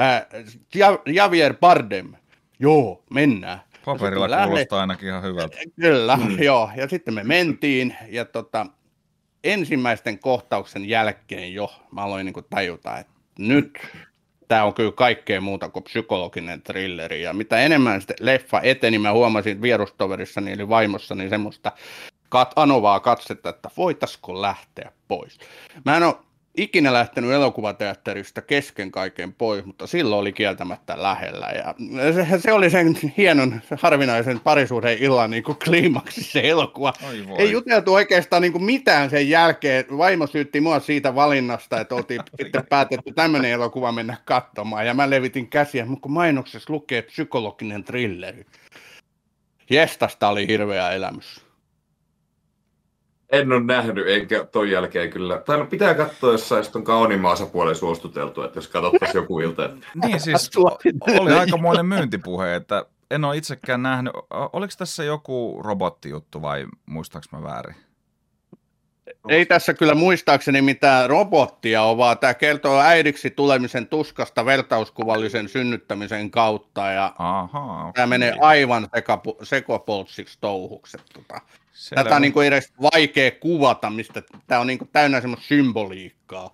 äh, 0.00 0.26
Javier 1.06 1.54
Bardem, 1.54 2.12
joo, 2.58 3.02
mennään. 3.10 3.60
Paperilla 3.84 4.36
No 4.36 4.46
kuulostaa 4.46 4.80
ainakin 4.80 5.08
ihan 5.08 5.22
hyvältä. 5.22 5.56
Kyllä, 5.80 6.16
mm. 6.16 6.42
joo. 6.42 6.70
Ja 6.76 6.88
sitten 6.88 7.14
me 7.14 7.24
mentiin 7.24 7.96
ja 8.08 8.24
tota, 8.24 8.66
ensimmäisten 9.44 10.18
kohtauksen 10.18 10.88
jälkeen 10.88 11.54
jo 11.54 11.72
mä 11.90 12.02
aloin 12.02 12.26
niin 12.26 12.44
tajuta, 12.50 12.98
että 12.98 13.12
nyt 13.38 13.78
tämä 14.48 14.64
on 14.64 14.74
kyllä 14.74 14.92
kaikkea 14.92 15.40
muuta 15.40 15.68
kuin 15.68 15.82
psykologinen 15.82 16.62
thrilleri. 16.62 17.22
Ja 17.22 17.32
mitä 17.32 17.58
enemmän 17.58 18.00
sitten 18.00 18.16
leffa 18.20 18.60
eteni, 18.60 18.98
mä 18.98 19.12
huomasin 19.12 19.62
vierustoverissani 19.62 20.52
eli 20.52 20.68
vaimossani 20.68 21.28
semmoista 21.28 21.72
kat- 22.34 22.52
anovaa 22.56 23.00
katsetta, 23.00 23.48
että 23.48 23.70
voitaisiko 23.76 24.42
lähteä 24.42 24.92
pois. 25.08 25.38
Mä 25.84 25.96
en 25.96 26.02
ole 26.02 26.14
ikinä 26.56 26.92
lähtenyt 26.92 27.30
elokuvateatterista 27.30 28.42
kesken 28.42 28.90
kaiken 28.90 29.32
pois, 29.32 29.64
mutta 29.64 29.86
silloin 29.86 30.20
oli 30.20 30.32
kieltämättä 30.32 31.02
lähellä. 31.02 31.46
Ja 31.46 31.74
se, 32.12 32.40
se 32.40 32.52
oli 32.52 32.70
sen 32.70 32.98
hienon, 33.16 33.60
harvinaisen 33.78 34.40
parisuuden 34.40 34.98
illan 34.98 35.30
niin 35.30 35.42
kuin 35.42 35.58
kliimaksi 35.64 36.22
se 36.22 36.40
elokuva. 36.40 36.92
Ei 37.38 37.52
juteltu 37.52 37.94
oikeastaan 37.94 38.42
niin 38.42 38.52
kuin 38.52 38.64
mitään 38.64 39.10
sen 39.10 39.28
jälkeen. 39.28 39.84
Vaimo 39.98 40.26
syytti 40.26 40.60
mua 40.60 40.80
siitä 40.80 41.14
valinnasta, 41.14 41.80
että 41.80 41.94
oltiin 41.94 42.20
sitten 42.42 42.66
päätetty 42.68 43.12
tämmöinen 43.14 43.50
elokuva 43.50 43.92
mennä 43.92 44.16
katsomaan. 44.24 44.86
Ja 44.86 44.94
mä 44.94 45.10
levitin 45.10 45.48
käsiä, 45.48 45.84
mutta 45.84 46.02
kun 46.02 46.12
mainoksessa 46.12 46.72
lukee 46.72 47.02
psykologinen 47.02 47.84
thrilleri. 47.84 48.46
Jestasta 49.70 50.28
oli 50.28 50.46
hirveä 50.46 50.90
elämys. 50.90 51.51
En 53.32 53.52
ole 53.52 53.64
nähnyt, 53.64 54.08
enkä 54.08 54.44
ton 54.44 54.70
jälkeen 54.70 55.10
kyllä. 55.10 55.38
Tai 55.38 55.58
no 55.58 55.66
pitää 55.66 55.94
katsoa 55.94 56.32
jossain 56.32 56.64
on 56.74 56.84
kauniimman 56.84 57.32
osapuolen 57.32 57.74
suostuteltu, 57.74 58.42
että 58.42 58.58
jos 58.58 58.68
katsottaisiin 58.68 59.22
joku 59.22 59.40
ilta. 59.40 59.64
Että... 59.64 59.86
niin 60.06 60.20
siis 60.20 60.50
oli 61.20 61.32
aikamoinen 61.32 61.86
myyntipuhe, 61.86 62.54
että 62.54 62.86
en 63.10 63.24
ole 63.24 63.36
itsekään 63.36 63.82
nähnyt. 63.82 64.12
Oliko 64.30 64.72
tässä 64.78 65.04
joku 65.04 65.60
robottijuttu 65.64 66.42
vai 66.42 66.66
muistaaks 66.86 67.32
mä 67.32 67.42
väärin? 67.42 67.76
Ei 69.28 69.46
tässä 69.46 69.74
kyllä 69.74 69.94
muistaakseni 69.94 70.62
mitään 70.62 71.10
robottia 71.10 71.82
ole, 71.82 71.96
vaan 71.96 72.18
tämä 72.18 72.34
kertoo 72.34 72.80
äidiksi 72.80 73.30
tulemisen 73.30 73.86
tuskasta 73.86 74.44
vertauskuvallisen 74.44 75.48
synnyttämisen 75.48 76.30
kautta. 76.30 76.90
Ja 76.90 77.12
Aha, 77.18 77.80
okay. 77.80 77.92
tämä 77.94 78.06
menee 78.06 78.34
aivan 78.40 78.88
sekopoltsiksi 79.42 80.38
touhukset. 80.40 81.02
Tota. 81.12 81.40
Tätä 81.94 82.16
on 82.16 82.22
niin 82.22 82.32
kuin 82.32 82.46
edes 82.46 82.72
vaikea 82.94 83.30
kuvata, 83.30 83.90
mistä 83.90 84.22
tämä 84.46 84.60
on 84.60 84.66
niin 84.66 84.78
kuin 84.78 84.90
täynnä 84.92 85.20
semmoista 85.20 85.46
symboliikkaa. 85.46 86.50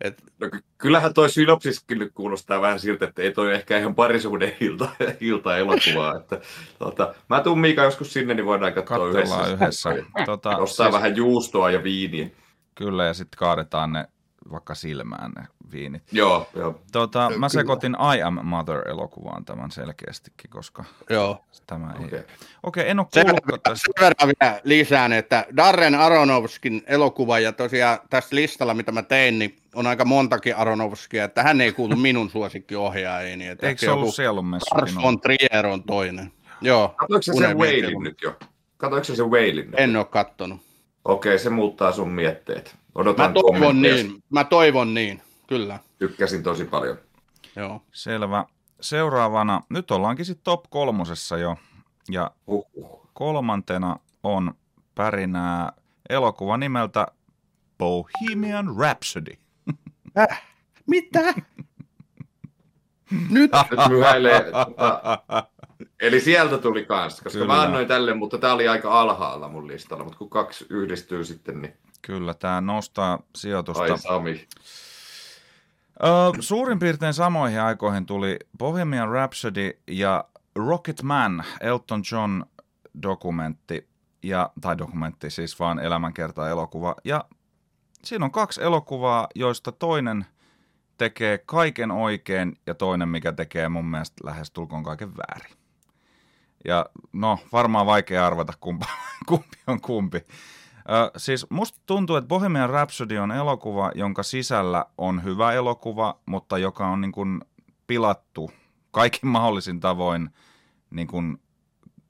Et... 0.00 0.22
No, 0.40 0.50
kyllähän 0.78 1.14
toi 1.14 1.30
synopsis 1.30 1.84
kyllä 1.86 2.08
kuulostaa 2.14 2.60
vähän 2.60 2.80
siltä, 2.80 3.04
että 3.04 3.22
ei 3.22 3.32
toi 3.32 3.54
ehkä 3.54 3.78
ihan 3.78 3.94
parisuuden 3.94 4.52
ilta, 4.60 4.88
ilta 5.20 5.56
elokuvaa. 5.56 6.16
Että, 6.16 6.40
tota, 6.78 7.14
mä 7.28 7.40
tuun 7.40 7.60
Miika 7.60 7.82
joskus 7.84 8.12
sinne, 8.12 8.34
niin 8.34 8.46
voidaan 8.46 8.72
katsoa 8.72 9.08
yhdessä. 9.08 9.46
yhdessä. 9.46 9.90
Tota, 10.26 10.56
Ostaa 10.56 10.86
siis... 10.86 10.94
vähän 10.94 11.16
juustoa 11.16 11.70
ja 11.70 11.82
viiniä. 11.82 12.30
Kyllä, 12.74 13.04
ja 13.04 13.14
sitten 13.14 13.38
kaadetaan 13.38 13.92
ne 13.92 14.08
vaikka 14.50 14.74
silmään 14.74 15.32
ne 15.36 15.46
viinit. 15.72 16.02
Joo, 16.12 16.48
joo. 16.54 16.80
Tota, 16.92 17.32
mä 17.36 17.48
sekoitin 17.48 17.96
I 18.16 18.22
Am 18.22 18.38
Mother-elokuvaan 18.42 19.44
tämän 19.44 19.70
selkeästikin, 19.70 20.50
koska 20.50 20.84
joo. 21.10 21.44
tämä 21.66 21.86
ei... 21.86 22.04
Okei, 22.04 22.06
okay. 22.06 22.24
okay, 22.62 22.84
en 22.86 22.98
ole 22.98 23.06
kuullut 23.14 23.62
tästä. 23.62 23.74
Sen 23.74 24.04
verran 24.06 24.32
vielä 24.40 24.60
lisään, 24.64 25.12
että 25.12 25.46
Darren 25.56 25.94
Aronofskin 25.94 26.82
elokuva, 26.86 27.38
ja 27.38 27.52
tosiaan 27.52 27.98
tässä 28.10 28.36
listalla, 28.36 28.74
mitä 28.74 28.92
mä 28.92 29.02
tein, 29.02 29.38
niin 29.38 29.56
on 29.74 29.86
aika 29.86 30.04
montakin 30.04 30.56
Aronofskia, 30.56 31.24
että 31.24 31.42
hän 31.42 31.60
ei 31.60 31.72
kuulu 31.72 31.96
minun 31.96 32.30
suosikkiohjaajiini. 32.30 33.48
Eikö 33.48 33.76
se 33.76 33.90
ollut 33.90 34.14
sielunmessu? 34.14 34.74
Lars 34.74 34.96
von 34.96 35.20
Trier 35.20 35.66
on 35.66 35.82
toinen. 35.82 36.32
Joo. 36.60 36.94
Katoiko 36.96 37.22
se 37.22 37.32
sen 37.32 37.58
Whalin 37.58 38.02
nyt 38.02 38.22
jo? 38.22 38.34
Katoiko 38.76 39.04
se 39.04 39.16
sen 39.16 39.30
Whalin 39.30 39.70
En 39.76 39.96
ole 39.96 40.04
kattonut. 40.04 40.60
Okei, 41.04 41.38
se 41.38 41.50
muuttaa 41.50 41.92
sun 41.92 42.08
mietteet. 42.08 42.76
Odotan 42.94 43.30
mä 43.30 43.34
toivon 43.34 43.82
niin, 43.82 44.22
mä 44.30 44.44
toivon 44.44 44.94
niin, 44.94 45.22
kyllä. 45.46 45.78
Tykkäsin 45.98 46.42
tosi 46.42 46.64
paljon. 46.64 46.98
Joo. 47.56 47.82
Selvä. 47.92 48.44
Seuraavana, 48.80 49.60
nyt 49.68 49.90
ollaankin 49.90 50.24
sitten 50.24 50.44
top 50.44 50.64
kolmosessa 50.70 51.38
jo, 51.38 51.56
ja 52.10 52.30
uh-huh. 52.46 53.10
kolmantena 53.12 53.96
on 54.22 54.54
pärinää 54.94 55.72
elokuva 56.10 56.56
nimeltä 56.56 57.06
Bohemian 57.78 58.76
Rhapsody. 58.78 59.32
Äh, 60.18 60.42
mitä? 60.86 61.20
Nyt? 63.30 63.50
Nyt 63.70 63.88
myhäilee. 63.88 64.44
Eli 66.00 66.20
sieltä 66.20 66.58
tuli 66.58 66.84
kanssa, 66.84 67.22
koska 67.22 67.38
Kyllä. 67.38 67.54
mä 67.54 67.62
annoin 67.62 67.88
tälle, 67.88 68.14
mutta 68.14 68.38
tämä 68.38 68.52
oli 68.52 68.68
aika 68.68 69.00
alhaalla 69.00 69.48
mun 69.48 69.68
listalla, 69.68 70.04
mutta 70.04 70.18
kun 70.18 70.30
kaksi 70.30 70.66
yhdistyy 70.70 71.24
sitten, 71.24 71.62
niin... 71.62 71.74
Kyllä, 72.02 72.34
tämä 72.34 72.60
nostaa 72.60 73.18
sijoitusta. 73.36 73.82
Ai 73.82 73.98
Sami. 73.98 74.48
Ö, 76.04 76.06
suurin 76.40 76.78
piirtein 76.78 77.14
samoihin 77.14 77.60
aikoihin 77.60 78.06
tuli 78.06 78.38
Bohemian 78.58 79.08
Rhapsody 79.08 79.70
ja 79.86 80.24
Rocket 80.54 81.02
Man, 81.02 81.44
Elton 81.60 82.02
John 82.12 82.42
dokumentti, 83.02 83.88
ja, 84.22 84.50
tai 84.60 84.78
dokumentti 84.78 85.30
siis 85.30 85.58
vaan 85.58 85.78
elämänkerta 85.78 86.48
elokuva. 86.48 86.94
Ja 87.04 87.24
siinä 88.04 88.24
on 88.24 88.30
kaksi 88.30 88.62
elokuvaa, 88.62 89.28
joista 89.34 89.72
toinen 89.72 90.26
tekee 90.98 91.38
kaiken 91.38 91.90
oikein 91.90 92.56
ja 92.66 92.74
toinen, 92.74 93.08
mikä 93.08 93.32
tekee 93.32 93.68
mun 93.68 93.86
mielestä 93.86 94.24
lähes 94.24 94.50
tulkoon 94.50 94.84
kaiken 94.84 95.16
väärin. 95.16 95.56
Ja 96.64 96.86
no, 97.12 97.38
varmaan 97.52 97.86
vaikea 97.86 98.26
arvata, 98.26 98.52
kumpa, 98.60 98.86
kumpi 99.28 99.58
on 99.66 99.80
kumpi. 99.80 100.26
Ö, 100.88 101.10
siis 101.16 101.46
musta 101.50 101.80
tuntuu, 101.86 102.16
että 102.16 102.28
Bohemian 102.28 102.70
Rhapsody 102.70 103.18
on 103.18 103.32
elokuva, 103.32 103.92
jonka 103.94 104.22
sisällä 104.22 104.86
on 104.98 105.24
hyvä 105.24 105.52
elokuva, 105.52 106.20
mutta 106.26 106.58
joka 106.58 106.86
on 106.86 107.00
niin 107.00 107.12
kuin 107.12 107.40
pilattu 107.86 108.50
kaikin 108.90 109.28
mahdollisin 109.36 109.80
tavoin 109.80 110.30
niin 110.90 111.06
kuin 111.06 111.38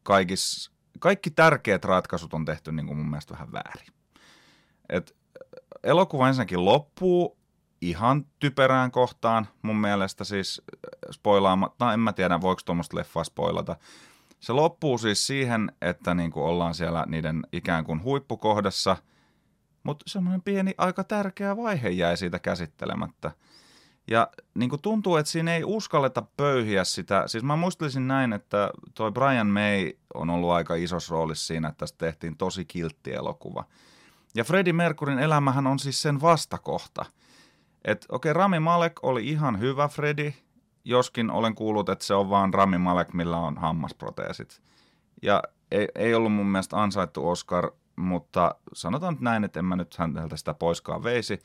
kaikis, 0.02 0.70
kaikki 0.98 1.30
tärkeät 1.30 1.84
ratkaisut 1.84 2.34
on 2.34 2.44
tehty 2.44 2.72
niin 2.72 2.86
kuin 2.86 2.96
mun 2.96 3.10
mielestä 3.10 3.34
vähän 3.34 3.52
väärin. 3.52 3.92
Et 4.88 5.16
elokuva 5.82 6.28
ensinnäkin 6.28 6.64
loppuu 6.64 7.38
ihan 7.80 8.26
typerään 8.38 8.90
kohtaan 8.90 9.48
mun 9.62 9.76
mielestä 9.76 10.24
siis 10.24 10.62
spoilaamatta, 11.10 11.84
no 11.84 11.92
en 11.92 12.00
mä 12.00 12.12
tiedä 12.12 12.40
voiko 12.40 12.62
tuommoista 12.64 12.96
leffaa 12.96 13.24
spoilata, 13.24 13.76
se 14.40 14.52
loppuu 14.52 14.98
siis 14.98 15.26
siihen, 15.26 15.72
että 15.80 16.14
niin 16.14 16.30
kuin 16.30 16.44
ollaan 16.44 16.74
siellä 16.74 17.04
niiden 17.08 17.46
ikään 17.52 17.84
kuin 17.84 18.02
huippukohdassa, 18.02 18.96
mutta 19.82 20.04
semmoinen 20.08 20.42
pieni 20.42 20.74
aika 20.78 21.04
tärkeä 21.04 21.56
vaihe 21.56 21.88
jäi 21.88 22.16
siitä 22.16 22.38
käsittelemättä. 22.38 23.30
Ja 24.10 24.28
niin 24.54 24.70
kuin 24.70 24.82
tuntuu, 24.82 25.16
että 25.16 25.32
siinä 25.32 25.54
ei 25.54 25.64
uskalleta 25.64 26.22
pöyhiä 26.36 26.84
sitä. 26.84 27.22
Siis 27.26 27.44
mä 27.44 27.56
muistelisin 27.56 28.08
näin, 28.08 28.32
että 28.32 28.70
toi 28.94 29.12
Brian 29.12 29.46
May 29.46 29.92
on 30.14 30.30
ollut 30.30 30.50
aika 30.50 30.74
isossa 30.74 31.14
roolissa 31.14 31.46
siinä, 31.46 31.68
että 31.68 31.78
tästä 31.78 31.98
tehtiin 31.98 32.36
tosi 32.36 32.64
kiltti 32.64 33.12
elokuva. 33.12 33.64
Ja 34.34 34.44
Freddie 34.44 34.72
Mercuryn 34.72 35.18
elämähän 35.18 35.66
on 35.66 35.78
siis 35.78 36.02
sen 36.02 36.20
vastakohta. 36.20 37.04
Että 37.84 38.06
okei, 38.10 38.30
okay, 38.30 38.38
Rami 38.38 38.58
Malek 38.58 39.04
oli 39.04 39.28
ihan 39.28 39.60
hyvä 39.60 39.88
Freddy, 39.88 40.32
joskin 40.84 41.30
olen 41.30 41.54
kuullut, 41.54 41.88
että 41.88 42.04
se 42.04 42.14
on 42.14 42.30
vaan 42.30 42.54
Rami 42.54 42.78
Malek, 42.78 43.12
millä 43.12 43.36
on 43.36 43.58
hammasproteesit. 43.58 44.60
Ja 45.22 45.42
ei, 45.70 45.88
ei 45.94 46.14
ollut 46.14 46.32
mun 46.32 46.46
mielestä 46.46 46.82
ansaittu 46.82 47.28
Oscar, 47.28 47.70
mutta 47.96 48.54
sanotaan 48.74 49.14
nyt 49.14 49.20
näin, 49.20 49.44
että 49.44 49.58
en 49.58 49.64
mä 49.64 49.76
nyt 49.76 49.96
häneltä 49.96 50.36
sitä 50.36 50.54
poiskaan 50.54 51.02
veisi. 51.02 51.38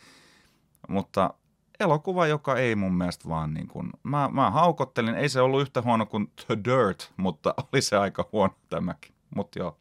Mutta 0.90 1.34
elokuva, 1.80 2.28
joka 2.28 2.56
ei 2.56 2.76
mun 2.76 2.94
mielestä 2.94 3.30
vaan 3.30 3.54
niin 3.54 3.68
kuin, 3.68 3.90
mä, 4.04 4.30
mä 4.34 4.52
haukottelin, 4.52 5.16
ei 5.16 5.30
se 5.30 5.42
ollut 5.42 5.62
yhtä 5.62 5.82
huono 5.82 6.06
kuin 6.06 6.32
The 6.46 6.58
Dirt, 6.58 7.12
mutta 7.18 7.54
oli 7.74 7.82
se 7.82 7.98
aika 7.98 8.30
huono 8.32 8.54
tämäkin. 8.70 9.16
Mutta 9.36 9.60
joo, 9.60 9.78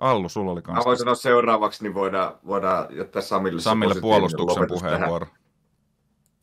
Allu, 0.00 0.28
sulla 0.28 0.52
oli 0.52 0.62
kanssa. 0.62 0.80
Mä 0.80 0.84
voin 0.84 0.98
sanoa 0.98 1.14
seuraavaksi, 1.14 1.82
niin 1.82 1.94
voidaan, 1.94 2.34
voidaan 2.46 2.86
jättää 2.96 3.22
Samille, 3.22 3.60
Samille 3.60 3.94
puolustuksen 4.00 4.68
puheenvuoro. 4.68 5.26
Tähän. 5.26 5.39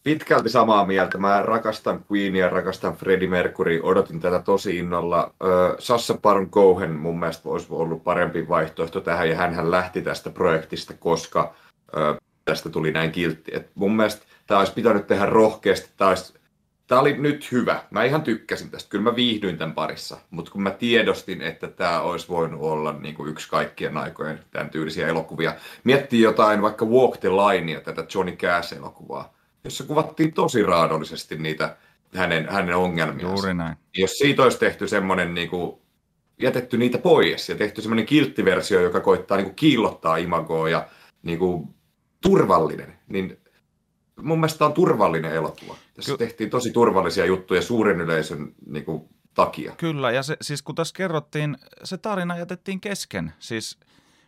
Pitkälti 0.08 0.49
samaa 0.49 0.86
mieltä. 0.86 1.18
Mä 1.18 1.41
rakastan 1.41 2.05
Queenia, 2.12 2.49
rakastan 2.49 2.93
Freddie 2.93 3.28
Mercury, 3.28 3.80
odotin 3.84 4.20
tätä 4.20 4.39
tosi 4.39 4.78
innolla. 4.78 5.34
Sassa 5.80 6.18
Baron 6.22 6.49
Cohen 6.49 6.91
mun 6.91 7.20
mielestä 7.20 7.49
olisi 7.49 7.68
ollut 7.70 8.03
parempi 8.03 8.49
vaihtoehto 8.49 9.01
tähän, 9.01 9.30
ja 9.30 9.36
hän 9.36 9.72
lähti 9.72 10.01
tästä 10.01 10.30
projektista, 10.30 10.93
koska 10.99 11.53
tästä 12.45 12.70
tuli 12.70 12.91
näin 12.91 13.12
kiltti. 13.12 13.51
Et 13.55 13.72
mun 13.76 13.95
mielestä 13.95 14.26
tämä 14.47 14.60
olisi 14.60 14.74
pitänyt 14.74 15.08
tehdä 15.08 15.26
rohkeasti. 15.26 15.89
Tämä, 15.97 16.10
olisi, 16.10 16.34
oli 16.91 17.18
nyt 17.18 17.51
hyvä. 17.51 17.84
Mä 17.91 18.03
ihan 18.03 18.22
tykkäsin 18.22 18.70
tästä. 18.70 18.89
Kyllä 18.89 19.03
mä 19.03 19.16
viihdyin 19.16 19.58
tämän 19.58 19.76
parissa. 19.76 20.18
Mutta 20.30 20.51
kun 20.51 20.64
mä 20.64 20.72
tiedostin, 20.72 21.41
että 21.41 21.68
tämä 21.68 22.01
olisi 22.01 22.28
voinut 22.30 22.62
olla 22.62 22.93
niin 22.93 23.16
kuin 23.16 23.30
yksi 23.30 23.49
kaikkien 23.49 23.97
aikojen 23.97 24.39
tämän 24.51 24.70
tyylisiä 24.70 25.08
elokuvia. 25.08 25.53
Miettii 25.84 26.22
jotain 26.22 26.62
vaikka 26.62 26.86
Walk 26.86 27.18
the 27.18 27.30
Linea, 27.30 27.82
tätä 27.82 28.05
Johnny 28.16 28.36
Cash-elokuvaa, 28.36 29.37
jossa 29.68 29.84
kuvattiin 29.84 30.34
tosi 30.34 30.63
raadollisesti 30.63 31.38
niitä 31.38 31.78
hänen, 32.15 32.49
hänen 32.49 32.76
ongelmia. 32.76 33.28
Juuri 33.28 33.53
näin. 33.53 33.78
Jos 33.97 34.18
siitä 34.18 34.43
olisi 34.43 34.59
tehty 34.59 34.88
semmoinen 34.88 35.34
niin 35.34 35.49
kuin, 35.49 35.82
jätetty 36.41 36.78
niitä 36.78 36.97
pois 36.97 37.49
ja 37.49 37.55
tehty 37.55 37.82
semmoinen 37.82 38.05
kilttiversio, 38.05 38.82
joka 38.82 38.99
koittaa 38.99 39.38
niin 39.38 39.45
kuin 39.45 39.55
kiillottaa 39.55 40.18
imagoa 40.18 40.70
ja 40.70 40.88
niin 41.24 41.39
kuin, 41.39 41.68
turvallinen, 42.22 42.99
niin 43.07 43.38
mun 44.22 44.39
mielestä 44.39 44.65
on 44.65 44.74
turvallinen 44.74 45.32
elokuva. 45.32 45.76
Tässä 45.93 46.11
Ky- 46.11 46.18
tehtiin 46.18 46.49
tosi 46.49 46.72
turvallisia 46.72 47.26
juttuja 47.26 47.61
suuren 47.61 48.01
yleisön 48.01 48.53
niin 48.65 48.86
kuin, 48.86 49.09
takia. 49.34 49.76
Kyllä, 49.78 50.11
ja 50.11 50.24
se, 50.24 50.38
siis 50.41 50.61
kun 50.61 50.76
tässä 50.76 50.93
kerrottiin, 50.97 51.57
se 51.84 51.97
tarina 51.97 52.38
jätettiin 52.38 52.82
kesken. 52.82 53.34
Siis 53.39 53.80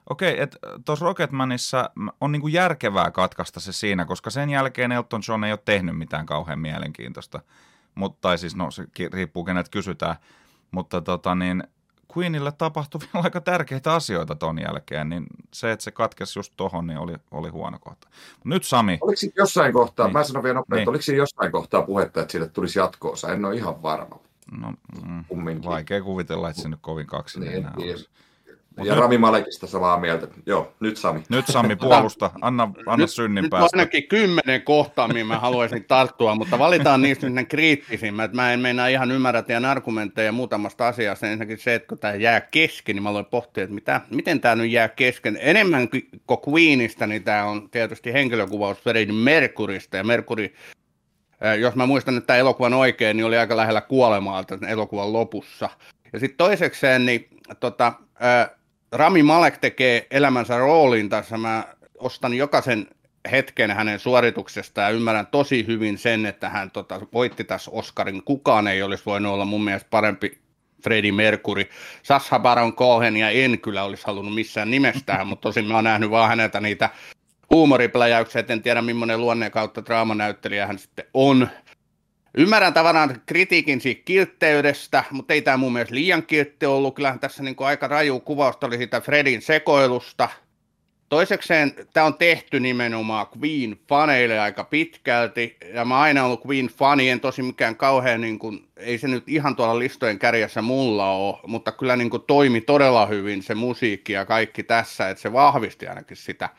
okei, 0.09 0.33
okay, 0.33 0.43
että 0.43 0.57
tuossa 0.85 1.05
Rocketmanissa 1.05 1.89
on 2.21 2.31
niin 2.31 2.41
kuin 2.41 2.53
järkevää 2.53 3.11
katkaista 3.11 3.59
se 3.59 3.73
siinä, 3.73 4.05
koska 4.05 4.29
sen 4.29 4.49
jälkeen 4.49 4.91
Elton 4.91 5.21
John 5.27 5.43
ei 5.43 5.51
ole 5.51 5.59
tehnyt 5.65 5.97
mitään 5.97 6.25
kauhean 6.25 6.59
mielenkiintoista. 6.59 7.39
Mutta, 7.95 8.17
tai 8.21 8.37
siis, 8.37 8.55
no 8.55 8.71
se 8.71 8.87
riippuu 9.13 9.43
kenet 9.43 9.69
kysytään. 9.69 10.15
Mutta 10.71 11.01
tota 11.01 11.35
niin, 11.35 11.63
Queenille 12.17 12.51
tapahtui 12.51 13.01
vielä 13.13 13.23
aika 13.23 13.41
tärkeitä 13.41 13.93
asioita 13.93 14.35
ton 14.35 14.59
jälkeen, 14.59 15.09
niin 15.09 15.25
se, 15.53 15.71
että 15.71 15.83
se 15.83 15.91
katkesi 15.91 16.39
just 16.39 16.53
tohon, 16.57 16.87
niin 16.87 16.99
oli, 16.99 17.15
oli 17.31 17.49
huono 17.49 17.79
kohta. 17.79 18.07
Nyt 18.43 18.63
Sami. 18.63 18.97
Oliko 19.01 19.19
jossain 19.35 19.73
kohtaa, 19.73 20.05
niin. 20.05 20.13
mä 20.13 20.23
sanon 20.23 20.43
vielä 20.43 20.55
nopeasti, 20.55 20.81
niin. 20.81 20.89
oliko 20.89 21.01
siinä 21.01 21.17
jossain 21.17 21.51
kohtaa 21.51 21.81
puhetta, 21.81 22.21
että 22.21 22.31
sille 22.31 22.49
tulisi 22.49 22.79
jatkoosa? 22.79 23.31
En 23.31 23.45
ole 23.45 23.55
ihan 23.55 23.81
varma. 23.83 24.19
No, 24.51 24.73
mm, 25.05 25.63
vaikea 25.65 26.01
kuvitella, 26.01 26.49
että 26.49 26.61
se 26.61 26.69
nyt 26.69 26.79
kovin 26.81 27.07
kaksi 27.07 27.39
niin, 27.39 27.53
enää 27.53 27.73
niin. 27.77 27.91
olisi. 27.91 28.09
Mut 28.79 28.87
ja 28.87 28.93
nyt... 28.93 29.01
Rami 29.01 29.17
Malekista 29.17 29.67
samaa 29.67 29.99
mieltä. 29.99 30.27
Joo, 30.45 30.73
nyt 30.79 30.97
Sami. 30.97 31.23
Nyt 31.29 31.47
Sami 31.47 31.75
puolusta. 31.75 32.31
Anna, 32.41 32.63
anna 32.85 33.03
nyt, 33.03 33.11
synnin 33.11 33.41
nyt 33.41 33.49
päästä. 33.49 33.77
ainakin 33.77 34.07
kymmenen 34.07 34.61
kohtaa, 34.61 35.07
mihin 35.07 35.27
mä 35.27 35.39
haluaisin 35.39 35.85
tarttua, 35.85 36.35
mutta 36.35 36.59
valitaan 36.59 37.01
niistä 37.01 37.29
ne 37.29 37.45
kriittisimmät. 37.45 38.33
Mä 38.33 38.53
en 38.53 38.59
meinaa 38.59 38.87
ihan 38.87 39.11
ymmärrä 39.11 39.41
teidän 39.41 39.65
argumentteja 39.65 40.31
muutamasta 40.31 40.87
asiasta. 40.87 41.27
Ensinnäkin 41.27 41.57
se, 41.57 41.75
että 41.75 41.87
kun 41.87 41.99
tämä 41.99 42.13
jää 42.13 42.41
kesken, 42.41 42.95
niin 42.95 43.03
mä 43.03 43.09
aloin 43.09 43.25
pohtia, 43.25 43.63
että 43.63 43.73
mitä, 43.73 44.01
miten 44.09 44.39
tämä 44.39 44.55
nyt 44.55 44.71
jää 44.71 44.89
kesken. 44.89 45.37
Enemmän 45.41 45.89
kuin 46.27 46.39
Queenista, 46.49 47.07
niin 47.07 47.23
tämä 47.23 47.45
on 47.45 47.69
tietysti 47.69 48.13
henkilökuvaus 48.13 48.77
Freddie 48.77 49.15
Mercurysta. 49.15 49.97
Ja 49.97 50.03
Mercury 50.03 50.53
jos 51.59 51.75
mä 51.75 51.85
muistan 51.85 52.15
nyt 52.15 52.27
tämän 52.27 52.39
elokuvan 52.39 52.73
oikein, 52.73 53.17
niin 53.17 53.25
oli 53.25 53.37
aika 53.37 53.57
lähellä 53.57 53.81
kuolemaa 53.81 54.43
tämän 54.43 54.69
elokuvan 54.69 55.13
lopussa. 55.13 55.69
Ja 56.13 56.19
sitten 56.19 56.37
toisekseen, 56.37 57.05
niin 57.05 57.27
tota, 57.59 57.93
Rami 58.91 59.23
Malek 59.23 59.57
tekee 59.57 60.07
elämänsä 60.11 60.57
roolin 60.57 61.09
tässä. 61.09 61.37
Mä 61.37 61.63
ostan 61.97 62.33
jokaisen 62.33 62.87
hetken 63.31 63.71
hänen 63.71 63.99
suorituksesta 63.99 64.81
ja 64.81 64.89
ymmärrän 64.89 65.27
tosi 65.27 65.67
hyvin 65.67 65.97
sen, 65.97 66.25
että 66.25 66.49
hän 66.49 66.71
tota, 66.71 67.01
voitti 67.13 67.43
tässä 67.43 67.71
Oscarin. 67.71 68.23
Kukaan 68.23 68.67
ei 68.67 68.83
olisi 68.83 69.05
voinut 69.05 69.33
olla 69.33 69.45
mun 69.45 69.63
mielestä 69.63 69.87
parempi 69.89 70.37
Freddie 70.83 71.11
Mercury. 71.11 71.65
Sasha 72.03 72.39
Baron 72.39 72.75
Cohen 72.75 73.17
ja 73.17 73.29
en 73.29 73.59
kyllä 73.59 73.83
olisi 73.83 74.03
halunnut 74.07 74.35
missään 74.35 74.71
nimestään, 74.71 75.27
mutta 75.27 75.41
tosin 75.41 75.65
mä 75.65 75.75
oon 75.75 75.83
nähnyt 75.83 76.09
vaan 76.09 76.29
häneltä 76.29 76.59
niitä 76.59 76.89
huumoripläjäyksiä, 77.49 78.43
en 78.49 78.61
tiedä 78.61 78.81
millainen 78.81 79.21
luonne 79.21 79.49
kautta 79.49 79.85
draamanäyttelijä 79.85 80.67
hän 80.67 80.79
sitten 80.79 81.05
on. 81.13 81.49
Ymmärrän 82.37 82.73
tavallaan 82.73 83.21
kritiikin 83.25 83.81
siitä 83.81 84.01
kiltteydestä, 84.05 85.03
mutta 85.11 85.33
ei 85.33 85.41
tämä 85.41 85.57
mun 85.57 85.73
mielestä 85.73 85.95
liian 85.95 86.23
kiltti 86.23 86.65
ollut. 86.65 86.95
Kyllähän 86.95 87.19
tässä 87.19 87.43
niin 87.43 87.55
aika 87.59 87.87
raju 87.87 88.19
kuvausta 88.19 88.67
oli 88.67 88.77
siitä 88.77 89.01
Fredin 89.01 89.41
sekoilusta. 89.41 90.29
Toisekseen 91.09 91.73
tämä 91.93 92.05
on 92.05 92.13
tehty 92.13 92.59
nimenomaan 92.59 93.27
Queen-faneille 93.27 94.39
aika 94.39 94.63
pitkälti, 94.63 95.57
ja 95.73 95.85
mä 95.85 95.99
aina 95.99 96.25
ollut 96.25 96.45
Queen-fani, 96.45 97.09
en 97.09 97.19
tosi 97.19 97.41
mikään 97.41 97.75
kauhean, 97.75 98.21
niin 98.21 98.39
kuin, 98.39 98.67
ei 98.77 98.97
se 98.97 99.07
nyt 99.07 99.29
ihan 99.29 99.55
tuolla 99.55 99.79
listojen 99.79 100.19
kärjessä 100.19 100.61
mulla 100.61 101.11
ole, 101.11 101.39
mutta 101.47 101.71
kyllä 101.71 101.95
niin 101.95 102.09
kuin, 102.09 102.23
toimi 102.27 102.61
todella 102.61 103.05
hyvin 103.05 103.43
se 103.43 103.55
musiikki 103.55 104.13
ja 104.13 104.25
kaikki 104.25 104.63
tässä, 104.63 105.09
että 105.09 105.21
se 105.21 105.33
vahvisti 105.33 105.87
ainakin 105.87 106.17
sitä 106.17 106.49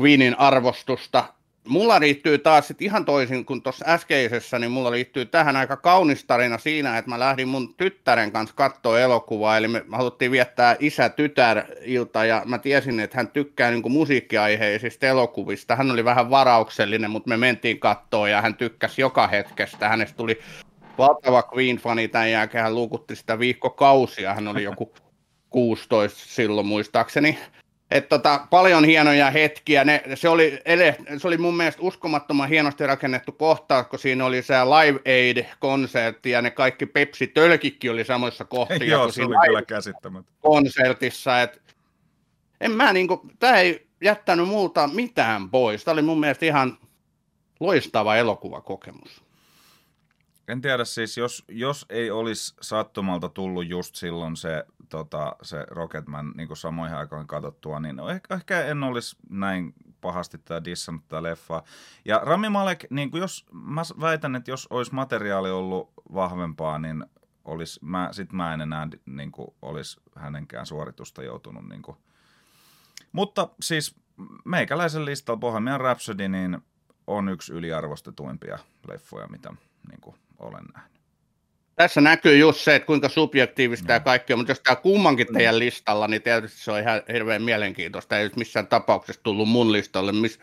Queenin 0.00 0.38
arvostusta 0.38 1.24
mulla 1.68 2.00
liittyy 2.00 2.38
taas 2.38 2.68
sit 2.68 2.82
ihan 2.82 3.04
toisin 3.04 3.44
kuin 3.44 3.62
tuossa 3.62 3.84
äskeisessä, 3.88 4.58
niin 4.58 4.70
mulla 4.70 4.90
liittyy 4.90 5.26
tähän 5.26 5.56
aika 5.56 5.76
kaunis 5.76 6.24
tarina 6.24 6.58
siinä, 6.58 6.98
että 6.98 7.10
mä 7.10 7.18
lähdin 7.18 7.48
mun 7.48 7.74
tyttären 7.74 8.32
kanssa 8.32 8.56
katsoa 8.56 9.00
elokuvaa, 9.00 9.56
eli 9.56 9.68
me 9.68 9.84
haluttiin 9.92 10.30
viettää 10.30 10.76
isä-tytär-ilta, 10.78 12.24
ja 12.24 12.42
mä 12.44 12.58
tiesin, 12.58 13.00
että 13.00 13.16
hän 13.16 13.28
tykkää 13.28 13.70
niin 13.70 13.82
kuin 13.82 13.92
musiikkiaiheisista 13.92 15.06
elokuvista. 15.06 15.76
Hän 15.76 15.90
oli 15.90 16.04
vähän 16.04 16.30
varauksellinen, 16.30 17.10
mutta 17.10 17.28
me 17.28 17.36
mentiin 17.36 17.80
kattoon, 17.80 18.30
ja 18.30 18.42
hän 18.42 18.54
tykkäsi 18.54 19.00
joka 19.00 19.26
hetkestä. 19.26 19.88
Hänestä 19.88 20.16
tuli 20.16 20.40
valtava 20.98 21.42
Queen-fani 21.54 22.08
tämän 22.08 22.30
jälkeen, 22.30 22.64
hän 22.64 22.74
luukutti 22.74 23.16
sitä 23.16 23.38
viikkokausia, 23.38 24.34
hän 24.34 24.48
oli 24.48 24.62
joku 24.62 24.94
16 25.50 26.20
silloin 26.26 26.66
muistaakseni. 26.66 27.38
Et 27.92 28.08
tota, 28.08 28.46
paljon 28.50 28.84
hienoja 28.84 29.30
hetkiä. 29.30 29.84
Ne, 29.84 30.02
se, 30.14 30.28
oli 30.28 30.60
ele, 30.64 30.96
se 31.18 31.26
oli 31.26 31.38
mun 31.38 31.56
mielestä 31.56 31.82
uskomattoman 31.82 32.48
hienosti 32.48 32.86
rakennettu 32.86 33.32
kohtaus, 33.32 33.86
kun 33.86 33.98
siinä 33.98 34.24
oli 34.24 34.42
se 34.42 34.54
Live 34.54 34.98
Aid-konsertti 34.98 36.30
ja 36.30 36.42
ne 36.42 36.50
kaikki 36.50 36.86
Pepsi-tölkikki 36.86 37.90
oli 37.90 38.04
samoissa 38.04 38.44
kohtia. 38.44 38.84
Joo, 38.84 39.12
se 39.12 39.24
oli 39.24 39.34
kyllä 39.46 39.62
käsittämättä. 39.62 40.32
Konsertissa. 40.40 41.42
Et, 41.42 41.62
en 42.60 42.70
mä 42.70 42.92
niinku, 42.92 43.30
tää 43.38 43.56
ei 43.56 43.86
jättänyt 44.00 44.48
multa 44.48 44.88
mitään 44.88 45.50
pois. 45.50 45.84
Tämä 45.84 45.92
oli 45.92 46.02
mun 46.02 46.20
mielestä 46.20 46.46
ihan 46.46 46.78
loistava 47.60 48.16
elokuvakokemus. 48.16 49.22
En 50.48 50.60
tiedä 50.60 50.84
siis, 50.84 51.16
jos, 51.16 51.44
jos 51.48 51.86
ei 51.88 52.10
olisi 52.10 52.54
sattumalta 52.60 53.28
tullut 53.28 53.68
just 53.68 53.94
silloin 53.94 54.36
se, 54.36 54.64
tota, 54.92 55.36
se 55.42 55.66
Rocketman 55.70 56.32
niin 56.36 56.48
kuin 56.48 56.56
samoihin 56.56 56.96
aikoihin 56.96 57.26
katsottua, 57.26 57.80
niin 57.80 58.00
ehkä, 58.10 58.34
ehkä 58.34 58.64
en 58.64 58.82
olisi 58.82 59.16
näin 59.28 59.74
pahasti 60.00 60.38
tämä 60.38 60.64
dissannut 60.64 61.08
tämä 61.08 61.22
leffa. 61.22 61.62
Ja 62.04 62.20
Rami 62.24 62.48
Malek, 62.48 62.84
niin 62.90 63.10
kuin 63.10 63.20
jos, 63.20 63.46
mä 63.52 63.82
väitän, 64.00 64.36
että 64.36 64.50
jos 64.50 64.66
olisi 64.70 64.94
materiaali 64.94 65.50
ollut 65.50 65.92
vahvempaa, 66.14 66.78
niin 66.78 67.04
olisi, 67.44 67.80
mä, 67.82 68.08
sit 68.12 68.32
mä 68.32 68.54
en 68.54 68.60
enää 68.60 68.88
niin 69.06 69.32
kuin, 69.32 69.48
olisi 69.62 70.00
hänenkään 70.16 70.66
suoritusta 70.66 71.22
joutunut. 71.22 71.68
Niin 71.68 71.82
kuin. 71.82 71.96
Mutta 73.12 73.48
siis 73.62 73.96
meikäläisen 74.44 75.04
listalla 75.04 75.40
Bohemian 75.40 75.80
Rhapsody 75.80 76.28
niin 76.28 76.58
on 77.06 77.28
yksi 77.28 77.52
yliarvostetuimpia 77.52 78.58
leffoja, 78.88 79.26
mitä 79.26 79.54
niin 79.88 80.00
kuin, 80.00 80.16
olen 80.38 80.64
nähnyt. 80.74 81.01
Tässä 81.82 82.00
näkyy 82.00 82.36
just 82.36 82.60
se, 82.60 82.74
että 82.74 82.86
kuinka 82.86 83.08
subjektiivista 83.08 83.88
no. 83.88 83.94
ja 83.94 84.00
kaikkea, 84.00 84.36
mutta 84.36 84.50
jos 84.50 84.60
tämä 84.60 84.76
kummankin 84.76 85.26
mm. 85.26 85.34
teidän 85.34 85.58
listalla, 85.58 86.08
niin 86.08 86.22
tietysti 86.22 86.60
se 86.60 86.72
on 86.72 86.80
ihan 86.80 87.02
hirveän 87.12 87.42
mielenkiintoista. 87.42 88.18
Ei 88.18 88.30
missään 88.36 88.66
tapauksessa 88.66 89.22
tullut 89.22 89.48
mun 89.48 89.72
listalle, 89.72 90.12
miss, 90.12 90.38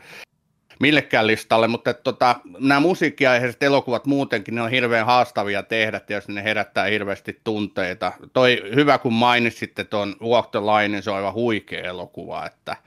millekään 0.79 1.27
listalle, 1.27 1.67
mutta 1.67 1.89
että, 1.89 2.03
tota, 2.03 2.35
nämä 2.59 2.79
musiikkiaiheiset 2.79 3.63
elokuvat 3.63 4.05
muutenkin, 4.05 4.55
ne 4.55 4.61
on 4.61 4.69
hirveän 4.69 5.05
haastavia 5.05 5.63
tehdä, 5.63 5.99
tietysti 5.99 6.33
ne 6.33 6.43
herättää 6.43 6.85
hirveästi 6.85 7.41
tunteita. 7.43 8.11
Toi 8.33 8.63
hyvä, 8.75 8.97
kun 8.97 9.13
mainitsitte 9.13 9.83
tuon 9.83 10.15
Walk 10.21 10.51
the 10.51 10.59
Line, 10.59 10.87
niin 10.87 11.03
se 11.03 11.09
on 11.09 11.17
aivan 11.17 11.33
huikea 11.33 11.83
elokuva, 11.83 12.45
että 12.45 12.77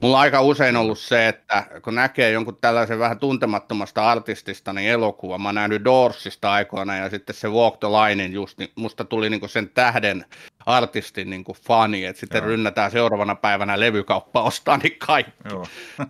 Mulla 0.00 0.16
on 0.16 0.20
aika 0.20 0.42
usein 0.42 0.76
ollut 0.76 0.98
se, 0.98 1.28
että 1.28 1.66
kun 1.82 1.94
näkee 1.94 2.30
jonkun 2.30 2.58
tällaisen 2.60 2.98
vähän 2.98 3.18
tuntemattomasta 3.18 4.10
artistista, 4.10 4.72
niin 4.72 4.90
elokuva, 4.90 5.38
mä 5.38 5.48
oon 5.48 5.54
nähnyt 5.54 5.84
Doorsista 5.84 6.52
aikoina 6.52 6.96
ja 6.96 7.10
sitten 7.10 7.36
se 7.36 7.48
Walk 7.48 7.80
the 7.80 7.88
Linein 7.88 8.32
just, 8.32 8.58
niin 8.58 8.72
musta 8.74 9.04
tuli 9.04 9.30
niinku 9.30 9.48
sen 9.48 9.68
tähden 9.68 10.24
artistin 10.66 11.30
niinku 11.30 11.56
fani, 11.66 12.04
että 12.04 12.20
sitten 12.20 12.38
Joo. 12.38 12.46
rynnätään 12.46 12.90
seuraavana 12.90 13.34
päivänä 13.34 13.80
levykauppa 13.80 14.42
ostaa 14.42 14.76
niin 14.76 14.98
kaikki. 14.98 15.32
Joo. 15.50 15.66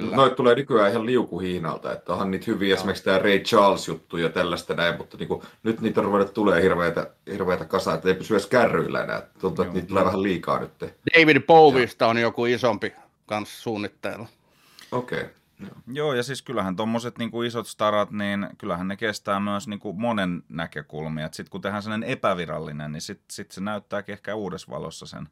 Kyllä. 0.00 0.16
Noit 0.16 0.36
tulee 0.36 0.54
nykyään 0.54 0.90
ihan 0.90 1.06
liukuhiinalta, 1.06 1.92
että 1.92 2.12
onhan 2.12 2.30
niitä 2.30 2.44
hyviä, 2.46 2.74
esimerkiksi 2.74 3.04
tämä 3.04 3.18
Ray 3.18 3.38
Charles-juttu 3.38 4.16
ja 4.16 4.28
tällaista 4.28 4.74
näin, 4.74 4.96
mutta 4.96 5.16
niin 5.16 5.28
kuin, 5.28 5.42
nyt 5.62 5.80
niitä 5.80 6.00
on 6.00 6.06
ruvennut 6.06 6.34
tulee 6.34 6.62
hirveitä, 6.62 7.10
hirveitä 7.32 7.64
kasaa, 7.64 7.94
että 7.94 8.08
ei 8.08 8.14
pysy 8.14 8.34
edes 8.34 8.46
kärryillä 8.46 9.04
enää. 9.04 9.22
Tuntuu, 9.40 9.62
että 9.62 9.74
niitä 9.74 9.88
tulee 9.88 10.04
vähän 10.04 10.22
liikaa 10.22 10.58
nyt. 10.58 10.72
David 11.20 11.40
Bowista 11.40 12.06
on 12.06 12.18
joku 12.18 12.46
isompi 12.46 12.92
kanssa 13.26 13.62
suunnitteilla. 13.62 14.26
Okei. 14.92 15.20
Okay. 15.20 15.30
Joo, 15.86 16.14
ja 16.14 16.22
siis 16.22 16.42
kyllähän 16.42 16.76
tuommoiset 16.76 17.18
niin 17.18 17.44
isot 17.46 17.66
starat, 17.66 18.10
niin 18.10 18.48
kyllähän 18.58 18.88
ne 18.88 18.96
kestää 18.96 19.40
myös 19.40 19.68
niin 19.68 19.80
kuin 19.80 20.00
monen 20.00 20.42
näkökulmia. 20.48 21.28
Sitten 21.32 21.50
kun 21.50 21.60
tehdään 21.60 21.82
sellainen 21.82 22.08
epävirallinen, 22.08 22.92
niin 22.92 23.00
sitten 23.00 23.26
sit 23.30 23.50
se 23.50 23.60
näyttääkin 23.60 24.12
ehkä 24.12 24.34
uudessa 24.34 24.72
valossa 24.72 25.06
sen 25.06 25.28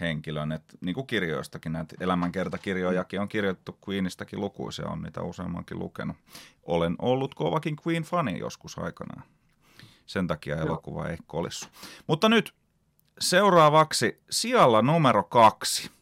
henkilön. 0.00 0.52
Et, 0.52 0.62
niin 0.80 0.94
kuin 0.94 1.06
kirjoistakin, 1.06 1.72
näitä 1.72 1.96
elämänkertakirjojakin 2.00 3.20
on 3.20 3.28
kirjoitettu 3.28 3.78
Queenistäkin 3.88 4.40
lukuisia, 4.40 4.88
on 4.88 5.02
niitä 5.02 5.22
useammankin 5.22 5.78
lukenut. 5.78 6.16
Olen 6.62 6.96
ollut 6.98 7.34
kovakin 7.34 7.76
Queen-fani 7.86 8.38
joskus 8.38 8.78
aikanaan. 8.78 9.22
Sen 10.06 10.26
takia 10.26 10.56
elokuva 10.56 11.08
ei 11.08 11.16
kolissu. 11.26 11.68
Mutta 12.06 12.28
nyt 12.28 12.54
seuraavaksi 13.20 14.20
sijalla 14.30 14.82
numero 14.82 15.22
kaksi– 15.22 15.90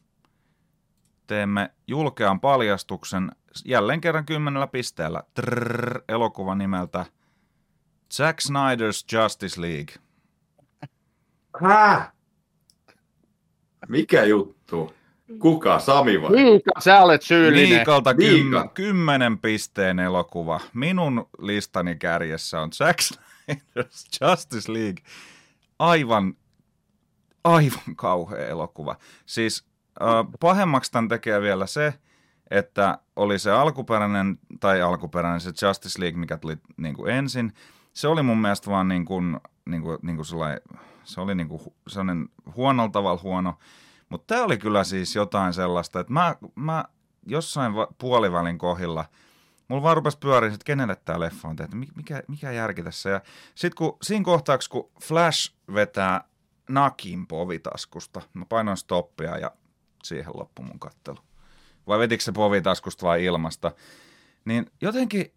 teemme 1.28 1.70
julkean 1.86 2.40
paljastuksen 2.40 3.32
jälleen 3.64 4.00
kerran 4.00 4.26
kymmenellä 4.26 4.66
pisteellä 4.66 5.22
trrr, 5.34 6.02
elokuva 6.08 6.54
nimeltä 6.54 7.06
Zack 8.14 8.38
Snyder's 8.40 9.16
Justice 9.16 9.60
League. 9.60 9.94
Hää? 11.62 12.12
Mikä 13.88 14.24
juttu? 14.24 14.94
Kuka? 15.38 15.78
Sami 15.78 16.22
vai? 16.22 16.30
Miika, 16.30 16.70
sä 16.78 17.02
olet 17.02 17.22
syyllinen. 17.22 17.68
Miikalta 17.68 18.14
Miika. 18.14 18.60
kym, 18.62 18.70
kymmenen 18.74 19.38
pisteen 19.38 19.98
elokuva. 19.98 20.60
Minun 20.74 21.28
listani 21.38 21.96
kärjessä 21.96 22.60
on 22.60 22.72
Zack 22.72 22.98
Snyder's 23.00 24.08
Justice 24.20 24.72
League. 24.72 25.04
Aivan, 25.78 26.34
aivan 27.44 27.96
kauhea 27.96 28.46
elokuva. 28.46 28.96
Siis 29.26 29.64
äh, 30.02 30.08
pahemmaksi 30.40 30.92
tämän 30.92 31.08
tekee 31.08 31.40
vielä 31.40 31.66
se, 31.66 31.94
että 32.50 32.98
oli 33.16 33.38
se 33.38 33.50
alkuperäinen, 33.50 34.38
tai 34.60 34.82
alkuperäinen 34.82 35.40
se 35.40 35.66
Justice 35.66 36.00
League, 36.00 36.20
mikä 36.20 36.36
tuli 36.36 36.56
niin 36.76 36.94
kuin 36.94 37.12
ensin. 37.12 37.52
Se 37.92 38.08
oli 38.08 38.22
mun 38.22 38.38
mielestä 38.38 38.70
vaan 38.70 38.88
niin 38.88 39.04
kuin, 39.04 39.40
niin 39.66 39.82
kuin, 39.82 39.98
niin 40.02 40.16
kuin 40.16 40.26
sellainen, 40.26 40.60
se 41.08 41.20
oli 41.20 41.34
niin 41.34 41.48
kuin 41.48 41.62
sellainen 41.88 42.28
huonolla 42.56 42.90
tavalla 42.90 43.20
huono. 43.22 43.58
Mutta 44.08 44.34
tämä 44.34 44.44
oli 44.44 44.58
kyllä 44.58 44.84
siis 44.84 45.14
jotain 45.14 45.52
sellaista, 45.52 46.00
että 46.00 46.12
mä, 46.12 46.36
mä 46.54 46.84
jossain 47.26 47.74
va- 47.74 47.88
puolivälin 47.98 48.58
kohdilla, 48.58 49.04
mulla 49.68 49.82
vaan 49.82 49.96
rupesi 49.96 50.18
pyöriä, 50.18 50.52
että 50.52 50.64
kenelle 50.64 50.96
tämä 50.96 51.20
leffa 51.20 51.48
on 51.48 51.56
tehty, 51.56 51.76
mikä, 51.96 52.22
mikä 52.28 52.52
järki 52.52 52.82
tässä. 52.82 53.10
Ja 53.10 53.20
sitten 53.54 53.76
kun 53.76 53.96
siinä 54.02 54.24
kohtauksessa, 54.24 54.70
kun 54.70 54.90
Flash 55.02 55.54
vetää 55.74 56.24
nakin 56.68 57.26
povitaskusta, 57.26 58.22
mä 58.34 58.44
painoin 58.44 58.76
stoppia 58.76 59.38
ja 59.38 59.50
siihen 60.02 60.32
loppu 60.34 60.62
mun 60.62 60.78
kattelu. 60.78 61.18
Vai 61.86 61.98
vetikö 61.98 62.22
se 62.22 62.32
povitaskusta 62.32 63.06
vai 63.06 63.24
ilmasta? 63.24 63.72
Niin 64.44 64.70
jotenkin, 64.80 65.32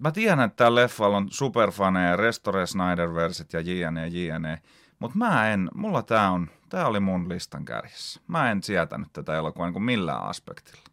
mä 0.00 0.12
tiedän, 0.12 0.40
että 0.40 0.64
tällä 0.64 0.80
leffalla 0.80 1.16
on 1.16 1.28
superfaneja, 1.30 2.16
Restore 2.16 2.66
Snyder-versit 2.66 3.52
ja 3.52 3.60
jne, 3.60 4.08
jne. 4.08 4.62
Mutta 4.98 5.18
mä 5.18 5.52
en, 5.52 5.68
mulla 5.74 6.02
tää 6.02 6.30
on, 6.30 6.50
tää 6.68 6.86
oli 6.86 7.00
mun 7.00 7.28
listan 7.28 7.64
kärjessä. 7.64 8.20
Mä 8.26 8.50
en 8.50 8.62
sietänyt 8.62 9.08
tätä 9.12 9.36
elokuvaa 9.36 9.70
niin 9.70 9.82
millään 9.82 10.22
aspektilla. 10.22 10.84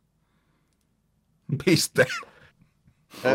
Piste. 1.66 2.06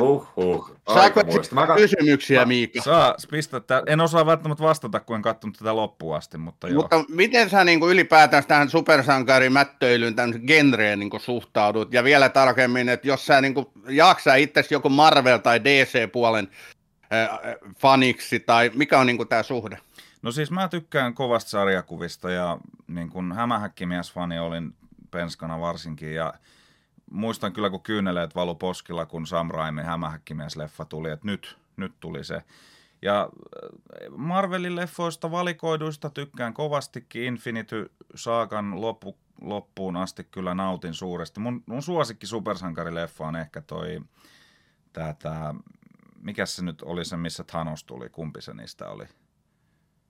Uhuh. 0.01 0.77
Saako 0.87 1.01
Aikamoista. 1.01 1.55
Mä 1.55 1.67
kysymyksiä, 1.77 2.45
Miika? 2.45 2.83
Saa 2.83 3.15
pistää 3.31 3.61
tää. 3.61 3.83
En 3.87 4.01
osaa 4.01 4.27
välttämättä 4.27 4.65
vastata, 4.65 5.01
kun 5.01 5.17
en 5.17 5.23
katsonut 5.23 5.59
tätä 5.59 5.77
loppuun 5.77 6.17
asti, 6.17 6.39
mutta 6.39 6.69
joo. 6.69 6.83
Mutta 6.83 7.05
miten 7.09 7.51
sä 7.51 7.65
niin 7.65 7.81
kuin 7.81 7.93
ylipäätään 7.93 8.45
tähän 8.47 8.71
supersankarimättöilyyn 8.71 10.15
tämmöisen 10.15 10.45
genreen 10.47 10.99
niin 10.99 11.11
kuin 11.11 11.21
suhtaudut? 11.21 11.93
Ja 11.93 12.05
vielä 12.05 12.29
tarkemmin, 12.29 12.89
että 12.89 13.09
jos 13.09 13.27
sä 13.27 13.41
niin 13.41 13.55
kuin 13.55 13.67
jaksaa 13.89 14.35
itse 14.35 14.65
joku 14.71 14.89
Marvel- 14.89 15.43
tai 15.43 15.65
DC-puolen 15.65 16.49
äh, 17.13 17.29
faniksi, 17.79 18.41
tai 18.41 18.71
mikä 18.75 18.99
on 18.99 19.07
niin 19.07 19.17
kuin 19.17 19.29
tämä 19.29 19.43
suhde? 19.43 19.79
No 20.23 20.33
siis 20.33 20.51
mä 20.51 20.69
tykkään 20.69 21.15
kovasta 21.15 21.51
sarjakuvista 21.51 22.31
ja 22.31 22.59
niin 22.89 23.11
kun 23.11 23.33
hämähäkkimies-fani 23.33 24.39
olin 24.39 24.75
penskana 25.11 25.61
varsinkin 25.61 26.15
ja 26.15 26.35
muistan 27.13 27.53
kyllä 27.53 27.71
kun 27.71 27.83
kyyneleet 27.83 28.35
valu 28.35 28.55
poskilla, 28.55 29.07
kun 29.07 29.27
Sam 29.27 29.51
Raimin 29.51 29.85
hämähäkkimies-leffa 29.85 30.85
tuli, 30.85 31.11
että 31.11 31.27
nyt, 31.27 31.59
nyt 31.77 31.93
tuli 32.01 32.25
se. 32.25 32.43
Ja 33.03 33.23
äh, 33.23 34.11
Marvelin 34.17 34.77
leffoista 34.77 35.31
valikoiduista 35.31 36.11
tykkään 36.11 36.55
kovastikin 36.55 37.23
Infinity 37.23 37.91
Saakan 38.15 38.81
loppu, 38.81 39.17
loppuun 39.41 39.97
asti 39.97 40.25
kyllä 40.25 40.55
nautin 40.55 40.95
suuresti. 40.95 41.41
Mun, 41.41 41.63
mun 41.67 41.83
suosikki 41.83 42.27
supersankarileffa 42.27 43.27
on 43.27 43.37
ehkä 43.37 43.61
toi, 43.61 44.01
tää, 44.93 45.15
tää, 45.19 45.55
mikä 46.21 46.47
se 46.47 46.65
nyt 46.65 46.83
oli 46.83 47.05
se, 47.05 47.17
missä 47.17 47.45
Thanos 47.45 47.85
tuli, 47.85 48.09
kumpi 48.09 48.43
se 48.43 48.55
niistä 48.55 48.89
oli? 48.89 49.05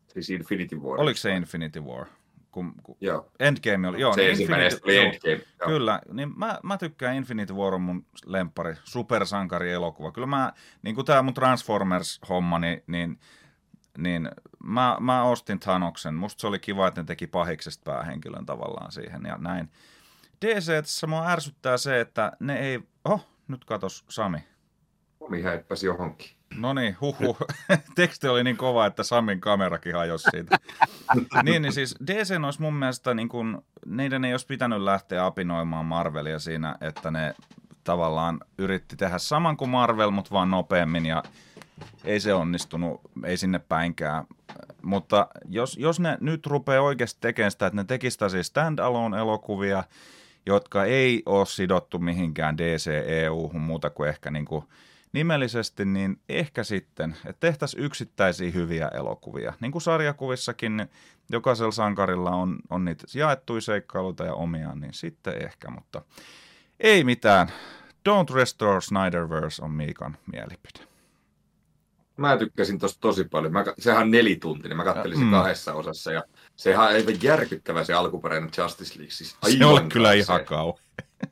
Siis 0.09 0.30
Infinity 0.30 0.76
War. 0.76 1.00
Oliko 1.00 1.16
se 1.16 1.36
Infinity 1.36 1.80
War? 1.80 2.07
Kun, 2.53 2.74
kun 2.82 2.96
Joo. 3.00 3.32
Endgame 3.40 3.88
oli, 3.88 4.00
joo. 4.00 4.12
Se 4.12 4.20
niin 4.20 4.30
ensimmäinen 4.30 4.72
Infinity- 4.72 4.84
oli 4.84 4.96
Endgame. 4.96 5.44
Joo. 5.61 5.68
Kyllä, 5.68 6.00
niin 6.12 6.38
mä, 6.38 6.59
mä 6.62 6.78
tykkään 6.78 7.16
Infinity 7.16 7.53
War 7.53 7.74
on 7.74 7.80
mun 7.80 8.07
lempari, 8.26 8.74
supersankari-elokuva. 8.84 10.12
Kyllä 10.12 10.26
mä, 10.26 10.53
niin 10.82 10.94
kuin 10.94 11.05
tää 11.05 11.22
mun 11.22 11.34
Transformers-homma, 11.34 12.59
niin, 12.59 12.82
niin, 12.86 13.20
niin 13.98 14.30
mä, 14.64 14.96
mä 15.00 15.24
ostin 15.24 15.61
Thanoksen. 15.61 16.14
Musta 16.14 16.40
se 16.40 16.46
oli 16.46 16.59
kiva, 16.59 16.88
että 16.88 17.00
ne 17.00 17.05
teki 17.05 17.26
pahiksesta 17.26 17.90
päähenkilön 17.90 18.46
tavallaan 18.46 18.92
siihen 18.92 19.22
ja 19.26 19.38
näin. 19.38 19.70
DC 20.44 21.07
mua 21.07 21.28
ärsyttää 21.28 21.76
se, 21.76 22.00
että 22.00 22.32
ne 22.40 22.59
ei... 22.59 22.80
Oh, 23.05 23.26
nyt 23.48 23.64
katos 23.64 24.05
Sami. 24.09 24.38
Tomi 25.18 25.42
häippäsi 25.42 25.86
johonkin. 25.86 26.30
No 26.57 26.72
niin, 26.72 26.96
huhu. 27.00 27.36
Teksti 27.94 28.28
oli 28.28 28.44
niin 28.44 28.57
kova, 28.57 28.86
että 28.86 29.03
Samin 29.03 29.40
kamerakin 29.40 29.94
hajosi 29.94 30.28
siitä. 30.30 30.59
niin, 31.44 31.62
niin 31.62 31.72
siis 31.72 31.96
DC 32.07 32.44
olisi 32.44 32.61
mun 32.61 32.74
mielestä, 32.74 33.14
niin 33.14 33.28
kun, 33.28 33.64
neidän 33.86 34.24
ei 34.24 34.32
olisi 34.32 34.46
pitänyt 34.46 34.80
lähteä 34.80 35.26
apinoimaan 35.26 35.86
Marvelia 35.86 36.38
siinä, 36.38 36.76
että 36.80 37.11
ne 37.11 37.34
tavallaan 37.84 38.40
yritti 38.59 38.96
tehdä 38.96 39.18
saman 39.18 39.57
kuin 39.57 39.70
Marvel, 39.70 40.11
mutta 40.11 40.30
vaan 40.30 40.50
nopeammin 40.50 41.07
ja 41.07 41.22
ei 42.05 42.20
se 42.20 42.34
onnistunut, 42.34 43.00
ei 43.24 43.36
sinne 43.36 43.59
päinkään. 43.59 44.24
Mutta 44.82 45.28
jos, 45.48 45.76
jos 45.76 46.00
ne 46.00 46.18
nyt 46.20 46.46
rupeaa 46.46 46.82
oikeasti 46.82 47.20
tekemään 47.20 47.50
sitä, 47.50 47.66
että 47.66 47.76
ne 47.76 47.84
tekisivät 47.84 48.32
siis 48.32 48.46
stand-alone-elokuvia, 48.46 49.84
jotka 50.46 50.84
ei 50.84 51.22
ole 51.26 51.46
sidottu 51.46 51.98
mihinkään 51.98 52.59
DC-EU-hun 52.59 53.61
muuta 53.61 53.90
kuin 53.90 54.09
ehkä 54.09 54.30
niin 54.30 54.44
kuin 54.44 54.64
nimellisesti, 55.13 55.85
niin 55.85 56.21
ehkä 56.29 56.65
sitten, 56.65 57.17
että 57.27 57.41
tehtäisiin 57.41 57.85
yksittäisiä 57.85 58.51
hyviä 58.51 58.89
elokuvia. 58.89 59.55
Niin 59.61 59.73
kuin 59.73 59.83
sarjakuvissakin, 59.83 60.77
niin 60.77 60.89
jokaisella 61.31 61.73
sankarilla 61.73 62.31
on, 62.31 62.59
on 62.71 62.85
niitä 62.85 63.05
jaettuja 63.15 63.61
seikkailuita 63.61 64.25
ja 64.25 64.35
omiaan, 64.35 64.81
niin 64.81 64.95
sitten 64.95 65.45
ehkä, 65.47 65.71
mutta 65.71 66.03
ei 66.81 67.05
mitään. 67.05 67.49
Don't 68.09 68.35
Restore 68.35 68.81
Snyderverse 68.81 69.65
on 69.65 69.71
Miikan 69.71 70.17
mielipide. 70.33 70.87
Mä 72.17 72.37
tykkäsin 72.37 72.79
tosta 72.79 73.01
tosi 73.01 73.25
paljon. 73.25 73.53
Mä, 73.53 73.65
sehän 73.79 74.03
on 74.03 74.11
nelituntinen. 74.11 74.77
Mä 74.77 74.85
kattelin 74.85 75.19
sen 75.19 75.27
Mm. 75.27 75.31
kahdessa 75.31 75.75
osassa. 75.75 76.13
Ja 76.13 76.25
sehän 76.57 76.85
on 76.87 76.93
aivan 76.93 77.15
järkyttävä 77.23 77.85
se 77.85 77.93
alkuperäinen 77.93 78.51
Justice 78.59 78.95
League. 78.99 79.11
Siis 79.11 79.37
Se 79.59 79.65
on 79.65 79.89
kyllä 79.89 80.11
se, 80.13 80.19
ihan 80.19 80.45
kauan. 80.45 80.75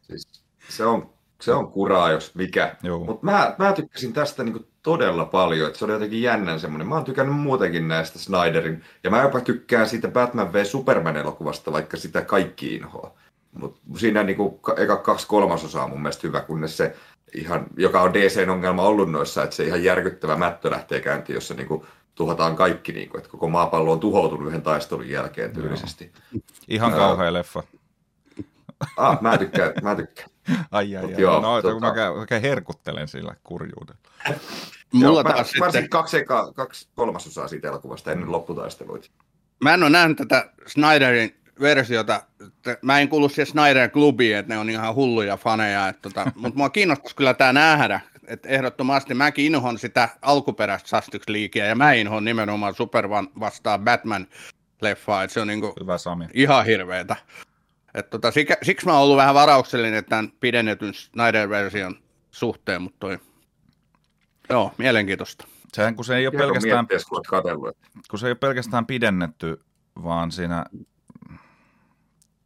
Siis, 0.03 0.45
se, 0.69 0.85
on, 0.87 1.15
se 1.41 1.53
on 1.53 1.71
kuraa, 1.73 2.11
jos 2.11 2.35
mikä. 2.35 2.77
Mutta 3.07 3.27
mä, 3.27 3.55
mä 3.59 3.73
tykkäsin 3.73 4.13
tästä 4.13 4.45
niinku 4.45 4.67
todella 4.83 5.25
paljon, 5.25 5.67
että 5.67 5.79
se 5.79 5.85
oli 5.85 5.93
jotenkin 5.93 6.23
jännän 6.23 6.61
semmoinen. 6.61 6.87
Mä 6.89 6.95
oon 6.95 7.05
tykännyt 7.05 7.37
muutenkin 7.37 7.89
näistä 7.89 8.19
Snyderin, 8.19 8.85
ja 9.05 9.11
mä 9.11 9.23
jopa 9.23 9.41
tykkään 9.41 9.89
siitä 9.89 10.09
Batman 10.09 10.53
v 10.53 10.65
Superman-elokuvasta, 10.65 11.73
vaikka 11.73 11.97
sitä 11.97 12.23
kaikki 12.23 12.75
inhoa. 12.75 13.13
Mutta 13.53 13.81
siinä 13.99 14.23
niinku 14.23 14.51
ka- 14.51 14.75
eka 14.77 14.97
kaksi 14.97 15.27
kolmasosaa 15.27 15.85
on 15.85 15.91
mun 15.91 16.03
mielestä 16.03 16.27
hyvä, 16.27 16.41
kunnes 16.41 16.77
se 16.77 16.97
ihan, 17.35 17.67
joka 17.77 18.03
on 18.03 18.15
DCn 18.15 18.51
ongelma 18.51 18.83
ollut 18.83 19.11
noissa, 19.11 19.43
että 19.43 19.57
se 19.57 19.65
ihan 19.65 19.85
järkyttävä 19.85 20.37
mättö 20.37 20.71
lähtee 20.71 21.01
käyntiin, 21.01 21.35
jossa 21.35 21.55
niinku 21.55 21.87
tuhotaan 22.15 22.57
kaikki, 22.57 22.93
niinku, 22.93 23.19
että 23.19 23.31
koko 23.31 23.49
maapallo 23.49 23.93
on 23.93 24.01
tuhoutunut 24.01 24.49
yhden 24.49 24.63
taistelun 24.63 25.09
jälkeen 25.09 25.53
tyylisesti. 25.53 26.13
Ihan 26.69 26.91
Joo. 26.91 27.01
kauhea 27.01 27.33
leffa. 27.33 27.63
Ah, 28.97 29.21
mä 29.21 29.39
tykkään, 29.39 29.73
mä 29.83 29.95
tykkään. 29.95 30.31
Ai 30.71 30.97
ai 30.97 31.05
ai. 31.05 31.15
joo, 31.21 31.41
no, 31.41 31.61
tota- 31.61 31.73
kun 31.73 31.81
mä 31.81 31.95
käyn, 31.95 32.13
oikein 32.13 32.43
herkuttelen 32.43 33.09
sillä 33.09 33.35
kurjuudella. 33.45 34.01
Mulla 34.93 35.21
Joo, 35.21 35.25
taas 35.25 35.53
mä 35.59 35.71
sitten, 35.71 35.89
kaksi, 35.91 36.17
eka, 36.17 36.53
kaksi 36.53 36.89
kolmasosaa 36.95 37.49
siitä 37.49 37.69
elokuvasta 37.69 38.13
ennen 38.13 38.33
lopputaisteluita. 38.33 39.09
mä 39.65 39.75
en 39.75 39.83
ole 39.83 39.91
nähnyt 39.91 40.17
tätä 40.19 40.51
Snyderin 40.67 41.37
versiota. 41.61 42.23
Mä 42.83 43.01
en 43.01 43.09
kuulu 43.09 43.29
siihen 43.29 43.47
Snyder 43.47 43.89
Clubiin, 43.91 44.37
että 44.37 44.55
ne 44.55 44.59
on 44.61 44.71
ihan 44.71 44.95
hulluja 44.95 45.37
faneja, 45.37 45.89
että 45.89 46.03
tota, 46.03 46.33
mutta 46.41 46.57
mua 46.59 46.71
kiinnostaisi 46.71 47.17
kyllä 47.17 47.35
tämä 47.35 47.53
nähdä, 47.53 48.01
että 48.27 48.49
ehdottomasti 48.49 49.15
mäkin 49.15 49.45
inhoan 49.45 49.79
sitä 49.79 50.09
alkuperäistä 50.23 50.97
Justice 50.97 51.33
Leaguea, 51.33 51.67
ja 51.67 51.75
mä 51.75 51.93
inhoan 51.93 52.25
nimenomaan 52.25 52.75
Superman 52.75 53.29
vastaan 53.41 53.81
Batman-leffaa, 53.81 55.25
että 55.25 55.35
se 55.35 55.41
on 55.41 55.47
niinku 55.47 55.73
Hyvä 55.81 55.99
Sami. 55.99 56.25
ihan 56.35 56.65
hirveetä. 56.65 57.17
Et 57.95 58.11
tota, 58.11 58.31
siksi, 58.31 58.55
siksi 58.63 58.87
mä 58.87 58.93
oon 58.93 59.03
ollut 59.03 59.17
vähän 59.17 59.35
varauksellinen 59.35 60.05
tämän 60.05 60.33
pidennetyn 60.41 60.95
Snyder-version 60.95 61.95
suhteen, 62.31 62.83
mutta 62.83 62.99
toi... 63.01 63.19
Joo, 64.51 64.73
mielenkiintoista. 64.79 65.47
Sehän 65.73 65.97
kun 65.97 66.05
se 66.05 66.17
ei 66.17 66.27
ole 66.27 66.39
pelkästään, 66.39 66.77
miettees, 66.79 67.07
kun 67.07 67.23
kun 68.11 68.19
se 68.19 68.27
ei 68.27 68.31
ole 68.31 68.39
pelkästään 68.39 68.87
pidennetty, 68.87 69.65
vaan 70.03 70.33
siinä 70.33 70.65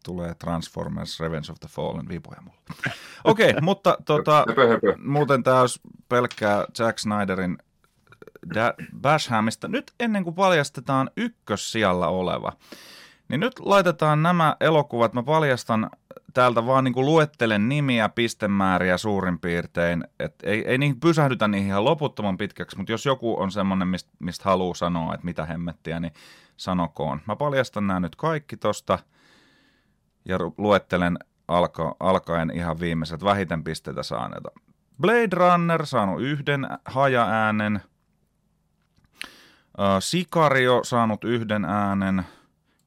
tulee 0.04 0.34
Transformers 0.34 1.20
Revenge 1.20 1.52
of 1.52 1.60
the 1.60 1.68
Fallen 1.68 2.08
vipuja 2.08 2.40
mulle. 2.40 2.58
Okei, 3.24 3.50
okay, 3.50 3.60
mutta 3.60 3.98
tota, 4.04 4.44
Höpö, 4.48 4.68
höpö. 4.68 4.94
muuten 4.98 5.42
tämä 5.42 5.60
olisi 5.60 5.80
pelkkää 6.08 6.64
Jack 6.78 6.98
Snyderin 6.98 7.58
da- 8.54 8.98
Bashamista. 9.00 9.68
Nyt 9.68 9.92
ennen 10.00 10.24
kuin 10.24 10.34
paljastetaan 10.34 11.10
ykkössijalla 11.16 12.08
oleva, 12.08 12.52
niin 13.28 13.40
nyt 13.40 13.58
laitetaan 13.58 14.22
nämä 14.22 14.56
elokuvat, 14.60 15.14
mä 15.14 15.22
paljastan 15.22 15.90
täältä 16.34 16.66
vaan 16.66 16.84
niin 16.84 16.94
kuin 16.94 17.06
luettelen 17.06 17.68
nimiä, 17.68 18.08
pistemääriä 18.08 18.98
suurin 18.98 19.38
piirtein, 19.38 20.04
et 20.20 20.34
ei, 20.42 20.68
ei 20.68 20.78
niihin 20.78 21.00
pysähdytä 21.00 21.48
niihin 21.48 21.68
ihan 21.68 21.84
loputtoman 21.84 22.36
pitkäksi, 22.36 22.76
mutta 22.76 22.92
jos 22.92 23.06
joku 23.06 23.40
on 23.40 23.52
semmoinen, 23.52 23.88
mistä 23.88 24.10
mist 24.18 24.42
haluaa 24.42 24.74
sanoa, 24.74 25.14
että 25.14 25.24
mitä 25.24 25.44
hemmettiä, 25.44 26.00
niin 26.00 26.12
sanokoon. 26.56 27.20
Mä 27.26 27.36
paljastan 27.36 27.86
nämä 27.86 28.00
nyt 28.00 28.16
kaikki 28.16 28.56
tosta 28.56 28.98
ja 30.24 30.38
luettelen 30.58 31.18
alka, 31.48 31.96
alkaen 32.00 32.50
ihan 32.54 32.80
viimeiset 32.80 33.24
vähiten 33.24 33.64
pisteitä 33.64 34.02
saaneita. 34.02 34.50
Blade 35.00 35.28
Runner 35.32 35.86
saanut 35.86 36.22
yhden 36.22 36.68
haja-äänen. 36.84 37.80
Ö, 39.78 40.00
Sicario 40.00 40.80
saanut 40.84 41.24
yhden 41.24 41.64
äänen. 41.64 42.24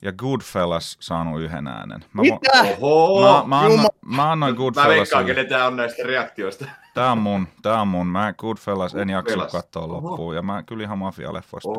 Ja 0.01 0.11
Goodfellas 0.13 0.97
saanut 0.99 1.41
yhden 1.41 1.67
äänen. 1.67 2.05
Mä, 2.13 2.21
Mitä? 2.21 2.75
Oho! 2.81 3.21
Mä, 3.21 3.47
mä, 3.47 3.59
annoin, 3.59 3.71
Jumala. 3.71 3.89
mä 4.05 4.31
annoin 4.31 4.55
Mä 4.75 4.87
veikkaan, 4.87 5.25
kenen 5.25 5.47
tää 5.47 5.67
on 5.67 5.75
näistä 5.75 6.03
reaktioista. 6.03 6.65
Tää 6.93 7.11
on 7.11 7.17
mun, 7.17 7.47
tää 7.61 7.81
on 7.81 7.87
mun. 7.87 8.07
Mä 8.07 8.33
Goodfellas 8.33 8.95
en 8.95 9.09
jaksa 9.09 9.35
Goodfellas. 9.35 9.51
katsoa 9.51 9.83
Oho. 9.83 9.93
loppuun. 10.09 10.35
Ja 10.35 10.41
mä 10.41 10.63
kyllä 10.63 10.83
ihan 10.83 10.97
mafia-leffoista. 10.97 11.69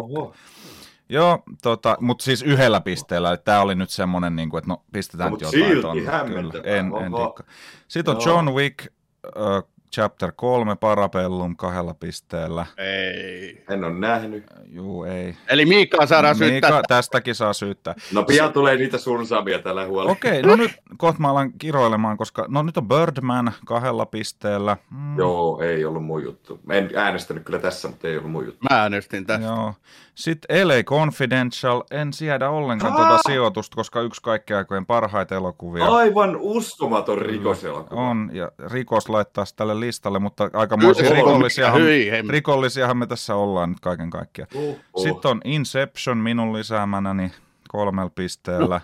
Joo, 1.09 1.43
tota, 1.63 1.97
mutta 2.01 2.25
siis 2.25 2.43
yhdellä 2.43 2.81
pisteellä. 2.81 3.37
Tämä 3.37 3.61
oli 3.61 3.75
nyt 3.75 3.91
semmoinen, 3.91 4.37
niin 4.37 4.51
kuin, 4.51 4.59
että 4.59 4.69
no 4.69 4.83
pistetään 4.93 5.31
No, 5.31 5.37
jotain 5.41 5.51
silti 5.65 5.83
tonne. 5.83 6.05
hämmentävää. 6.11 6.63
Kyllä, 6.63 6.77
en, 6.77 6.87
en 6.87 7.13
tikka. 7.13 7.45
Sitten 7.89 8.17
on 8.17 8.23
Joo. 8.27 8.35
John 8.37 8.49
Wick, 8.55 8.87
uh, 9.27 9.71
chapter 9.95 10.33
3, 10.37 10.77
Parabellum 10.77 11.57
kahdella 11.57 11.95
pisteellä. 11.95 12.67
Ei. 12.77 13.65
En 13.71 13.85
ole 13.85 13.95
nähnyt. 13.95 14.45
Juu, 14.67 15.05
ei. 15.05 15.37
Eli 15.49 15.67
Miikkaa 15.67 16.07
saadaan 16.07 16.37
syyttää. 16.37 16.71
Miika, 16.71 16.83
tästäkin 16.89 17.35
saa 17.35 17.53
syyttää. 17.53 17.95
No 18.13 18.23
pian 18.23 18.53
tulee 18.53 18.77
niitä 18.77 18.99
sun 18.99 19.27
samia 19.27 19.59
tällä 19.59 19.87
huolella. 19.87 20.13
Okei, 20.13 20.43
no 20.43 20.57
nyt 20.57 20.71
kohta 20.97 21.21
mä 21.21 21.31
alan 21.31 21.53
kiroilemaan, 21.53 22.17
koska 22.17 22.45
no 22.49 22.63
nyt 22.63 22.77
on 22.77 22.89
Birdman 22.89 23.53
kahdella 23.67 24.07
pisteellä. 24.07 24.77
Mm, 24.91 25.19
Joo, 25.19 25.61
ei 25.63 25.85
ollut 25.85 26.05
mun 26.05 26.23
juttu. 26.23 26.61
En 26.71 26.91
äänestänyt 26.97 27.45
kyllä 27.45 27.59
tässä, 27.59 27.89
mutta 27.89 28.09
ei 28.09 28.17
ollut 28.19 28.31
mun 28.31 28.45
juttu. 28.47 28.59
Mä 28.71 28.81
äänestin 28.83 29.27
tästä. 29.27 29.47
Joo. 29.47 29.75
Sitten 30.15 30.69
LA 30.69 30.83
Confidential, 30.83 31.83
en 31.91 32.13
siedä 32.13 32.51
ollenkaan 32.51 32.93
Ah! 32.93 32.99
tuota 32.99 33.23
sijoitusta, 33.27 33.75
koska 33.75 34.01
yksi 34.01 34.23
kaikkien 34.23 34.57
aikojen 34.59 34.87
parhaita 34.87 35.35
elokuvia. 35.35 35.85
Aivan 35.85 36.37
uskomaton 36.41 37.19
rikoselokuva. 37.19 38.01
On, 38.01 38.31
ja 38.33 38.53
rikos 38.67 39.09
laittaa 39.09 39.45
se 39.45 39.57
tälle 39.79 39.87
listalle, 39.87 40.19
mutta 40.19 40.51
se 40.95 41.09
on. 41.09 41.17
rikollisiahan, 41.17 41.81
rikollisiahan 42.29 42.97
me 42.97 43.07
tässä 43.07 43.35
ollaan 43.35 43.71
nyt 43.71 43.81
kaiken 43.81 44.11
kaikkiaan. 44.11 44.49
Uh, 44.55 44.79
uh. 44.95 45.03
Sitten 45.03 45.31
on 45.31 45.41
Inception 45.45 46.19
minun 46.19 46.53
lisäämänäni 46.53 47.33
kolmella 47.69 48.11
pisteellä. 48.15 48.81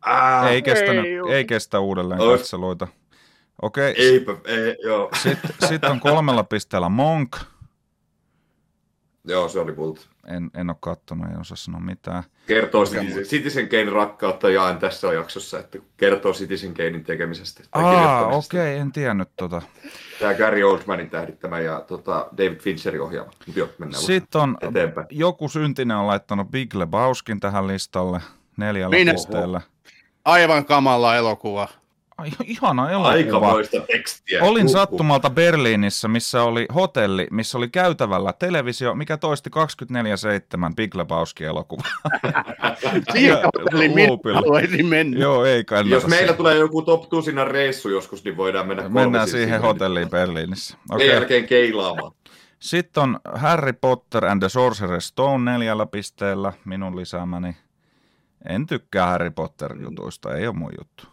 Ah, 0.00 0.46
ei, 0.46 0.62
kestänyt, 0.62 1.04
ei 1.04 1.34
ei 1.34 1.44
kestä 1.44 1.80
uudelleen 1.80 2.20
Ois. 2.20 2.40
katseluita. 2.40 2.88
Okei, 3.62 3.94
Eipä, 3.98 4.32
ei, 4.44 4.76
joo. 4.84 5.10
sitten 5.22 5.50
sit 5.68 5.84
on 5.84 6.00
kolmella 6.00 6.44
pisteellä 6.44 6.88
Monk. 6.88 7.36
Joo, 9.24 9.48
se 9.48 9.60
oli 9.60 9.72
multa. 9.74 10.00
En, 10.26 10.50
en 10.54 10.70
ole 10.70 10.76
kattonut, 10.80 11.26
en 11.30 11.40
osaa 11.40 11.56
sanoa 11.56 11.80
mitään. 11.80 12.22
Kertoo 12.46 12.84
Citizen, 12.84 13.24
Citizen 13.24 13.68
Kane 13.68 13.90
rakkautta 13.90 14.50
jaan 14.50 14.78
tässä 14.78 15.12
jaksossa, 15.12 15.58
että 15.58 15.78
kertoo 15.96 16.32
Citizen 16.32 16.74
Kanein 16.74 17.04
tekemisestä. 17.04 17.62
Aa, 17.72 18.26
okei, 18.26 18.76
en 18.78 18.92
tiennyt 18.92 19.28
tota. 19.36 19.62
Tämä 20.20 20.34
Gary 20.34 20.62
Oldmanin 20.62 21.10
tähdittämä 21.10 21.60
ja 21.60 21.80
tota, 21.80 22.28
David 22.36 22.60
Fincherin 22.60 23.00
ohjaama. 23.02 23.30
Mennään 23.78 24.02
Sitten 24.02 24.40
on 24.40 24.56
eteenpäin. 24.60 25.06
joku 25.10 25.48
syntinen 25.48 25.96
on 25.96 26.06
laittanut 26.06 26.50
Big 26.50 26.74
Lebowskin 26.74 27.40
tähän 27.40 27.66
listalle 27.66 28.20
neljällä 28.56 28.96
Minä? 28.96 29.12
pisteellä. 29.12 29.60
Aivan 30.24 30.64
kamala 30.64 31.16
elokuva. 31.16 31.68
Ihana 32.44 32.90
elokuva. 32.90 33.08
Aikamoista 33.10 33.80
tekstiä. 33.80 34.42
Olin 34.44 34.62
Huhhuh. 34.66 34.72
sattumalta 34.80 35.30
Berliinissä, 35.30 36.08
missä 36.08 36.42
oli 36.42 36.66
hotelli, 36.74 37.26
missä 37.30 37.58
oli 37.58 37.68
käytävällä 37.68 38.32
televisio, 38.32 38.94
mikä 38.94 39.16
toisti 39.16 39.50
24-7 40.70 40.74
Big 40.76 40.94
Lebowski 40.94 41.44
elokuva. 41.44 41.82
Siihen 43.12 43.38
hotelliin 43.42 44.86
mennä. 44.86 45.20
Joo, 45.20 45.44
ei 45.44 45.64
kannata. 45.64 45.94
Jos 45.94 46.06
meillä 46.06 46.32
tulee 46.32 46.56
joku 46.56 46.82
top 46.82 47.08
tusinan 47.08 47.46
reissu 47.46 47.88
joskus, 47.88 48.24
niin 48.24 48.36
voidaan 48.36 48.66
mennä 48.68 48.88
Mennään 48.88 49.28
siihen 49.28 49.48
sinne. 49.48 49.58
hotelliin 49.58 50.10
Berliinissä. 50.10 50.76
Sen 50.86 50.96
Okei. 50.96 51.08
jälkeen 51.08 51.46
keilaamaan. 51.46 52.12
Sitten 52.58 53.02
on 53.02 53.20
Harry 53.34 53.72
Potter 53.72 54.24
and 54.24 54.42
the 54.42 54.48
Sorcerer's 54.48 55.00
Stone 55.00 55.52
neljällä 55.52 55.86
pisteellä, 55.86 56.52
minun 56.64 56.96
lisäämäni. 56.96 57.56
En 58.48 58.66
tykkää 58.66 59.06
Harry 59.06 59.30
Potter-jutuista, 59.30 60.34
ei 60.36 60.46
ole 60.46 60.56
mun 60.56 60.72
juttu. 60.78 61.11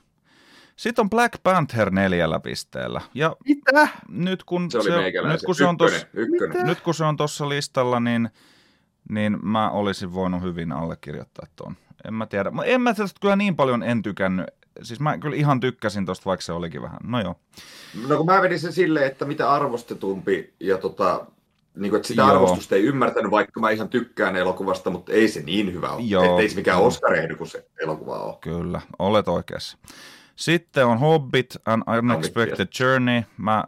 Sitten 0.80 1.04
on 1.04 1.10
Black 1.10 1.34
Panther 1.44 1.90
neljällä 1.90 2.40
pisteellä. 2.40 3.02
Ja 3.14 3.36
Mitä? 3.48 3.88
nyt 4.10 4.44
kun 4.44 4.72
Se 4.72 4.78
oli 4.78 4.86
se, 4.86 5.28
nyt 5.28 5.42
kun 5.46 5.56
se 5.56 5.66
on 5.66 5.78
tossa, 5.78 6.08
ykkönen. 6.14 6.66
nyt 6.68 6.82
kun 6.82 6.94
se 6.94 7.04
on 7.06 7.18
tuossa 7.18 7.50
listalla, 7.50 8.00
niin, 8.00 8.30
niin 9.10 9.38
mä 9.42 9.70
olisin 9.72 10.14
voinut 10.14 10.42
hyvin 10.42 10.72
allekirjoittaa 10.72 11.46
tuon. 11.56 11.78
En 12.08 12.14
mä 12.14 12.26
tiedä. 12.26 12.52
Mä- 12.52 12.64
En 12.64 12.82
mä 12.82 12.94
tästä 12.94 13.20
kyllä 13.22 13.36
niin 13.36 13.56
paljon 13.56 13.84
en 13.84 14.02
tykännyt. 14.02 14.46
Siis 14.82 15.00
mä 15.00 15.18
kyllä 15.18 15.36
ihan 15.36 15.60
tykkäsin 15.60 16.06
tosta, 16.06 16.26
vaikka 16.26 16.42
se 16.46 16.52
olikin 16.54 16.82
vähän. 16.82 17.00
No 17.04 17.22
joo. 17.22 17.36
No 18.08 18.18
kun 18.18 18.26
mä 18.26 18.42
vedin 18.42 18.60
sen 18.60 18.74
silleen, 18.74 19.08
että 19.08 19.26
mitä 19.26 19.52
arvostetumpi 19.52 20.54
ja 20.60 20.78
tota, 20.78 21.26
niin 21.76 21.90
kuin, 21.90 21.98
että 21.98 22.08
sitä 22.08 22.22
Joo. 22.22 22.30
arvostusta 22.32 22.76
ei 22.76 22.84
ymmärtänyt, 22.84 23.32
vaikka 23.32 23.60
mä 23.60 23.70
ihan 23.70 23.90
tykkään 23.90 24.36
elokuvasta, 24.36 24.90
mutta 24.90 25.12
ei 25.12 25.28
se 25.28 25.42
niin 25.42 25.74
hyvä 25.74 25.90
ole. 25.90 26.02
Joo. 26.02 26.24
Että 26.24 26.42
ei 26.42 26.50
se 26.50 26.56
mikään. 26.56 26.80
Oscar-ehdy, 26.82 27.36
kun 27.36 27.48
se 27.48 27.66
elokuva 27.84 28.20
on. 28.24 28.38
Kyllä, 28.42 28.82
olet 29.00 29.28
oikeassa. 29.28 29.78
Sitten 30.40 30.86
on 30.86 31.00
Hobbit, 31.00 31.58
An 31.66 31.84
Unexpected 31.98 32.68
Journey. 32.80 33.22
Mä 33.38 33.64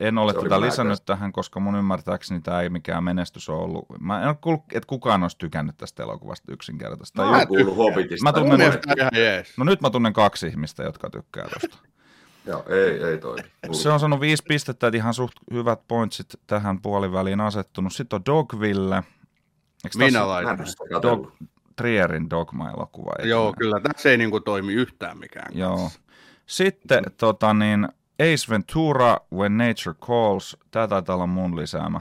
en 0.00 0.18
ole 0.18 0.34
tätä 0.34 0.60
lisännyt 0.60 0.90
aikaista. 0.90 1.04
tähän, 1.06 1.32
koska 1.32 1.60
mun 1.60 1.76
ymmärtääkseni 1.76 2.40
tämä 2.40 2.60
ei 2.60 2.68
mikään 2.68 3.04
menestys 3.04 3.48
ole 3.48 3.62
ollut. 3.62 3.86
Mä 4.00 4.22
en 4.22 4.28
ole 4.28 4.36
kuullut, 4.40 4.64
että 4.72 4.86
kukaan 4.86 5.22
olisi 5.22 5.38
tykännyt 5.38 5.76
tästä 5.76 6.02
elokuvasta 6.02 6.52
yksinkertaisesti. 6.52 7.16
Tai 7.16 7.30
Mä 7.30 7.36
oon 7.36 7.46
kuullut 7.48 7.76
Hobbitista. 7.76 8.24
Mä 8.24 8.32
tunnen- 8.32 8.60
ihan 8.98 9.10
jees. 9.14 9.58
No 9.58 9.64
nyt 9.64 9.80
mä 9.80 9.90
tunnen 9.90 10.12
kaksi 10.12 10.46
ihmistä, 10.46 10.82
jotka 10.82 11.10
tykkää 11.10 11.48
tosta. 11.48 11.78
Joo, 12.46 12.64
ei, 12.68 13.02
ei 13.04 13.18
toimi. 13.18 13.48
Se 13.72 13.90
on 13.90 14.00
saanut 14.00 14.20
viisi 14.20 14.42
pistettä, 14.48 14.86
että 14.86 14.96
ihan 14.96 15.14
suht 15.14 15.36
hyvät 15.52 15.80
pointsit 15.88 16.26
tähän 16.46 16.80
puoliväliin 16.82 17.40
asettunut. 17.40 17.92
Sitten 17.92 18.16
on 18.16 18.26
Dogville. 18.26 18.96
Eikö 19.84 19.98
Minä 19.98 20.20
en 20.20 20.28
laitan. 20.28 20.58
Dog, 21.02 21.32
Trierin 21.78 22.30
Dogma-elokuva. 22.30 23.12
Joo, 23.22 23.54
kyllä. 23.58 23.80
Tässä 23.80 24.10
ei 24.10 24.16
niinku 24.18 24.40
toimi 24.40 24.72
yhtään 24.72 25.18
mikään. 25.18 25.58
Joo. 25.58 25.90
Sitten 26.46 27.04
tota 27.16 27.54
niin, 27.54 27.88
Ace 28.20 28.50
Ventura, 28.50 29.16
When 29.34 29.58
Nature 29.58 29.96
Calls, 30.00 30.56
tämä 30.70 30.88
taitaa 30.88 31.14
olla 31.14 31.26
mun 31.26 31.56
lisäämä. 31.56 32.00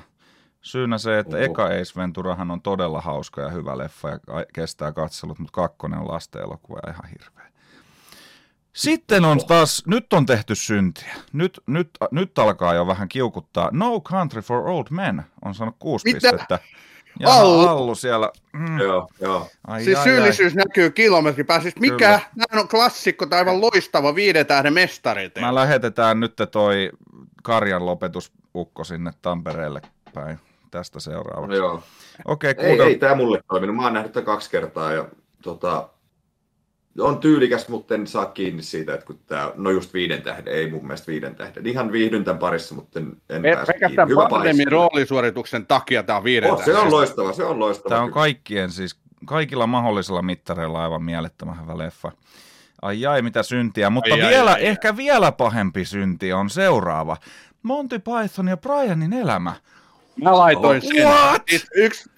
Syynä 0.62 0.98
se, 0.98 1.20
että 1.20 1.38
Oho. 1.38 1.46
eka 1.46 1.66
Ace 1.66 2.02
Venturahan 2.02 2.52
on 2.52 2.62
todella 2.62 3.02
hauska 3.02 3.42
ja 3.42 3.50
hyvä 3.50 3.78
leffa 3.78 4.10
ja 4.10 4.20
kestää 4.54 4.92
katselut, 4.92 5.40
mutta 5.40 5.54
kakkonen 5.54 6.00
on 6.00 6.08
lasten 6.08 6.42
elokuva 6.42 6.80
ja 6.86 6.92
ihan 6.92 7.10
hirveä. 7.10 7.48
Sitten 8.74 9.26
on 9.26 9.40
taas, 9.48 9.84
nyt 9.88 10.14
on 10.14 10.26
tehty 10.26 10.56
syntiä. 10.56 11.16
Nyt, 11.34 11.62
nyt, 11.68 11.90
nyt 12.12 12.40
alkaa 12.40 12.74
jo 12.74 12.88
vähän 12.88 13.10
kiukuttaa. 13.10 13.70
No 13.74 14.02
Country 14.02 14.42
for 14.42 14.68
Old 14.68 14.86
Men 14.90 15.24
on 15.46 15.56
saanut 15.56 15.76
kuusi 15.80 16.14
Mitä? 16.14 16.20
pistettä. 16.32 16.60
Ja 17.20 17.34
Allu. 17.34 17.68
Allu 17.68 17.96
siellä. 17.96 18.32
Mm, 18.54 18.80
Joo, 18.80 19.08
joo. 19.22 19.48
ai, 19.68 19.84
Siis 19.84 19.98
ai, 19.98 20.04
syyllisyys 20.04 20.56
näkyy 20.56 20.90
kilometrin 20.92 21.46
päässä. 21.46 21.64
Siis 21.70 21.80
mikä? 21.80 22.20
Nämä 22.36 22.62
on 22.62 22.68
klassikko 22.68 23.26
tai 23.26 23.40
aivan 23.40 23.62
loistava 23.62 24.16
viiden 24.16 24.46
tähden 24.46 24.74
mestari. 24.74 25.32
Ai. 25.36 25.42
Mä 25.42 25.56
lähetetään 25.56 26.20
nyt 26.20 26.34
toi 26.52 26.90
karjan 27.44 27.86
lopetusukko 27.86 28.84
sinne 28.84 29.12
Tampereelle 29.22 29.82
päin 30.14 30.40
tästä 30.72 31.00
seuraavaksi. 31.00 31.58
joo. 31.58 31.84
Okei, 32.26 32.56
Ei, 32.58 32.68
kuudel... 32.70 32.88
ei 32.88 32.98
tämä 32.98 33.16
mulle 33.16 33.44
toiminut. 33.48 33.76
Mä 33.76 33.84
oon 33.84 33.94
nähnyt 33.94 34.12
tämän 34.12 34.26
kaksi 34.26 34.50
kertaa 34.50 34.94
ja 34.94 35.06
tota, 35.42 35.90
on 37.00 37.18
tyylikäs, 37.20 37.68
mutta 37.70 37.96
en 37.96 38.08
saa 38.08 38.26
kiinni 38.26 38.64
siitä, 38.64 38.94
että 38.94 39.06
kun 39.06 39.20
tämä, 39.28 39.52
no 39.56 39.70
just 39.70 39.94
viiden 39.94 40.22
tähden, 40.22 40.54
ei 40.54 40.72
mun 40.72 40.82
mielestä 40.88 41.08
viiden 41.08 41.36
tähden. 41.36 41.68
Ihan 41.68 41.92
viihdyn 41.92 42.24
tämän 42.24 42.40
parissa, 42.40 42.76
mutta 42.76 43.00
en, 43.00 43.12
en 43.30 43.46
Ei, 43.46 43.56
pääse 43.56 43.74
kiinni. 43.74 43.96
Hyvä 44.10 44.28
pandemin 44.30 44.58
paisti. 44.58 44.70
roolisuorituksen 44.70 45.66
takia 45.66 46.04
tämä 46.04 46.18
on 46.18 46.24
viiden 46.24 46.52
Oh, 46.52 46.66
se 46.66 46.78
on 46.78 46.92
loistava, 46.92 47.34
se 47.34 47.44
on 47.44 47.60
loistava. 47.60 47.90
Tämä 47.90 48.02
on 48.02 48.12
kaikkien 48.12 48.72
siis, 48.72 49.00
kaikilla 49.26 49.68
mahdollisilla 49.68 50.22
mittareilla 50.22 50.84
aivan 50.84 51.04
mielettömän 51.04 51.62
hyvä 51.62 51.78
leffa. 51.78 52.12
Ai 52.82 53.06
ai, 53.06 53.22
mitä 53.22 53.44
syntiä. 53.44 53.90
Mutta 53.90 54.14
Ai 54.14 54.22
ai, 54.22 54.30
vielä, 54.30 54.52
ai, 54.52 54.56
ai. 54.62 54.68
ehkä 54.68 54.98
vielä 54.98 55.32
pahempi 55.32 55.86
synti 55.86 56.34
on 56.34 56.50
seuraava. 56.50 57.18
Monty 57.64 58.00
Python 58.00 58.48
ja 58.48 58.58
Brianin 58.58 59.14
elämä. 59.14 59.54
Mä 60.24 60.38
laitoin 60.38 60.82
sen. 60.82 61.08
What? 61.08 61.42
Yksi, 61.76 62.10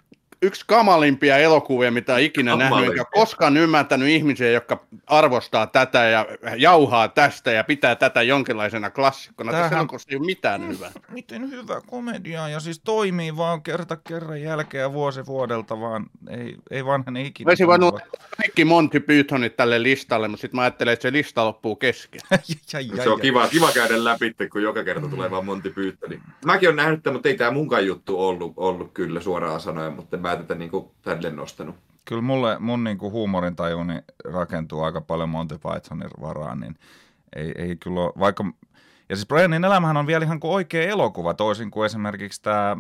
yksi 0.42 0.64
kamalimpia 0.68 1.38
elokuvia, 1.38 1.92
mitä 1.92 2.14
on 2.14 2.20
ikinä 2.20 2.52
nähnyt, 2.52 2.70
Kamalimpia. 2.70 3.02
enkä 3.02 3.12
koskaan 3.14 3.58
ymmärtänyt 3.58 4.08
ihmisiä, 4.10 4.52
jotka 4.52 4.84
arvostaa 5.08 5.68
tätä 5.68 6.06
ja 6.06 6.26
jauhaa 6.58 7.08
tästä 7.08 7.52
ja 7.52 7.64
pitää 7.64 7.96
tätä 7.96 8.22
jonkinlaisena 8.22 8.90
klassikkona. 8.90 9.52
Tässä 9.52 9.64
Tämähän- 9.64 9.80
elokuvassa 9.80 10.08
ei 10.12 10.18
ole 10.18 10.26
mitään 10.26 10.68
hyvää. 10.68 10.92
Miten 11.10 11.52
hyvä 11.52 11.82
komedia 11.88 12.50
ja 12.50 12.60
siis 12.60 12.80
toimii 12.80 13.38
vaan 13.38 13.62
kerta 13.64 13.96
kerran 14.08 14.42
jälkeen 14.42 14.82
ja 14.82 14.94
vuosi 14.94 15.26
vuodelta, 15.26 15.80
vaan 15.80 16.06
ei, 16.30 16.56
ei 16.72 16.86
vanhene 16.86 17.22
ikinä. 17.22 17.50
Olisin 17.50 17.68
voinut 17.68 18.00
kaikki 18.38 18.66
Monty 18.66 19.00
Pythonit 19.00 19.56
tälle 19.56 19.84
listalle, 19.84 20.28
mutta 20.28 20.42
sitten 20.42 20.56
mä 20.58 20.62
ajattelin, 20.62 20.94
että 20.94 21.02
se 21.04 21.12
lista 21.12 21.46
loppuu 21.46 21.76
kesken. 21.76 22.22
Ai, 22.32 22.38
ai, 22.74 22.90
ai, 22.98 23.04
Se 23.04 23.10
on 23.10 23.22
kiva, 23.22 23.48
kiva 23.48 23.72
käydä 23.72 24.04
läpi, 24.04 24.36
kun 24.52 24.64
joka 24.64 24.84
kerta 24.84 25.08
tulee 25.08 25.32
vaan 25.32 25.46
Monty 25.46 25.70
Pythoni. 25.70 26.20
Mäkin 26.46 26.70
olen 26.70 26.76
nähnyt 26.76 27.04
tämän, 27.04 27.16
mutta 27.16 27.30
ei 27.30 27.38
tämä 27.38 27.52
munkaan 27.52 27.86
juttu 27.86 28.22
ollut, 28.22 28.54
ollut 28.58 28.92
kyllä 28.94 29.20
suoraan 29.22 29.60
sanoen, 29.60 29.94
mutta 29.94 30.16
en 30.18 30.24
mä 30.30 30.36
tätä 30.36 30.56
niinku 30.56 30.92
tälle 31.02 31.32
nostanut. 31.32 31.76
Kyllä 32.06 32.22
mulle, 32.22 32.60
mun 32.60 32.84
niinku 32.84 33.12
huumorintajuni 33.12 34.02
rakentuu 34.26 34.82
aika 34.82 35.02
paljon 35.02 35.30
Monty 35.30 35.58
Pythonin 35.58 36.10
varaan, 36.22 36.60
niin 36.60 36.76
ei, 37.36 37.52
ei 37.58 37.76
kyllä 37.76 38.02
ole, 38.02 38.14
vaikka... 38.20 38.46
Ja 39.10 39.16
siis 39.16 39.28
Brianin 39.28 39.66
elämähän 39.66 39.98
on 39.98 40.08
vielä 40.08 40.26
ihan 40.26 40.40
kuin 40.40 40.52
oikea 40.52 40.90
elokuva, 40.90 41.34
toisin 41.34 41.72
kuin 41.72 41.86
esimerkiksi 41.86 42.42
tämä 42.42 42.78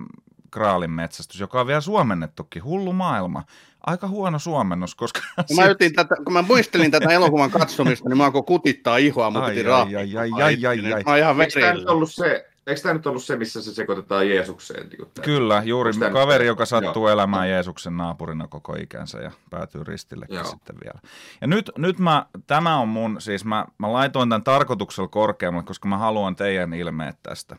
Kraalin 0.51 0.91
metsästys, 0.91 1.39
joka 1.39 1.61
on 1.61 1.67
vielä 1.67 1.81
suomennettukin. 1.81 2.63
Hullu 2.63 2.93
maailma. 2.93 3.43
Aika 3.85 4.07
huono 4.07 4.39
suomennos, 4.39 4.95
koska... 4.95 5.19
Kun 5.47 5.55
mä, 5.55 5.65
yritin 5.65 5.93
tätä, 5.93 6.15
kun 6.23 6.33
mä 6.33 6.41
muistelin 6.41 6.91
tätä 6.91 7.09
elokuvan 7.09 7.51
katsomista, 7.51 8.09
niin 8.09 8.17
mä 8.17 8.25
alkoi 8.25 8.43
kutittaa 8.43 8.97
ihoa, 8.97 9.29
mutta 9.29 9.45
Ai, 9.45 9.51
piti 9.51 9.59
ai, 9.59 9.67
raapia. 9.67 9.99
ai, 9.99 10.17
ai, 10.17 10.31
ai, 10.43 10.65
ai, 10.65 10.93
ai. 10.93 11.03
Mä 11.03 11.11
oon 11.11 11.17
ihan 11.17 11.41
Eikö 11.41 11.59
tämä 11.59 11.65
nyt 11.65 11.73
verillä. 11.75 11.91
ollut 11.91 12.11
se, 12.11 12.49
eikö 12.69 12.81
tämä 12.81 12.93
nyt 12.93 13.07
ollut 13.07 13.23
se, 13.23 13.35
missä 13.35 13.61
se 13.61 13.73
sekoitetaan 13.73 14.29
Jeesukseen? 14.29 14.89
Niin? 14.89 15.11
Kyllä, 15.21 15.63
juuri 15.65 15.91
kaveri, 16.13 16.45
joka 16.45 16.65
sattuu 16.65 17.07
Joo. 17.07 17.13
elämään 17.13 17.49
Jeesuksen 17.49 17.97
naapurina 17.97 18.47
koko 18.47 18.73
ikänsä 18.73 19.19
ja 19.19 19.31
päätyy 19.49 19.83
ristillekin 19.83 20.35
Joo. 20.35 20.43
sitten 20.43 20.75
vielä. 20.83 20.99
Ja 21.41 21.47
nyt, 21.47 21.71
nyt 21.77 21.99
mä, 21.99 22.25
tämä 22.47 22.77
on 22.77 22.87
mun, 22.87 23.21
siis 23.21 23.45
mä, 23.45 23.65
mä 23.77 23.93
laitoin 23.93 24.29
tämän 24.29 24.43
tarkoituksella 24.43 25.07
korkeammalle, 25.07 25.67
koska 25.67 25.87
mä 25.87 25.97
haluan 25.97 26.35
teidän 26.35 26.73
ilmeet 26.73 27.15
tästä. 27.23 27.55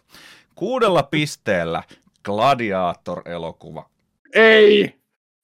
Kuudella 0.55 1.03
pisteellä 1.03 1.83
Gladiator-elokuva. 2.25 3.91
Ei! 4.35 5.01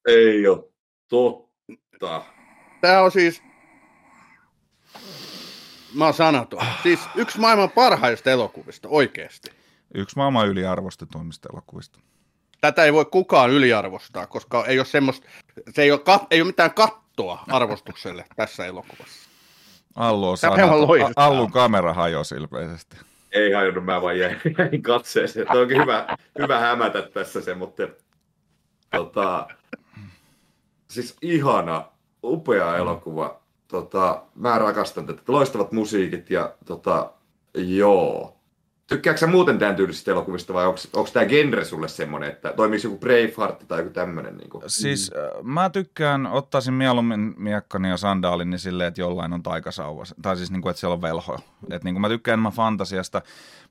Ei 0.08 0.48
ole 0.48 0.64
totta. 1.08 2.22
Tää 2.80 3.02
on 3.02 3.10
siis... 3.10 3.45
Mä 5.96 6.04
oon 6.04 6.14
sanaton. 6.14 6.66
Siis 6.82 7.00
yksi 7.14 7.40
maailman 7.40 7.70
parhaista 7.70 8.30
elokuvista, 8.30 8.88
oikeesti. 8.88 9.50
Yksi 9.94 10.16
maailman 10.16 10.48
yliarvostetuimmista 10.48 11.48
elokuvista. 11.52 12.00
Tätä 12.60 12.84
ei 12.84 12.92
voi 12.92 13.04
kukaan 13.04 13.50
yliarvostaa, 13.50 14.26
koska 14.26 14.66
ei 14.66 14.78
ole 14.78 14.86
semmoista, 14.86 15.28
se 15.70 15.82
ei 15.82 15.92
ole, 15.92 16.00
kat, 16.00 16.26
ei 16.30 16.40
ole 16.40 16.46
mitään 16.46 16.74
kattoa 16.74 17.44
arvostukselle 17.48 18.24
tässä 18.36 18.66
elokuvassa. 18.66 19.28
Allu 19.94 20.30
on 20.30 20.38
Tämä 20.40 20.52
on 20.52 20.86
sanaton. 20.88 21.12
Allun 21.16 21.52
kamera 21.52 21.92
hajosi 21.92 22.34
ilmeisesti. 22.34 22.96
Ei 23.32 23.52
hajonnut, 23.52 23.84
mä 23.84 24.02
vaan 24.02 24.18
jäin, 24.18 24.40
jäin 24.58 24.82
katseeseen. 24.82 25.46
Tämä 25.46 25.60
onkin 25.60 25.82
hyvä, 25.82 26.16
hyvä 26.38 26.58
hämätä 26.58 27.02
tässä 27.02 27.40
se, 27.40 27.54
mutta 27.54 27.88
tota, 28.90 29.48
siis 30.88 31.16
ihana, 31.22 31.84
upea 32.24 32.76
elokuva. 32.76 33.45
Tota, 33.68 34.22
mä 34.34 34.58
rakastan 34.58 35.06
tätä. 35.06 35.22
Loistavat 35.28 35.72
musiikit 35.72 36.30
ja 36.30 36.54
tota, 36.64 37.10
joo. 37.54 38.35
Tykkääksä 38.86 39.26
sä 39.26 39.32
muuten 39.32 39.58
tämän 39.58 39.76
tyylisistä 39.76 40.10
elokuvista 40.10 40.54
vai 40.54 40.66
onko 40.66 41.08
tämä 41.12 41.26
genre 41.26 41.64
sulle 41.64 41.88
semmoinen, 41.88 42.30
että 42.30 42.52
toimisi 42.52 42.86
joku 42.86 42.98
Braveheart 42.98 43.68
tai 43.68 43.80
joku 43.80 43.90
tämmöinen? 43.90 44.36
Niin 44.36 44.50
Siis 44.66 45.12
äh, 45.16 45.44
mä 45.44 45.70
tykkään, 45.70 46.26
ottaisin 46.26 46.74
mieluummin 46.74 47.34
miekkani 47.36 47.88
ja 47.88 47.96
sandaalin 47.96 48.50
niin 48.50 48.58
silleen, 48.58 48.88
että 48.88 49.00
jollain 49.00 49.32
on 49.32 49.42
taikasauva. 49.42 50.04
Tai 50.22 50.36
siis 50.36 50.50
niin 50.50 50.62
kuin, 50.62 50.70
että 50.70 50.80
siellä 50.80 50.94
on 50.94 51.02
velho. 51.02 51.38
Et 51.70 51.84
niin 51.84 51.94
kuin 51.94 52.00
mä 52.00 52.08
tykkään 52.08 52.32
enemmän 52.32 52.52
fantasiasta. 52.52 53.22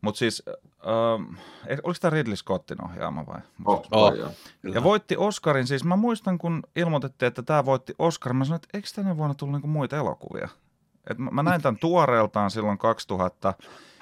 Mutta 0.01 0.19
siis, 0.19 0.43
äh, 0.47 1.37
eh, 1.67 1.79
oliko 1.83 1.97
tämä 2.01 2.09
Ridley 2.09 2.35
Scottin 2.35 2.85
ohjaama 2.85 3.25
vai? 3.25 3.39
oh, 3.65 3.85
Oh. 3.91 4.03
oh. 4.03 4.13
joo. 4.13 4.29
Ja 4.63 4.83
voitti 4.83 5.17
Oscarin, 5.17 5.67
siis 5.67 5.83
mä 5.83 5.95
muistan 5.95 6.37
kun 6.37 6.63
ilmoitettiin, 6.75 7.27
että 7.27 7.43
tämä 7.43 7.65
voitti 7.65 7.95
Oscarin, 7.99 8.35
mä 8.35 8.45
sanoin, 8.45 8.61
että 8.63 8.77
eikö 8.77 8.87
tänä 8.95 9.17
vuonna 9.17 9.33
tullut 9.33 9.53
niinku 9.53 9.67
muita 9.67 9.97
elokuvia? 9.97 10.49
Et 11.09 11.17
mä, 11.17 11.31
mä 11.31 11.43
näin 11.43 11.61
tämän 11.61 11.79
tuoreeltaan 11.79 12.51
silloin 12.51 12.77
2000, 12.77 13.53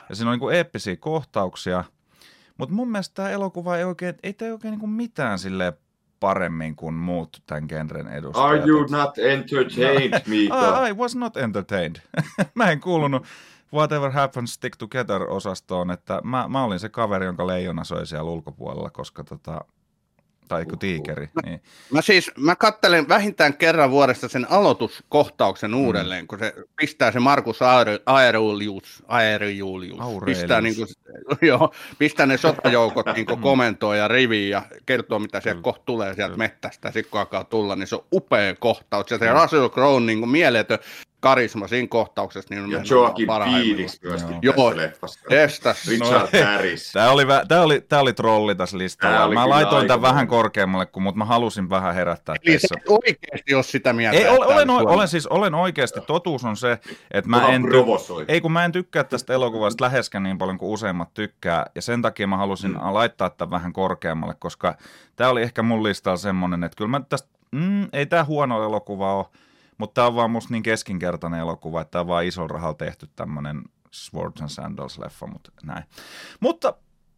ja 0.10 0.16
siinä 0.16 0.30
on 0.30 0.34
niinku 0.34 0.50
eeppisiä 0.50 0.96
kohtauksia, 0.96 1.84
mutta 2.58 2.76
mun 2.76 2.92
mielestä 2.92 3.14
tämä 3.14 3.30
elokuva 3.30 3.78
ei 3.78 3.84
oikein, 3.84 4.16
ei 4.24 4.34
tee 4.34 4.52
oikein 4.52 4.72
niinku 4.72 4.88
mitään 4.88 5.40
sille 5.40 5.74
paremmin 6.20 6.76
kuin 6.76 6.94
muut 6.94 7.44
tämän 7.46 7.66
genren 7.68 8.08
edustajat. 8.08 8.50
Are 8.50 8.70
you 8.70 8.86
not 8.90 9.18
entertained, 9.18 10.22
Miika? 10.28 10.86
I, 10.86 10.90
I 10.90 10.94
was 10.94 11.16
not 11.16 11.38
entertained. 11.38 11.96
mä 12.56 12.72
en 12.72 12.80
kuulunut 12.80 13.26
Whatever 13.74 14.12
Happens 14.12 14.54
Stick 14.54 14.76
Together-osastoon, 14.76 15.92
että 15.92 16.22
mä, 16.24 16.46
mä 16.50 16.64
olin 16.64 16.80
se 16.80 16.90
kaveri, 16.90 17.26
jonka 17.26 17.48
leijona 17.48 17.84
soi 17.84 18.08
siellä 18.08 18.32
ulkopuolella, 18.32 18.90
koska 18.90 19.24
tota, 19.24 19.66
tai 20.48 20.66
kun 20.66 20.80
tiikeri. 20.80 21.30
Niin. 21.46 21.62
Mä 21.92 22.02
siis, 22.02 22.32
mä 22.38 22.56
kattelen 22.56 23.10
vähintään 23.10 23.54
kerran 23.54 23.92
vuodesta 23.92 24.28
sen 24.28 24.48
aloituskohtauksen 24.50 25.74
uudelleen, 25.74 26.28
kun 26.28 26.40
se 26.40 26.54
pistää 26.76 27.12
se 27.12 27.20
Markus 27.20 27.60
Aurelius, 27.62 29.04
Aurelius. 30.00 30.40
pistää, 30.40 30.62
niin 30.62 30.76
kuin, 30.76 30.88
joo, 31.50 31.74
pistää 31.98 32.26
ne 32.26 32.38
sotajoukot 32.38 33.06
niin 33.16 33.26
kuin 33.26 33.42
komentoi 33.42 33.98
ja 33.98 34.08
riviin 34.08 34.50
ja 34.50 34.62
kertoo, 34.86 35.20
mitä 35.20 35.42
sieltä 35.42 35.62
kohta 35.62 35.84
tulee 35.86 36.14
sieltä 36.14 36.38
mettästä, 36.38 36.92
sitten 36.92 37.12
kun 37.12 37.20
alkaa 37.20 37.44
tulla, 37.44 37.76
niin 37.76 37.88
se 37.88 37.96
on 37.96 38.06
upea 38.14 38.56
kohtaus, 38.56 39.12
ja 39.12 39.18
se 39.18 39.32
Russell 39.32 39.70
Crowe 39.70 40.02
niin 40.02 40.20
kuin 40.20 40.30
mieletön 40.30 40.80
karisma 41.24 41.68
siinä 41.68 41.88
kohtauksessa, 41.88 42.54
niin 42.54 42.64
on 42.64 42.72
Ja 42.72 42.82
Joaquin. 42.90 43.28
Phoenix 43.28 44.02
myöskin 44.04 44.38
Joo. 44.42 44.54
tässä 44.54 44.78
leffassa. 44.78 45.20
Richard 45.88 46.28
No, 46.34 46.46
Harris. 46.46 46.92
Tämä 46.92 47.12
oli, 47.12 47.26
tää 47.48 47.62
oli, 47.62 47.82
tää 47.82 48.00
oli 48.00 48.14
trolli 48.14 48.56
tässä 48.56 48.78
listalla. 48.78 49.24
Oli 49.26 49.36
Mä 49.36 49.50
laitoin 49.50 49.88
tämän 49.88 50.02
vähän 50.02 50.28
korkeammalle, 50.28 50.86
kun, 50.86 51.04
mutta 51.04 51.18
mä 51.18 51.26
halusin 51.26 51.70
vähän 51.70 51.96
herättää 51.96 52.36
Eli 52.36 52.52
teissä. 52.52 52.76
et 52.78 52.84
oikeasti 52.90 53.54
ole 53.54 53.64
sitä 53.64 53.94
mieltä. 53.94 54.18
Ei, 54.18 54.24
että 54.24 54.34
olen, 54.34 54.70
olen, 54.70 54.88
olen, 54.88 55.08
siis, 55.08 55.28
olen 55.28 55.56
oikeasti, 55.56 56.02
totuus 56.02 56.44
on 56.46 56.58
se, 56.58 56.80
että 57.12 57.30
mä 57.30 57.48
en, 57.48 57.64
ty- 57.64 58.26
ei 58.28 58.42
kun 58.42 58.52
mä 58.52 58.66
en 58.66 58.72
tykkää 58.72 59.04
tästä 59.04 59.34
elokuvasta 59.34 59.84
läheskään 59.84 60.24
niin 60.24 60.38
paljon 60.38 60.58
kuin 60.58 60.72
useimmat 60.72 61.14
tykkää, 61.14 61.66
ja 61.76 61.82
sen 61.82 62.02
takia 62.02 62.28
mä 62.28 62.38
halusin 62.38 62.72
mm. 62.72 62.94
laittaa 62.94 63.30
tämän 63.30 63.52
vähän 63.52 63.74
korkeammalle, 63.74 64.36
koska 64.40 64.76
tämä 65.16 65.30
oli 65.30 65.42
ehkä 65.42 65.64
mun 65.64 65.84
listalla 65.84 66.18
semmonen, 66.18 66.64
että 66.64 66.76
kyllä 66.76 66.90
mä 66.90 67.02
tästä, 67.10 67.30
mm, 67.52 67.88
ei 67.94 68.06
tämä 68.06 68.24
huono 68.24 68.64
elokuva 68.64 69.16
ole, 69.16 69.26
mutta 69.78 69.94
tämä 69.94 70.08
on 70.08 70.16
vaan 70.16 70.32
musta 70.32 70.54
niin 70.54 70.64
keskinkertainen 70.64 71.40
elokuva, 71.40 71.82
että 71.82 71.92
tämä 71.92 72.02
on 72.02 72.08
vaan 72.08 72.26
isolla 72.26 72.48
rahalla 72.48 72.74
tehty 72.74 73.10
tämmöinen 73.16 73.64
Swords 73.92 74.42
and 74.42 74.50
Sandals-leffa, 74.50 75.28
mutta 75.28 75.52
näin. 75.64 75.84
Mutta 76.40 76.74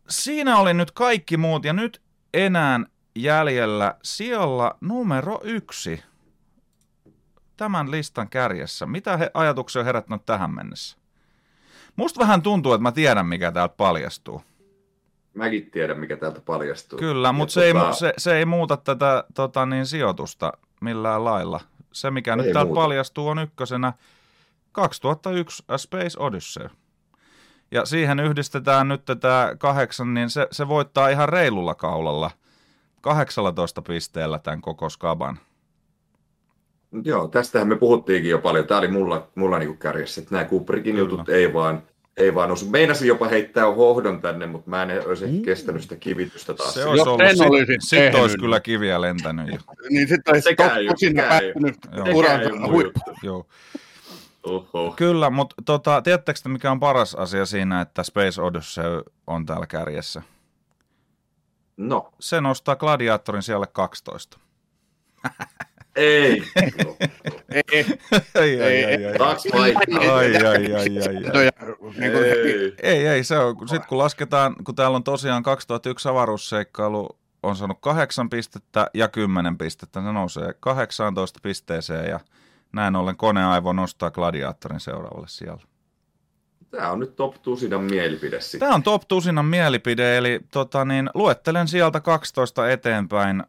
siinä 0.10 0.58
oli 0.58 0.74
nyt 0.74 0.91
kaikki 0.91 1.38
muut, 1.38 1.66
ja 1.66 1.74
nyt 1.74 2.01
enää 2.34 2.80
jäljellä 3.16 3.95
sijalla 4.03 4.78
numero 4.82 5.39
yksi 5.43 6.03
tämän 7.58 7.91
listan 7.91 8.30
kärjessä. 8.30 8.86
Mitä 8.86 9.18
he, 9.18 9.32
ajatuksia 9.34 9.80
on 9.80 9.86
herättänyt 9.86 10.26
tähän 10.26 10.56
mennessä? 10.56 10.97
Musta 11.95 12.20
vähän 12.20 12.41
tuntuu, 12.41 12.74
että 12.74 12.84
mä 12.84 12.91
tiedän, 12.91 13.26
mikä 13.26 13.51
täältä 13.51 13.76
paljastuu. 13.78 14.41
Mäkin 15.34 15.72
tiedän, 15.72 15.99
mikä 15.99 16.18
täältä 16.18 16.41
paljastuu. 16.41 16.99
Kyllä, 16.99 17.32
mutta 17.32 17.53
se, 17.53 17.66
ei, 17.66 17.74
tota, 17.74 17.89
mu- 17.89 17.95
se, 17.95 18.14
se 18.18 18.38
ei 18.38 18.45
muuta 18.45 18.78
tätä 18.78 19.24
tota, 19.34 19.66
niin, 19.66 19.86
sijoitusta 19.86 20.53
millään 20.82 21.26
lailla. 21.26 21.60
Se, 21.95 22.11
mikä 22.11 22.31
Ei 22.31 22.37
nyt 22.37 22.45
täällä 22.45 22.65
muuta. 22.65 22.81
paljastuu, 22.81 23.27
on 23.27 23.39
ykkösenä 23.39 23.93
2001 24.71 25.63
A 25.67 25.77
Space 25.77 26.19
Odyssey. 26.19 26.69
Ja 27.71 27.85
siihen 27.85 28.19
yhdistetään 28.19 28.87
nyt 28.87 29.05
tätä 29.05 29.55
kahdeksan, 29.59 30.13
niin 30.13 30.29
se, 30.29 30.47
se 30.51 30.67
voittaa 30.67 31.09
ihan 31.09 31.29
reilulla 31.29 31.75
kaulalla 31.75 32.31
18 33.01 33.81
pisteellä 33.81 34.39
tämän 34.39 34.61
koko 34.61 34.89
skaban. 34.89 35.39
Joo, 37.03 37.27
tästähän 37.27 37.67
me 37.67 37.75
puhuttiinkin 37.75 38.31
jo 38.31 38.39
paljon. 38.39 38.67
Tämä 38.67 38.77
oli 38.77 38.87
mulla, 38.87 39.27
mulla 39.35 39.59
niinku 39.59 39.77
kärjessä, 39.77 40.21
että 40.21 40.35
nämä 40.35 40.45
Kubrickin 40.45 40.97
jutut 40.97 41.29
ei 41.29 41.53
vaan, 41.53 41.83
ei 42.18 42.36
vaan 42.36 42.51
osu. 42.51 42.66
Meinasin 42.70 43.07
jopa 43.07 43.28
heittää 43.28 43.66
hohdon 43.66 44.22
tänne, 44.22 44.47
mutta 44.47 44.70
mä 44.70 44.84
en 44.84 45.07
olisi 45.07 45.26
Mm. 45.26 45.41
kestänyt 45.41 45.82
sitä 45.82 45.95
kivitystä 45.95 46.53
taas. 46.53 46.74
Se 46.74 46.80
Jos 46.80 46.88
olisi 46.89 47.09
ollut, 47.09 47.22
sit, 47.32 47.41
olisit 47.41 47.82
sit 47.82 48.16
olisi 48.16 48.38
kyllä 48.38 48.59
kiviä 48.59 49.01
lentänyt 49.01 49.47
jo. 49.47 49.57
Niin 49.89 50.07
sitten 50.07 50.34
olisi 50.34 50.49
ei- 50.49 50.55
päättynyt 51.16 51.78
uransa 52.13 52.49
huippu. 52.72 52.99
Joo. 53.24 53.45
Oho. 54.43 54.93
Kyllä, 54.97 55.30
mutta 55.30 55.55
tota, 55.66 56.01
tiedättekö 56.01 56.39
te, 56.43 56.49
mikä 56.49 56.72
on 56.72 56.80
paras 56.80 57.16
asia 57.16 57.45
siinä, 57.45 57.82
että 57.82 58.03
Space 58.03 58.41
Odyssey 58.41 59.01
on 59.28 59.45
täällä 59.45 59.68
kärjessä? 59.68 60.22
No, 61.78 62.11
Se 62.20 62.41
nostaa 62.41 62.76
Gladiatorin 62.76 63.43
siellä 63.43 63.66
12. 63.68 64.39
ei. 65.95 66.43
Ei, 67.51 67.85
ei, 68.35 68.61
ei, 68.61 68.61
ei, 68.61 69.05
ei. 69.05 69.17
Kaksi 69.17 69.49
paikkaa. 69.49 70.15
ai, 70.15 70.35
ai, 70.35 70.45
ai, 70.45 70.73
ai, 70.73 70.99
ai. 70.99 71.21
tietoja, 71.21 71.51
niin 71.97 72.11
kuin, 72.11 72.25
Ei. 72.25 72.73
Ei, 72.83 73.07
ei, 73.07 73.23
se 73.23 73.37
on, 73.37 73.69
sit 73.69 73.85
kun 73.85 73.97
lasketaan, 73.97 74.55
kun 74.63 74.75
täällä 74.75 74.95
on 74.95 75.03
tosiaan 75.03 75.43
2001 75.43 76.09
avaruusseikkailu, 76.09 77.09
on 77.43 77.55
saanut 77.55 77.77
kahdeksan 77.81 78.29
pistettä 78.29 78.87
ja 78.93 79.07
kymmenen 79.07 79.57
pistettä, 79.57 80.01
se 80.01 80.11
nousee 80.11 80.53
18 80.59 81.39
pisteeseen 81.43 82.09
ja 82.09 82.19
näin 82.73 82.95
ollen 82.95 83.17
koneaivo 83.17 83.73
nostaa 83.73 84.11
Gladiatorin 84.11 84.79
seuraavalle 84.79 85.27
siellä. 85.27 85.61
Tämä 86.71 86.91
on 86.91 86.99
nyt 86.99 87.15
top 87.15 87.41
tusinan 87.41 87.83
mielipide 87.83 88.41
sitten. 88.41 88.59
Tämä 88.59 88.75
on 88.75 88.83
top 88.83 89.01
tusinan 89.07 89.45
mielipide, 89.45 90.17
eli 90.17 90.39
tota, 90.51 90.85
niin, 90.85 91.09
luettelen 91.13 91.67
sieltä 91.67 91.99
12 91.99 92.69
eteenpäin 92.69 93.43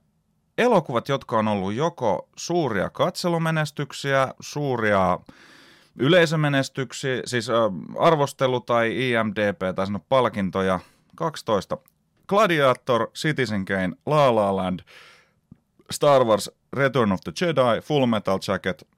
elokuvat, 0.59 1.09
jotka 1.09 1.39
on 1.39 1.49
ollut 1.49 1.75
joko 1.75 2.29
suuria 2.37 2.91
katselumenestyksiä, 2.91 4.35
suuria 4.41 5.19
yleisömenestyksiä, 5.97 7.23
siis 7.25 7.49
arvostelu 7.99 8.61
tai 8.61 9.11
IMDP 9.11 9.77
tai 9.77 9.87
sanoa 9.87 10.01
palkintoja, 10.09 10.81
12. 11.17 11.79
Gladiator, 12.29 13.11
Citizen 13.15 13.65
Kane, 13.65 13.97
La 14.07 14.35
La 14.35 14.57
Land, 14.57 14.81
Star 15.91 16.25
Wars, 16.25 16.51
Return 16.73 17.13
of 17.13 17.21
the 17.25 17.33
Jedi, 17.41 17.81
Full 17.83 18.07
Metal 18.07 18.39
Jacket, 18.49 18.89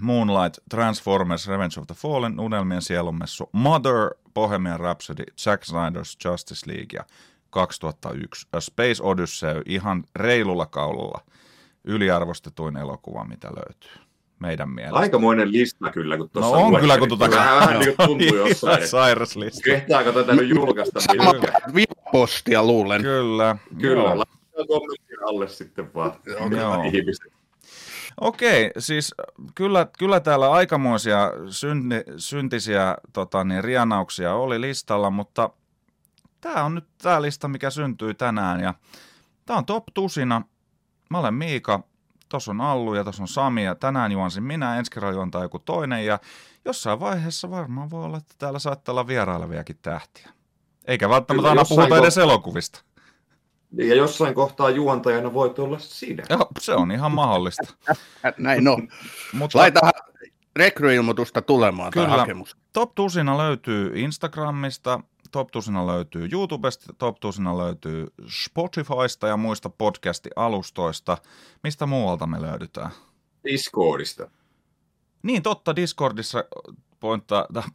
Moonlight, 0.00 0.58
Transformers, 0.70 1.48
Revenge 1.48 1.80
of 1.80 1.86
the 1.86 1.94
Fallen, 1.94 2.40
Unelmien 2.40 2.82
sielunmessu, 2.82 3.50
Mother, 3.52 4.10
Bohemian 4.34 4.80
Rhapsody, 4.80 5.24
Zack 5.38 5.64
Snyder's 5.64 6.16
Justice 6.24 6.66
League 6.66 6.98
ja 6.98 7.04
2001 7.54 8.46
A 8.52 8.60
Space 8.60 9.02
Odyssey 9.02 9.62
ihan 9.66 10.04
reilulla 10.16 10.66
kaululla 10.66 11.20
yliarvostetuin 11.84 12.76
elokuva, 12.76 13.24
mitä 13.24 13.48
löytyy 13.48 13.90
meidän 14.38 14.70
mielestä. 14.70 14.98
Aikamoinen 14.98 15.52
lista 15.52 15.90
kyllä, 15.90 16.16
kun 16.16 16.30
No 16.34 16.40
tuossa 16.40 16.56
on 16.56 16.62
luettelit. 16.62 16.80
kyllä, 16.80 16.98
kun 16.98 17.08
tuota... 17.08 17.30
Vähän, 17.30 17.60
vähän 17.60 17.78
niin 17.78 17.96
kuin 17.96 18.08
tuntuu 18.08 18.36
jossain. 18.36 18.88
Sairas 18.88 19.36
lista. 19.36 19.60
Kehtaako 19.64 20.12
tätä 20.12 20.34
nyt 20.34 20.48
julkaista 20.48 21.00
vihapostia 21.74 22.62
luulen. 22.62 23.02
Kyllä. 23.02 23.56
Kyllä, 23.80 24.02
joo. 24.02 24.16
laittaa 24.18 24.66
kommentin 24.68 25.18
alle 25.28 25.48
sitten 25.48 25.94
vaan. 25.94 26.12
Joo. 26.50 26.82
Ihmiset. 26.92 27.32
Okei, 28.20 28.70
siis 28.78 29.14
kyllä, 29.54 29.86
kyllä 29.98 30.20
täällä 30.20 30.50
aikamoisia 30.52 31.32
synti, 31.50 31.96
syntisiä 32.16 32.96
tota, 33.12 33.44
niin, 33.44 33.64
rianauksia 33.64 34.34
oli 34.34 34.60
listalla, 34.60 35.10
mutta 35.10 35.50
tämä 36.44 36.64
on 36.64 36.74
nyt 36.74 36.84
tämä 37.02 37.22
lista, 37.22 37.48
mikä 37.48 37.70
syntyi 37.70 38.14
tänään 38.14 38.60
ja 38.60 38.74
tämä 39.46 39.58
on 39.58 39.66
top 39.66 39.84
tusina. 39.94 40.42
Mä 41.10 41.18
olen 41.18 41.34
Miika, 41.34 41.82
tuossa 42.28 42.50
on 42.50 42.60
Allu 42.60 42.94
ja 42.94 43.04
tuossa 43.04 43.22
on 43.22 43.28
Sami 43.28 43.64
ja 43.64 43.74
tänään 43.74 44.12
juonsin 44.12 44.42
minä, 44.42 44.78
ensi 44.78 44.90
kerralla 44.90 45.14
juontaa 45.14 45.42
joku 45.42 45.58
toinen 45.58 46.06
ja 46.06 46.18
jossain 46.64 47.00
vaiheessa 47.00 47.50
varmaan 47.50 47.90
voi 47.90 48.04
olla, 48.04 48.16
että 48.16 48.34
täällä 48.38 48.58
saattaa 48.58 48.92
olla 48.92 49.06
vieraileviakin 49.06 49.78
tähtiä. 49.82 50.30
Eikä 50.84 51.08
välttämättä 51.08 51.48
Kyllä, 51.48 51.50
aina 51.50 51.64
puhuta 51.68 51.94
ko- 51.94 51.98
edes 51.98 52.18
elokuvista. 52.18 52.82
Ja 53.72 53.94
jossain 53.94 54.34
kohtaa 54.34 54.70
juontajana 54.70 55.34
voit 55.34 55.58
olla 55.58 55.78
sinä. 55.78 56.22
Joo, 56.30 56.48
se 56.60 56.74
on 56.74 56.92
ihan 56.92 57.12
mahdollista. 57.12 57.74
Näin 58.38 58.68
on. 58.68 58.88
Mutta 59.32 59.58
Laita 59.58 59.80
rekryilmoitusta 60.56 61.42
tulemaan 61.42 61.90
Kyllä. 61.90 62.08
hakemus. 62.08 62.56
Top 62.72 62.94
Tusina 62.94 63.38
löytyy 63.38 63.92
Instagramista, 63.94 65.00
Top 65.34 65.50
Tusina 65.50 65.86
löytyy 65.86 66.28
YouTubesta, 66.32 66.92
Top 66.98 67.20
Tusina 67.20 67.58
löytyy 67.58 68.06
Spotifysta 68.28 69.28
ja 69.28 69.36
muista 69.36 69.68
podcasti-alustoista. 69.68 71.16
Mistä 71.62 71.86
muualta 71.86 72.26
me 72.26 72.42
löydetään? 72.42 72.90
Discordista. 73.44 74.30
Niin 75.22 75.42
totta, 75.42 75.76
Discordissa 75.76 76.44
pointtaa... 77.00 77.46
täh, 77.54 77.70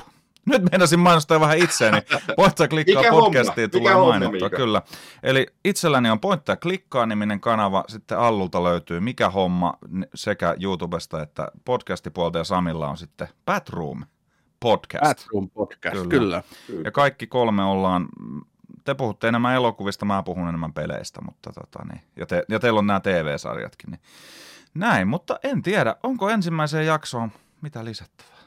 Nyt 0.46 0.62
meinasin 0.72 1.00
mainostaa 1.00 1.40
vähän 1.40 1.58
itseäni. 1.58 2.02
Pointtaa 2.36 2.68
klikkaa 2.68 3.02
Mikä 3.02 3.12
homma? 3.12 3.26
podcastiin 3.26 3.70
Mikä 3.74 3.78
tulee 3.78 3.94
homma, 3.94 4.20
mainittua, 4.20 4.50
kyllä. 4.50 4.82
Eli 5.24 5.48
itselläni 5.66 6.10
on 6.10 6.20
pointtaa 6.20 6.56
klikkaa 6.56 7.06
niminen 7.06 7.40
kanava, 7.40 7.84
sitten 7.88 8.20
Allulta 8.20 8.64
löytyy 8.64 9.00
Mikä 9.00 9.30
homma 9.30 9.74
sekä 10.16 10.56
YouTubesta 10.62 11.22
että 11.22 11.52
podcastipuolta 11.66 12.38
ja 12.38 12.44
Samilla 12.44 12.88
on 12.88 12.98
sitten 12.98 13.28
Batroom 13.46 14.04
podcast. 14.60 15.04
Batroom 15.04 15.50
podcast, 15.50 15.96
Kyllä. 15.96 16.10
kyllä. 16.10 16.44
Ja 16.84 16.92
kaikki 16.92 17.28
kolme 17.28 17.64
ollaan, 17.64 18.08
te 18.84 18.94
puhutte 18.94 19.28
enemmän 19.28 19.56
elokuvista, 19.56 20.06
mä 20.06 20.24
puhun 20.24 20.48
enemmän 20.48 20.74
peleistä, 20.74 21.22
mutta 21.22 21.52
tota 21.54 21.86
niin, 21.92 22.02
ja, 22.16 22.26
te, 22.26 22.44
ja 22.50 22.60
teillä 22.60 22.80
on 22.80 22.88
nämä 22.88 23.00
TV-sarjatkin. 23.00 23.92
Niin. 23.92 24.02
Näin, 24.74 25.08
mutta 25.08 25.40
en 25.44 25.62
tiedä, 25.62 25.96
onko 26.04 26.30
ensimmäiseen 26.30 26.86
jaksoon 26.86 27.32
mitä 27.62 27.86
lisättävää? 27.86 28.40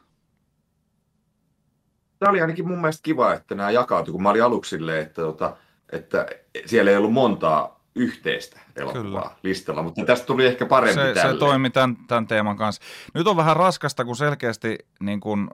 Tämä 2.19 2.31
oli 2.31 2.41
ainakin 2.41 2.69
mun 2.69 2.81
mielestä 2.81 3.03
kiva, 3.03 3.35
että 3.35 3.55
nämä 3.55 3.71
jakautui, 3.71 4.13
kun 4.13 4.23
mä 4.23 4.31
olin 4.31 4.45
aluksi 4.45 4.71
silleen, 4.71 5.03
että, 5.03 5.23
tota, 5.23 5.57
että 5.93 6.27
siellä 6.67 6.91
ei 6.91 6.97
ollut 6.97 7.13
montaa 7.13 7.83
yhteistä 7.95 8.61
elokuvaa 8.77 9.03
Kyllä. 9.03 9.31
listalla, 9.43 9.83
mutta 9.83 10.05
tästä 10.05 10.27
tuli 10.27 10.47
ehkä 10.47 10.67
parempi 10.67 10.95
Se, 10.95 11.15
se 11.15 11.37
toimi 11.39 11.71
tämän, 11.71 11.97
tämän 12.09 12.27
teeman 12.27 12.57
kanssa. 12.57 12.83
Nyt 13.15 13.27
on 13.27 13.37
vähän 13.37 13.57
raskasta, 13.57 14.05
kun 14.05 14.17
selkeästi 14.17 14.79
niin 15.01 15.21
kun 15.21 15.51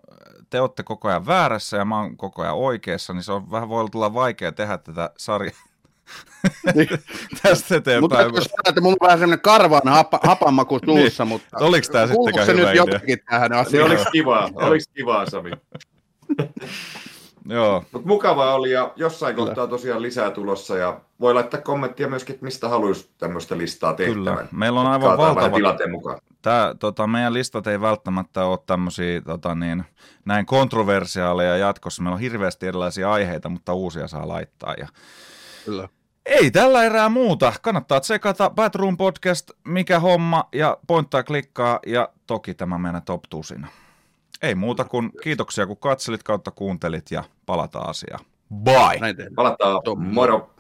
te 0.51 0.61
olette 0.61 0.83
koko 0.83 1.09
ajan 1.09 1.27
väärässä 1.27 1.77
ja 1.77 1.85
mä 1.85 1.97
oon 2.01 2.17
koko 2.17 2.43
ajan 2.43 2.55
oikeassa, 2.57 3.13
niin 3.13 3.23
se 3.23 3.33
on 3.33 3.51
vähän 3.51 3.69
voi 3.69 3.91
tulla 3.91 4.15
vaikea 4.15 4.53
tehdä 4.53 4.79
tätä 4.79 5.11
sarjaa 5.19 5.55
tästä 7.43 7.75
Mutta 7.75 7.77
eteenpäin. 7.77 8.35
jos 8.35 8.45
sanoa, 8.45 8.69
että 8.69 8.81
mulla 8.81 8.97
on 9.01 9.07
vähän 9.07 9.19
semmoinen 9.19 9.41
karvaan 9.43 9.89
hapa, 9.89 10.21
hapanmaku 10.23 10.79
suussa, 10.85 11.25
mutta 11.25 11.57
Oliks 11.61 11.91
tää 11.91 12.07
kuuluuko 12.09 12.39
sittenkään 12.39 12.47
se 12.47 12.53
hyvä 12.53 12.63
nyt 12.63 12.71
idea? 12.75 12.83
jotenkin 12.95 13.19
tähän 13.31 13.51
Se 13.53 13.57
asiaan? 13.57 13.91
olisi 13.91 14.05
kivaa, 14.13 14.51
olisi 14.55 14.91
kivaa 14.95 15.27
Sami. 15.31 15.51
Joo, 17.49 17.85
Mutta 17.93 18.09
mukavaa 18.09 18.55
oli 18.55 18.71
ja 18.71 18.93
jossain 18.97 19.35
Kyllä. 19.35 19.47
kohtaa 19.47 19.67
tosiaan 19.67 20.03
lisää 20.03 20.31
tulossa 20.31 20.77
ja 20.77 21.01
voi 21.21 21.35
laittaa 21.35 21.61
kommenttia 21.61 22.09
myöskin, 22.09 22.35
että 22.35 22.45
mistä 22.45 22.69
haluaisi 22.69 23.11
tämmöistä 23.19 23.59
listaa 23.59 23.95
tehtävän. 23.95 24.25
kyllä. 24.25 24.47
Meillä 24.53 24.81
on 24.81 24.87
aivan 24.87 25.19
valtava 25.19 25.57
tilanteen 25.57 25.91
mukaan. 25.91 26.19
Tää, 26.43 26.75
tota, 26.75 27.07
meidän 27.07 27.35
listat 27.35 27.67
ei 27.67 27.81
välttämättä 27.81 28.45
ole 28.45 28.59
tämmöisiä 28.67 29.21
tota, 29.21 29.55
niin, 29.55 29.85
näin 30.25 30.47
kontroversiaaleja 30.47 31.57
jatkossa. 31.57 32.03
Meillä 32.03 32.15
on 32.15 32.21
hirveästi 32.21 32.67
erilaisia 32.67 33.13
aiheita, 33.13 33.49
mutta 33.49 33.75
uusia 33.75 34.09
saa 34.09 34.29
laittaa. 34.29 34.75
Ja... 34.79 34.89
Kyllä. 35.65 35.89
Ei 36.27 36.51
tällä 36.51 36.85
erää 36.85 37.09
muuta. 37.09 37.53
Kannattaa 37.63 38.01
tsekata 38.01 38.51
Batroom 38.51 38.97
Podcast, 38.97 39.51
mikä 39.65 40.01
homma, 40.01 40.45
ja 40.53 40.79
pointtaa 40.87 41.23
klikkaa, 41.23 41.81
ja 41.87 42.09
toki 42.27 42.55
tämä 42.55 42.79
meidän 42.79 43.03
top 43.03 43.23
tusina. 43.31 43.69
Ei 44.43 44.55
muuta 44.55 44.85
kuin 44.85 45.13
kiitoksia, 45.23 45.67
kun 45.67 45.77
katselit 45.77 46.23
kautta 46.23 46.51
kuuntelit, 46.51 47.11
ja 47.11 47.25
palataan 47.47 47.91
asiaan. 47.91 48.25
Bye! 48.55 49.01
Näin 49.01 49.17
tehdään. 49.17 49.35
Palataan. 49.35 49.83
Moro! 49.99 50.51